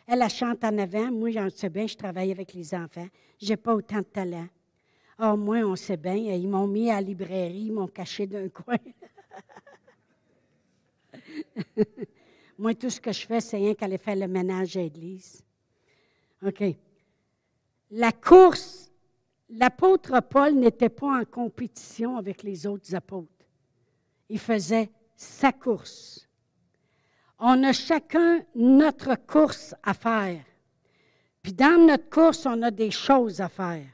Elle 0.08 0.20
la 0.20 0.30
chante 0.30 0.64
en 0.64 0.78
avant. 0.78 1.12
Moi, 1.12 1.32
j'en 1.32 1.50
sais 1.50 1.70
bien, 1.70 1.88
je 1.88 1.96
travaille 1.96 2.32
avec 2.32 2.54
les 2.54 2.74
enfants. 2.76 3.08
Je 3.42 3.50
n'ai 3.50 3.58
pas 3.58 3.74
autant 3.74 4.00
de 4.00 4.04
talent. 4.04 4.48
Oh, 5.20 5.36
moi, 5.38 5.58
on 5.64 5.76
sait 5.76 5.98
bien, 5.98 6.14
ils 6.14 6.48
m'ont 6.48 6.68
mis 6.68 6.92
à 6.92 6.96
la 6.96 7.02
librairie, 7.02 7.66
ils 7.68 7.74
m'ont 7.74 7.88
caché 7.88 8.28
d'un 8.28 8.50
coin. 8.50 8.78
moi, 12.58 12.76
tout 12.76 12.90
ce 12.90 13.00
que 13.00 13.12
je 13.12 13.26
fais, 13.26 13.40
c'est 13.40 13.58
rien 13.58 13.74
qu'aller 13.74 13.98
faire 13.98 14.16
le 14.16 14.28
ménage 14.28 14.78
à 14.78 14.82
l'église. 14.82 15.44
OK. 16.46 16.64
La 17.92 18.12
course, 18.12 18.92
l'apôtre 19.50 20.22
Paul 20.22 20.56
n'était 20.56 20.90
pas 20.90 21.22
en 21.22 21.26
compétition 21.26 22.18
avec 22.18 22.44
les 22.44 22.68
autres 22.68 22.94
apôtres. 22.94 23.32
Il 24.30 24.40
faisait 24.40 24.90
sa 25.16 25.52
course. 25.52 26.28
On 27.40 27.64
a 27.64 27.74
chacun 27.74 28.44
notre 28.56 29.16
course 29.16 29.76
à 29.84 29.94
faire. 29.94 30.44
Puis 31.42 31.54
dans 31.54 31.86
notre 31.86 32.10
course, 32.10 32.46
on 32.46 32.62
a 32.62 32.72
des 32.72 32.92
choses 32.92 33.42
à 33.42 33.50
faire. 33.50 33.86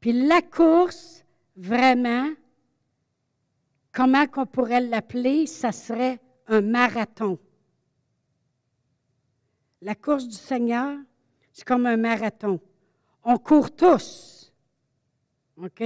Puis 0.00 0.12
la 0.26 0.40
course, 0.42 1.24
vraiment, 1.56 2.30
comment 3.92 4.26
qu'on 4.26 4.46
pourrait 4.46 4.80
l'appeler, 4.80 5.46
ça 5.46 5.72
serait 5.72 6.20
un 6.46 6.60
marathon. 6.60 7.38
La 9.82 9.94
course 9.94 10.26
du 10.26 10.36
Seigneur, 10.36 10.96
c'est 11.52 11.64
comme 11.64 11.86
un 11.86 11.96
marathon. 11.96 12.60
On 13.24 13.36
court 13.36 13.74
tous. 13.74 14.52
OK? 15.56 15.82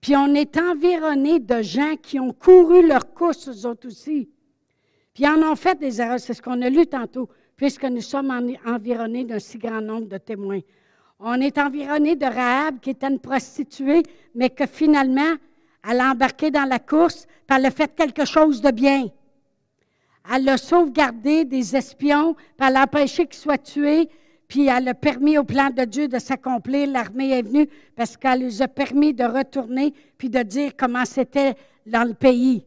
Puis 0.00 0.16
on 0.16 0.34
est 0.34 0.56
environné 0.56 1.40
de 1.40 1.62
gens 1.62 1.96
qui 1.96 2.18
ont 2.18 2.32
couru 2.32 2.86
leur 2.86 3.12
course, 3.12 3.48
eux 3.48 3.66
autres 3.66 3.88
aussi. 3.88 4.30
Puis 5.14 5.26
en 5.26 5.42
ont 5.42 5.56
fait 5.56 5.78
des 5.78 6.00
erreurs, 6.00 6.20
c'est 6.20 6.34
ce 6.34 6.42
qu'on 6.42 6.62
a 6.62 6.70
lu 6.70 6.86
tantôt, 6.86 7.28
puisque 7.56 7.84
nous 7.84 8.00
sommes 8.00 8.30
environnés 8.64 9.24
d'un 9.24 9.38
si 9.38 9.58
grand 9.58 9.80
nombre 9.80 10.06
de 10.06 10.18
témoins. 10.18 10.60
On 11.20 11.40
est 11.40 11.58
environné 11.58 12.16
de 12.16 12.24
Rahab, 12.24 12.80
qui 12.80 12.90
était 12.90 13.08
une 13.08 13.20
prostituée, 13.20 14.02
mais 14.34 14.50
que 14.50 14.66
finalement, 14.66 15.34
elle 15.88 16.00
a 16.00 16.10
embarqué 16.10 16.50
dans 16.50 16.64
la 16.64 16.78
course, 16.78 17.26
puis 17.46 17.56
elle 17.56 17.66
a 17.66 17.70
fait 17.70 17.94
quelque 17.94 18.24
chose 18.24 18.60
de 18.60 18.70
bien. 18.70 19.08
Elle 20.32 20.48
a 20.48 20.56
sauvegardé 20.56 21.44
des 21.44 21.76
espions, 21.76 22.34
puis 22.34 22.66
elle 22.68 22.76
a 22.76 22.84
empêché 22.84 23.26
qu'ils 23.26 23.40
soient 23.40 23.58
tués, 23.58 24.08
puis 24.48 24.66
elle 24.66 24.88
a 24.88 24.94
permis 24.94 25.38
au 25.38 25.44
plan 25.44 25.70
de 25.70 25.84
Dieu 25.84 26.08
de 26.08 26.18
s'accomplir. 26.18 26.88
L'armée 26.88 27.38
est 27.38 27.42
venue 27.42 27.68
parce 27.96 28.16
qu'elle 28.16 28.44
lui 28.44 28.62
a 28.62 28.68
permis 28.68 29.12
de 29.14 29.24
retourner, 29.24 29.92
puis 30.16 30.28
de 30.28 30.42
dire 30.42 30.72
comment 30.76 31.04
c'était 31.04 31.54
dans 31.86 32.06
le 32.06 32.14
pays. 32.14 32.64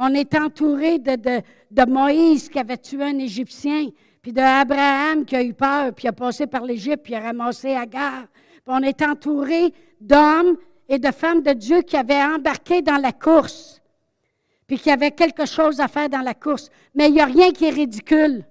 On 0.00 0.14
est 0.14 0.32
entouré 0.36 1.00
de, 1.00 1.90
Moïse 1.90 2.48
qui 2.48 2.60
avait 2.60 2.76
tué 2.76 3.02
un 3.02 3.18
Égyptien, 3.18 3.88
puis 4.22 4.32
d'Abraham 4.32 5.24
qui 5.24 5.34
a 5.34 5.42
eu 5.42 5.52
peur, 5.52 5.92
puis 5.92 6.06
a 6.06 6.12
passé 6.12 6.46
par 6.46 6.64
l'Égypte, 6.64 7.02
puis 7.02 7.16
a 7.16 7.20
ramassé 7.20 7.74
Agar. 7.74 8.26
Puis 8.52 8.62
on 8.68 8.80
est 8.82 9.02
entouré 9.02 9.74
d'hommes 10.00 10.56
et 10.88 11.00
de 11.00 11.10
femmes 11.10 11.42
de 11.42 11.52
Dieu 11.52 11.82
qui 11.82 11.96
avaient 11.96 12.22
embarqué 12.22 12.80
dans 12.80 12.98
la 12.98 13.10
course, 13.10 13.82
puis 14.68 14.78
qui 14.78 14.88
avaient 14.88 15.10
quelque 15.10 15.46
chose 15.46 15.80
à 15.80 15.88
faire 15.88 16.08
dans 16.08 16.22
la 16.22 16.34
course. 16.34 16.70
Mais 16.94 17.08
il 17.08 17.14
n'y 17.14 17.20
a 17.20 17.26
rien 17.26 17.50
qui 17.50 17.64
est 17.64 17.70
ridicule. 17.70 18.44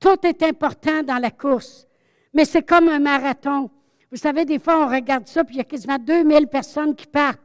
Tout 0.00 0.26
est 0.26 0.42
important 0.42 1.02
dans 1.02 1.18
la 1.18 1.30
course. 1.30 1.86
Mais 2.32 2.46
c'est 2.46 2.62
comme 2.62 2.88
un 2.88 3.00
marathon. 3.00 3.68
Vous 4.10 4.16
savez, 4.16 4.46
des 4.46 4.58
fois, 4.58 4.86
on 4.86 4.88
regarde 4.88 5.26
ça, 5.26 5.44
puis 5.44 5.56
il 5.56 5.58
y 5.58 5.60
a 5.60 5.64
quasiment 5.64 5.98
2000 5.98 6.46
personnes 6.46 6.94
qui 6.94 7.06
partent 7.06 7.40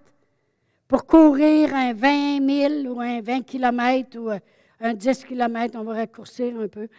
pour 0.92 1.06
courir 1.06 1.74
un 1.74 1.94
20 1.94 2.84
000 2.84 2.94
ou 2.94 3.00
un 3.00 3.22
20 3.22 3.44
km 3.44 4.20
ou 4.20 4.30
euh, 4.30 4.40
un 4.82 4.94
10 4.94 5.24
km, 5.24 5.80
on 5.80 5.86
va 5.86 5.94
raccourcir 5.94 6.54
un 6.60 6.68
peu. 6.68 6.90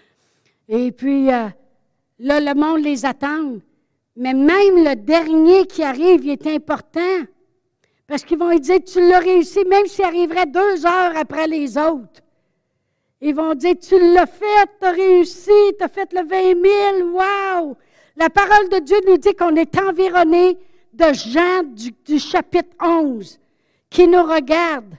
Et 0.66 0.90
puis, 0.92 1.30
euh, 1.30 1.48
là, 2.18 2.40
le 2.40 2.54
monde 2.54 2.82
les 2.82 3.04
attend. 3.04 3.58
Mais 4.16 4.32
même 4.32 4.82
le 4.82 4.96
dernier 4.96 5.66
qui 5.66 5.82
arrive, 5.82 6.24
il 6.24 6.30
est 6.30 6.46
important. 6.46 7.20
Parce 8.06 8.22
qu'ils 8.24 8.38
vont 8.38 8.58
dire, 8.58 8.78
tu 8.82 8.98
l'as 8.98 9.18
réussi, 9.18 9.62
même 9.66 9.84
s'il 9.84 10.06
arriverait 10.06 10.46
deux 10.46 10.86
heures 10.86 11.14
après 11.14 11.46
les 11.46 11.76
autres. 11.76 12.22
Ils 13.20 13.34
vont 13.34 13.54
dire, 13.54 13.74
tu 13.78 13.98
l'as 14.14 14.24
fait, 14.24 14.70
tu 14.80 14.86
as 14.86 14.92
réussi, 14.92 15.50
tu 15.78 15.84
as 15.84 15.88
fait 15.88 16.10
le 16.14 16.26
20 16.26 17.02
000, 17.02 17.10
wow! 17.10 17.76
La 18.16 18.30
parole 18.30 18.70
de 18.70 18.78
Dieu 18.78 18.96
nous 19.06 19.18
dit 19.18 19.34
qu'on 19.34 19.54
est 19.54 19.78
environné 19.78 20.56
de 20.94 21.12
gens 21.12 21.62
du, 21.62 21.92
du 22.06 22.18
chapitre 22.18 22.74
11 22.82 23.38
qui 23.92 24.08
nous 24.08 24.22
regarde, 24.22 24.96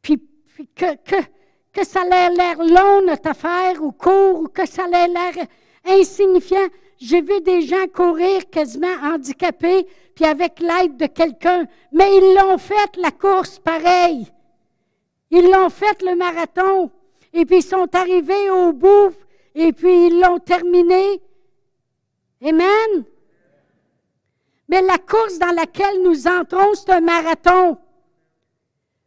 puis, 0.00 0.22
que, 0.76 0.94
que, 1.04 1.16
que, 1.72 1.84
ça 1.84 2.02
ait 2.04 2.30
l'air 2.30 2.56
long, 2.58 3.04
notre 3.04 3.30
affaire, 3.30 3.82
ou 3.82 3.90
court, 3.90 4.42
ou 4.42 4.46
que 4.46 4.64
ça 4.64 4.84
ait 4.84 5.08
l'air 5.08 5.46
insignifiant. 5.84 6.68
J'ai 6.98 7.20
vu 7.20 7.40
des 7.40 7.62
gens 7.62 7.88
courir 7.92 8.48
quasiment 8.48 8.94
handicapés, 9.02 9.88
puis 10.14 10.24
avec 10.24 10.60
l'aide 10.60 10.96
de 10.96 11.06
quelqu'un, 11.06 11.66
mais 11.90 12.16
ils 12.16 12.36
l'ont 12.36 12.58
fait 12.58 12.96
la 12.96 13.10
course 13.10 13.58
pareil. 13.58 14.28
Ils 15.32 15.50
l'ont 15.50 15.70
fait 15.70 16.00
le 16.02 16.14
marathon, 16.14 16.92
et 17.32 17.44
puis 17.44 17.56
ils 17.56 17.64
sont 17.64 17.92
arrivés 17.92 18.50
au 18.50 18.72
bout, 18.72 19.14
et 19.56 19.72
puis 19.72 20.06
ils 20.06 20.20
l'ont 20.20 20.38
terminé. 20.38 21.20
Amen. 22.40 23.04
Mais 24.68 24.80
la 24.80 24.98
course 24.98 25.40
dans 25.40 25.56
laquelle 25.56 26.02
nous 26.04 26.28
entrons, 26.28 26.74
c'est 26.74 26.90
un 26.90 27.00
marathon. 27.00 27.78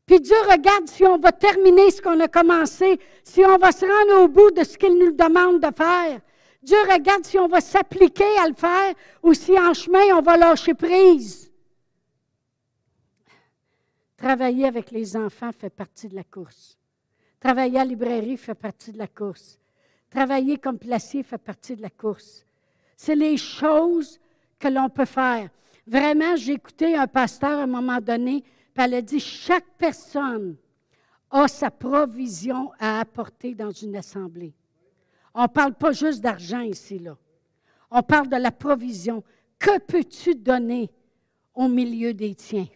Puis 0.06 0.20
Dieu 0.20 0.36
regarde 0.50 0.88
si 0.88 1.04
on 1.04 1.18
va 1.18 1.32
terminer 1.32 1.90
ce 1.90 2.02
qu'on 2.02 2.20
a 2.20 2.28
commencé, 2.28 3.00
si 3.24 3.44
on 3.44 3.58
va 3.58 3.72
se 3.72 3.86
rendre 3.86 4.24
au 4.24 4.28
bout 4.28 4.52
de 4.52 4.64
ce 4.64 4.78
qu'il 4.78 4.98
nous 4.98 5.12
demande 5.12 5.60
de 5.60 5.74
faire. 5.76 6.22
Dieu 6.62 6.78
regarde 6.92 7.26
si 7.26 7.38
on 7.40 7.48
va 7.48 7.62
s'appliquer 7.62 8.38
à 8.40 8.48
le 8.48 8.54
faire 8.54 8.94
ou 9.24 9.34
si 9.34 9.58
en 9.58 9.74
chemin 9.74 10.16
on 10.16 10.22
va 10.22 10.38
lâcher 10.38 10.74
prise. 10.74 11.52
Travailler 14.18 14.66
avec 14.66 14.92
les 14.92 15.16
enfants 15.18 15.52
fait 15.52 15.70
partie 15.70 16.08
de 16.08 16.16
la 16.16 16.24
course. 16.24 16.78
Travailler 17.40 17.78
à 17.78 17.84
la 17.84 17.90
librairie 17.90 18.38
fait 18.38 18.56
partie 18.56 18.92
de 18.92 18.98
la 18.98 19.08
course. 19.08 19.60
Travailler 20.10 20.58
comme 20.58 20.80
placier 20.80 21.24
fait 21.24 21.38
partie 21.38 21.76
de 21.76 21.82
la 21.82 21.90
course. 21.90 22.46
C'est 22.96 23.16
les 23.16 23.38
choses 23.38 24.20
que 24.58 24.68
l'on 24.68 24.90
peut 24.90 25.06
faire. 25.06 25.50
Vraiment, 25.86 26.36
j'ai 26.36 26.54
écouté 26.54 26.96
un 26.96 27.08
pasteur 27.08 27.60
à 27.60 27.64
un 27.64 27.68
moment 27.68 28.00
donné 28.00 28.44
elle 28.84 28.96
a 28.96 29.02
dit, 29.02 29.20
chaque 29.20 29.68
personne 29.78 30.58
a 31.30 31.48
sa 31.48 31.72
provision 31.72 32.72
à 32.80 33.00
apporter 33.00 33.56
dans 33.56 33.72
une 33.72 33.96
assemblée. 33.96 34.54
On 35.34 35.44
ne 35.44 35.48
parle 35.48 35.74
pas 35.74 35.92
juste 35.92 36.22
d'argent 36.22 36.62
ici, 36.62 37.00
là. 37.00 37.18
On 37.92 38.04
parle 38.04 38.30
de 38.30 38.36
la 38.36 38.52
provision. 38.52 39.24
Que 39.58 39.80
peux-tu 39.80 40.36
donner 40.36 40.90
au 41.54 41.68
milieu 41.68 42.14
des 42.14 42.36
tiens? 42.36 42.68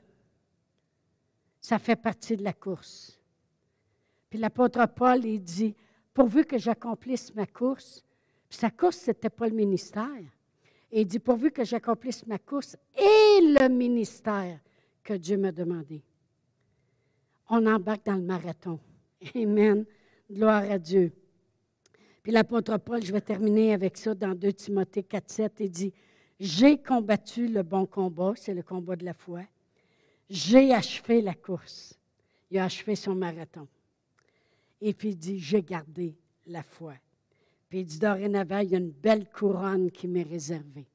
Ça 1.60 1.80
fait 1.80 1.96
partie 1.96 2.38
de 2.38 2.44
la 2.44 2.54
course. 2.54 3.20
Puis 4.30 4.40
l'apôtre 4.40 4.86
Paul, 4.88 5.26
il 5.26 5.42
dit, 5.42 5.76
pourvu 6.14 6.46
que 6.46 6.58
j'accomplisse 6.58 7.34
ma 7.36 7.46
course, 7.46 8.04
puis 8.48 8.58
sa 8.58 8.70
course, 8.70 8.98
ce 8.98 9.12
n'était 9.12 9.30
pas 9.30 9.48
le 9.48 9.56
ministère. 9.56 10.24
il 10.92 11.06
dit, 11.06 11.20
pourvu 11.20 11.52
que 11.52 11.64
j'accomplisse 11.64 12.26
ma 12.26 12.40
course 12.40 12.78
et 12.98 13.42
le 13.42 13.68
ministère 13.68 14.60
que 15.04 15.14
Dieu 15.14 15.38
m'a 15.38 15.52
demandé. 15.52 16.02
On 17.50 17.66
embarque 17.66 18.06
dans 18.06 18.16
le 18.16 18.22
marathon. 18.22 18.80
Amen. 19.36 19.86
Gloire 20.32 20.70
à 20.70 20.78
Dieu. 20.78 21.12
Puis 22.22 22.32
l'apôtre 22.32 22.78
Paul, 22.78 23.04
je 23.04 23.12
vais 23.12 23.22
terminer 23.22 23.74
avec 23.74 23.98
ça 23.98 24.14
dans 24.14 24.36
2 24.36 24.54
Timothée 24.54 25.04
4, 25.04 25.30
7, 25.30 25.54
il 25.62 25.72
dit, 25.72 25.94
J'ai 26.40 26.78
combattu 26.78 27.48
le 27.48 27.64
bon 27.64 27.86
combat, 27.86 28.34
c'est 28.36 28.54
le 28.54 28.62
combat 28.62 28.96
de 28.96 29.06
la 29.06 29.14
foi. 29.14 29.42
J'ai 30.30 30.74
achevé 30.74 31.22
la 31.22 31.34
course. 31.34 31.98
Il 32.52 32.60
a 32.60 32.66
achevé 32.66 32.96
son 32.96 33.16
marathon. 33.16 33.68
Et 34.82 34.94
puis 34.94 35.10
il 35.10 35.18
dit, 35.18 35.40
J'ai 35.40 35.64
gardé 35.64 36.16
la 36.46 36.62
foi. 36.62 36.94
Puis 37.70 37.80
il 37.80 37.86
dit, 37.86 38.00
dorénavant, 38.00 38.60
il 38.60 38.70
y 38.72 38.76
a 38.76 38.80
une 38.80 38.92
belle 38.92 39.30
couronne 39.30 39.92
qui 39.92 40.08
m'est 40.08 40.24
réservée. 40.24 40.88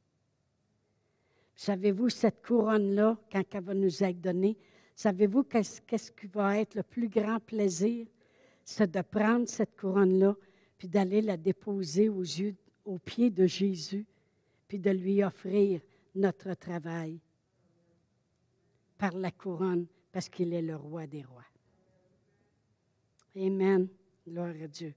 Savez-vous, 1.55 2.09
cette 2.09 2.45
couronne-là, 2.45 3.17
quand 3.31 3.43
elle 3.53 3.63
va 3.63 3.75
nous 3.75 4.03
être 4.03 4.21
donnée, 4.21 4.57
savez-vous 4.95 5.45
qu'est-ce 5.45 6.11
qui 6.11 6.27
va 6.27 6.59
être 6.59 6.75
le 6.75 6.83
plus 6.83 7.09
grand 7.09 7.39
plaisir? 7.39 8.07
C'est 8.65 8.91
de 8.91 9.03
prendre 9.03 9.49
cette 9.49 9.79
couronne-là, 9.79 10.37
puis 10.79 10.89
d'aller 10.89 11.23
la 11.23 11.37
déposer 11.37 12.09
aux, 12.09 12.25
aux 12.85 12.99
pieds 12.99 13.31
de 13.31 13.47
Jésus, 13.47 14.07
puis 14.67 14.79
de 14.79 14.91
lui 14.91 15.23
offrir 15.23 15.81
notre 16.15 16.55
travail 16.55 17.21
par 18.99 19.13
la 19.13 19.31
couronne, 19.31 19.87
parce 20.11 20.29
qu'il 20.29 20.53
est 20.55 20.63
le 20.63 20.77
roi 20.77 21.07
des 21.07 21.23
rois. 21.23 21.45
Amen. 23.37 23.89
Gloire 24.27 24.55
à 24.63 24.69
Dieu. 24.69 24.95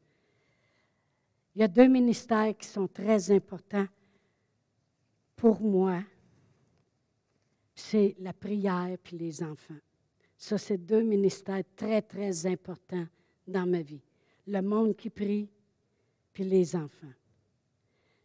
Il 1.55 1.61
y 1.61 1.63
a 1.63 1.67
deux 1.67 1.87
ministères 1.87 2.55
qui 2.55 2.67
sont 2.67 2.87
très 2.87 3.31
importants 3.31 3.87
pour 5.35 5.59
moi. 5.59 6.03
C'est 7.79 8.15
la 8.19 8.33
prière 8.33 8.97
puis 9.03 9.17
les 9.17 9.43
enfants. 9.43 9.77
Ça, 10.35 10.57
c'est 10.57 10.79
deux 10.79 11.03
ministères 11.03 11.63
très, 11.75 12.01
très 12.01 12.47
importants 12.47 13.07
dans 13.47 13.67
ma 13.67 13.81
vie. 13.81 14.01
Le 14.47 14.61
monde 14.61 14.95
qui 14.95 15.11
prie 15.11 15.47
puis 16.33 16.43
les 16.43 16.75
enfants. 16.75 17.13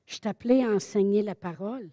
Je 0.06 0.18
appelée 0.24 0.62
à 0.62 0.70
enseigner 0.70 1.22
la 1.22 1.34
parole. 1.34 1.90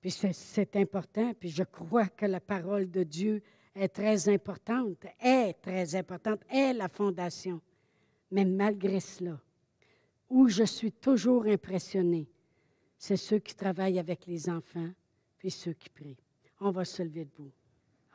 Puis 0.00 0.12
c'est 0.12 0.76
important, 0.76 1.32
puis 1.34 1.48
je 1.48 1.64
crois 1.64 2.06
que 2.06 2.26
la 2.26 2.40
parole 2.40 2.88
de 2.88 3.02
Dieu 3.02 3.42
est 3.74 3.88
très 3.88 4.28
importante, 4.28 5.06
est 5.20 5.54
très 5.60 5.96
importante, 5.96 6.40
est 6.48 6.72
la 6.72 6.88
fondation. 6.88 7.60
Mais 8.30 8.44
malgré 8.44 9.00
cela, 9.00 9.40
où 10.30 10.48
je 10.48 10.64
suis 10.64 10.92
toujours 10.92 11.46
impressionnée, 11.46 12.28
c'est 12.96 13.16
ceux 13.16 13.40
qui 13.40 13.54
travaillent 13.54 13.98
avec 13.98 14.26
les 14.26 14.48
enfants, 14.48 14.90
puis 15.36 15.50
ceux 15.50 15.72
qui 15.72 15.88
prient. 15.88 16.23
On 16.60 16.70
va 16.70 16.84
se 16.84 17.02
lever 17.02 17.24
debout. 17.24 17.50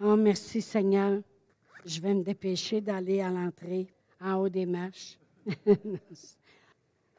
Oh, 0.02 0.16
merci 0.16 0.62
Seigneur. 0.62 1.22
Je 1.86 2.00
vais 2.02 2.14
me 2.14 2.24
dépêcher 2.24 2.82
d'aller 2.82 3.22
à 3.22 3.30
l'entrée, 3.30 3.88
en 4.20 4.36
haut 4.36 4.50
des 4.50 4.66
marches. 4.66 5.18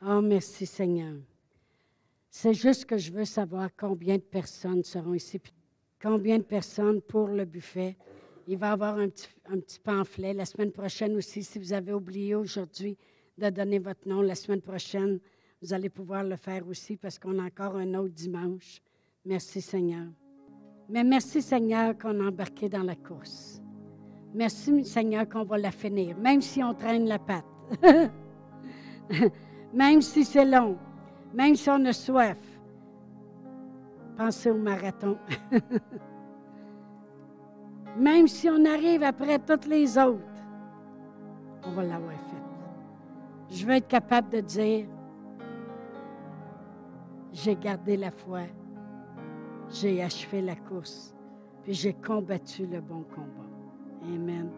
oh, 0.02 0.20
merci 0.20 0.66
Seigneur. 0.66 1.16
C'est 2.30 2.54
juste 2.54 2.84
que 2.84 2.96
je 2.96 3.10
veux 3.10 3.24
savoir 3.24 3.70
combien 3.76 4.16
de 4.16 4.22
personnes 4.22 4.84
seront 4.84 5.14
ici, 5.14 5.40
combien 6.00 6.38
de 6.38 6.44
personnes 6.44 7.02
pour 7.02 7.28
le 7.28 7.44
buffet. 7.44 7.96
Il 8.46 8.56
va 8.56 8.68
y 8.68 8.70
avoir 8.70 8.98
un 8.98 9.08
petit, 9.08 9.78
pamphlet 9.82 10.32
la 10.32 10.44
semaine 10.44 10.72
prochaine 10.72 11.16
aussi, 11.16 11.42
si 11.42 11.58
vous 11.58 11.72
avez 11.72 11.92
oublié 11.92 12.34
aujourd'hui 12.34 12.96
de 13.36 13.50
donner 13.50 13.78
votre 13.78 14.08
nom 14.08 14.22
la 14.22 14.34
semaine 14.34 14.62
prochaine. 14.62 15.18
Vous 15.60 15.72
allez 15.72 15.90
pouvoir 15.90 16.24
le 16.24 16.36
faire 16.36 16.66
aussi 16.66 16.96
parce 16.96 17.18
qu'on 17.18 17.38
a 17.38 17.44
encore 17.44 17.76
un 17.76 17.94
autre 17.94 18.14
dimanche. 18.14 18.80
Merci 19.24 19.60
Seigneur. 19.60 20.06
Mais 20.90 21.04
merci 21.04 21.40
Seigneur 21.40 21.96
qu'on 21.96 22.20
a 22.20 22.28
embarqué 22.28 22.68
dans 22.68 22.82
la 22.82 22.96
course. 22.96 23.62
Merci 24.34 24.84
Seigneur 24.84 25.28
qu'on 25.28 25.44
va 25.44 25.56
la 25.56 25.70
finir, 25.70 26.18
même 26.18 26.40
si 26.40 26.64
on 26.64 26.74
traîne 26.74 27.06
la 27.06 27.20
patte. 27.20 27.44
même 29.72 30.02
si 30.02 30.24
c'est 30.24 30.44
long, 30.44 30.76
même 31.32 31.54
si 31.54 31.70
on 31.70 31.84
a 31.84 31.92
soif. 31.92 32.38
Pensez 34.16 34.50
au 34.50 34.56
marathon. 34.56 35.16
même 37.96 38.26
si 38.26 38.50
on 38.50 38.64
arrive 38.64 39.04
après 39.04 39.38
toutes 39.38 39.66
les 39.66 39.96
autres, 39.96 40.24
on 41.64 41.70
va 41.70 41.84
l'avoir 41.84 42.14
fait. 42.14 43.54
Je 43.54 43.64
veux 43.64 43.74
être 43.74 43.88
capable 43.88 44.30
de 44.30 44.40
dire, 44.40 44.86
j'ai 47.32 47.54
gardé 47.54 47.96
la 47.96 48.10
foi, 48.10 48.40
j'ai 49.70 50.02
achevé 50.02 50.42
la 50.42 50.56
course, 50.56 51.14
puis 51.62 51.74
j'ai 51.74 51.92
combattu 51.92 52.66
le 52.66 52.80
bon 52.80 53.04
combat. 53.14 53.48
Amen. 54.04 54.50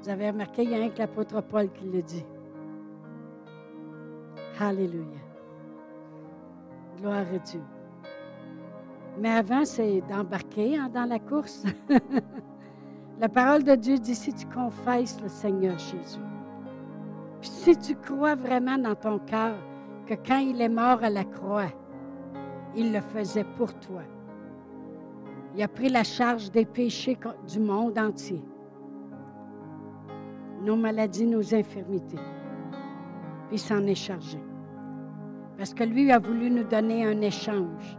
Vous 0.00 0.08
avez 0.08 0.30
remarqué, 0.30 0.64
il 0.64 0.70
y 0.70 0.74
a 0.74 0.82
un 0.82 0.88
que 0.88 0.98
l'apôtre 0.98 1.40
Paul 1.42 1.70
qui 1.72 1.84
le 1.84 2.02
dit. 2.02 2.24
Alléluia. 4.58 5.18
Gloire 6.98 7.26
à 7.32 7.38
Dieu. 7.38 7.62
Mais 9.18 9.30
avant, 9.30 9.64
c'est 9.64 10.02
d'embarquer 10.08 10.78
hein, 10.78 10.90
dans 10.92 11.08
la 11.08 11.18
course. 11.18 11.64
la 13.20 13.28
parole 13.28 13.62
de 13.62 13.74
Dieu 13.74 13.98
dit, 13.98 14.14
si 14.14 14.32
tu 14.32 14.46
confesses 14.46 15.20
le 15.22 15.28
Seigneur 15.28 15.78
Jésus, 15.78 16.20
puis 17.40 17.50
si 17.50 17.76
tu 17.76 17.94
crois 17.94 18.34
vraiment 18.34 18.78
dans 18.78 18.94
ton 18.94 19.18
cœur 19.18 19.54
que 20.06 20.14
quand 20.14 20.38
il 20.38 20.60
est 20.60 20.68
mort 20.68 21.02
à 21.02 21.10
la 21.10 21.24
croix, 21.24 21.70
il 22.76 22.92
le 22.92 23.00
faisait 23.00 23.44
pour 23.56 23.72
toi. 23.74 24.02
Il 25.60 25.64
a 25.64 25.68
pris 25.68 25.90
la 25.90 26.04
charge 26.04 26.50
des 26.50 26.64
péchés 26.64 27.18
du 27.46 27.60
monde 27.60 27.98
entier. 27.98 28.42
Nos 30.62 30.74
maladies, 30.74 31.26
nos 31.26 31.54
infirmités. 31.54 32.16
Puis 32.16 33.56
il 33.56 33.58
s'en 33.58 33.86
est 33.86 33.94
chargé. 33.94 34.38
Parce 35.58 35.74
que 35.74 35.84
lui 35.84 36.10
a 36.12 36.18
voulu 36.18 36.50
nous 36.50 36.64
donner 36.64 37.04
un 37.04 37.20
échange. 37.20 37.98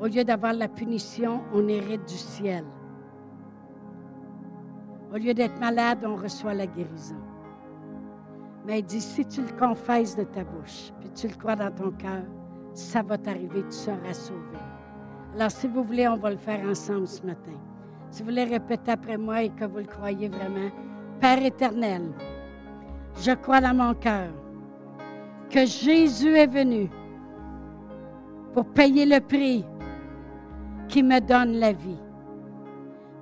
Au 0.00 0.06
lieu 0.06 0.24
d'avoir 0.24 0.52
la 0.52 0.66
punition, 0.66 1.40
on 1.54 1.68
hérite 1.68 2.08
du 2.08 2.16
ciel. 2.16 2.64
Au 5.14 5.18
lieu 5.18 5.34
d'être 5.34 5.60
malade, 5.60 6.04
on 6.04 6.16
reçoit 6.16 6.54
la 6.54 6.66
guérison. 6.66 7.22
Mais 8.66 8.80
il 8.80 8.86
dit, 8.86 9.00
si 9.00 9.24
tu 9.24 9.42
le 9.42 9.56
confesses 9.56 10.16
de 10.16 10.24
ta 10.24 10.42
bouche, 10.42 10.90
puis 10.98 11.10
tu 11.10 11.28
le 11.28 11.34
crois 11.36 11.54
dans 11.54 11.70
ton 11.70 11.92
cœur, 11.92 12.24
ça 12.72 13.02
va 13.02 13.16
t'arriver, 13.18 13.62
tu 13.62 13.70
seras 13.70 14.14
sauvé. 14.14 14.58
Alors, 15.34 15.50
si 15.50 15.68
vous 15.68 15.84
voulez, 15.84 16.08
on 16.08 16.16
va 16.16 16.30
le 16.30 16.36
faire 16.36 16.60
ensemble 16.68 17.06
ce 17.06 17.24
matin. 17.24 17.52
Si 18.10 18.22
vous 18.22 18.30
voulez 18.30 18.44
répéter 18.44 18.90
après 18.90 19.16
moi 19.16 19.42
et 19.42 19.50
que 19.50 19.64
vous 19.64 19.78
le 19.78 19.84
croyez 19.84 20.28
vraiment, 20.28 20.70
Père 21.20 21.44
éternel, 21.44 22.02
je 23.20 23.32
crois 23.32 23.60
dans 23.60 23.74
mon 23.74 23.94
cœur 23.94 24.30
que 25.50 25.66
Jésus 25.66 26.34
est 26.36 26.46
venu 26.46 26.88
pour 28.54 28.64
payer 28.66 29.04
le 29.04 29.20
prix 29.20 29.64
qui 30.88 31.02
me 31.02 31.20
donne 31.20 31.58
la 31.58 31.72
vie. 31.72 31.98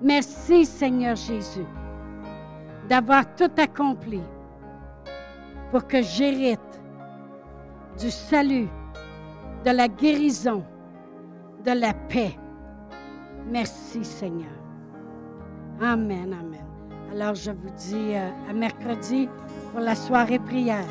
Merci 0.00 0.64
Seigneur 0.64 1.16
Jésus 1.16 1.66
d'avoir 2.88 3.34
tout 3.34 3.50
accompli 3.58 4.22
pour 5.70 5.86
que 5.86 6.00
j'hérite 6.00 6.60
du 7.98 8.10
salut, 8.10 8.68
de 9.64 9.70
la 9.70 9.88
guérison, 9.88 10.62
de 11.68 11.80
la 11.80 11.92
paix. 11.92 12.34
Merci 13.46 14.02
Seigneur. 14.02 14.56
Amen, 15.80 16.32
amen. 16.32 16.64
Alors 17.12 17.34
je 17.34 17.50
vous 17.50 17.70
dis 17.76 18.14
euh, 18.14 18.30
à 18.48 18.52
mercredi 18.52 19.28
pour 19.70 19.80
la 19.80 19.94
soirée 19.94 20.38
prière. 20.38 20.86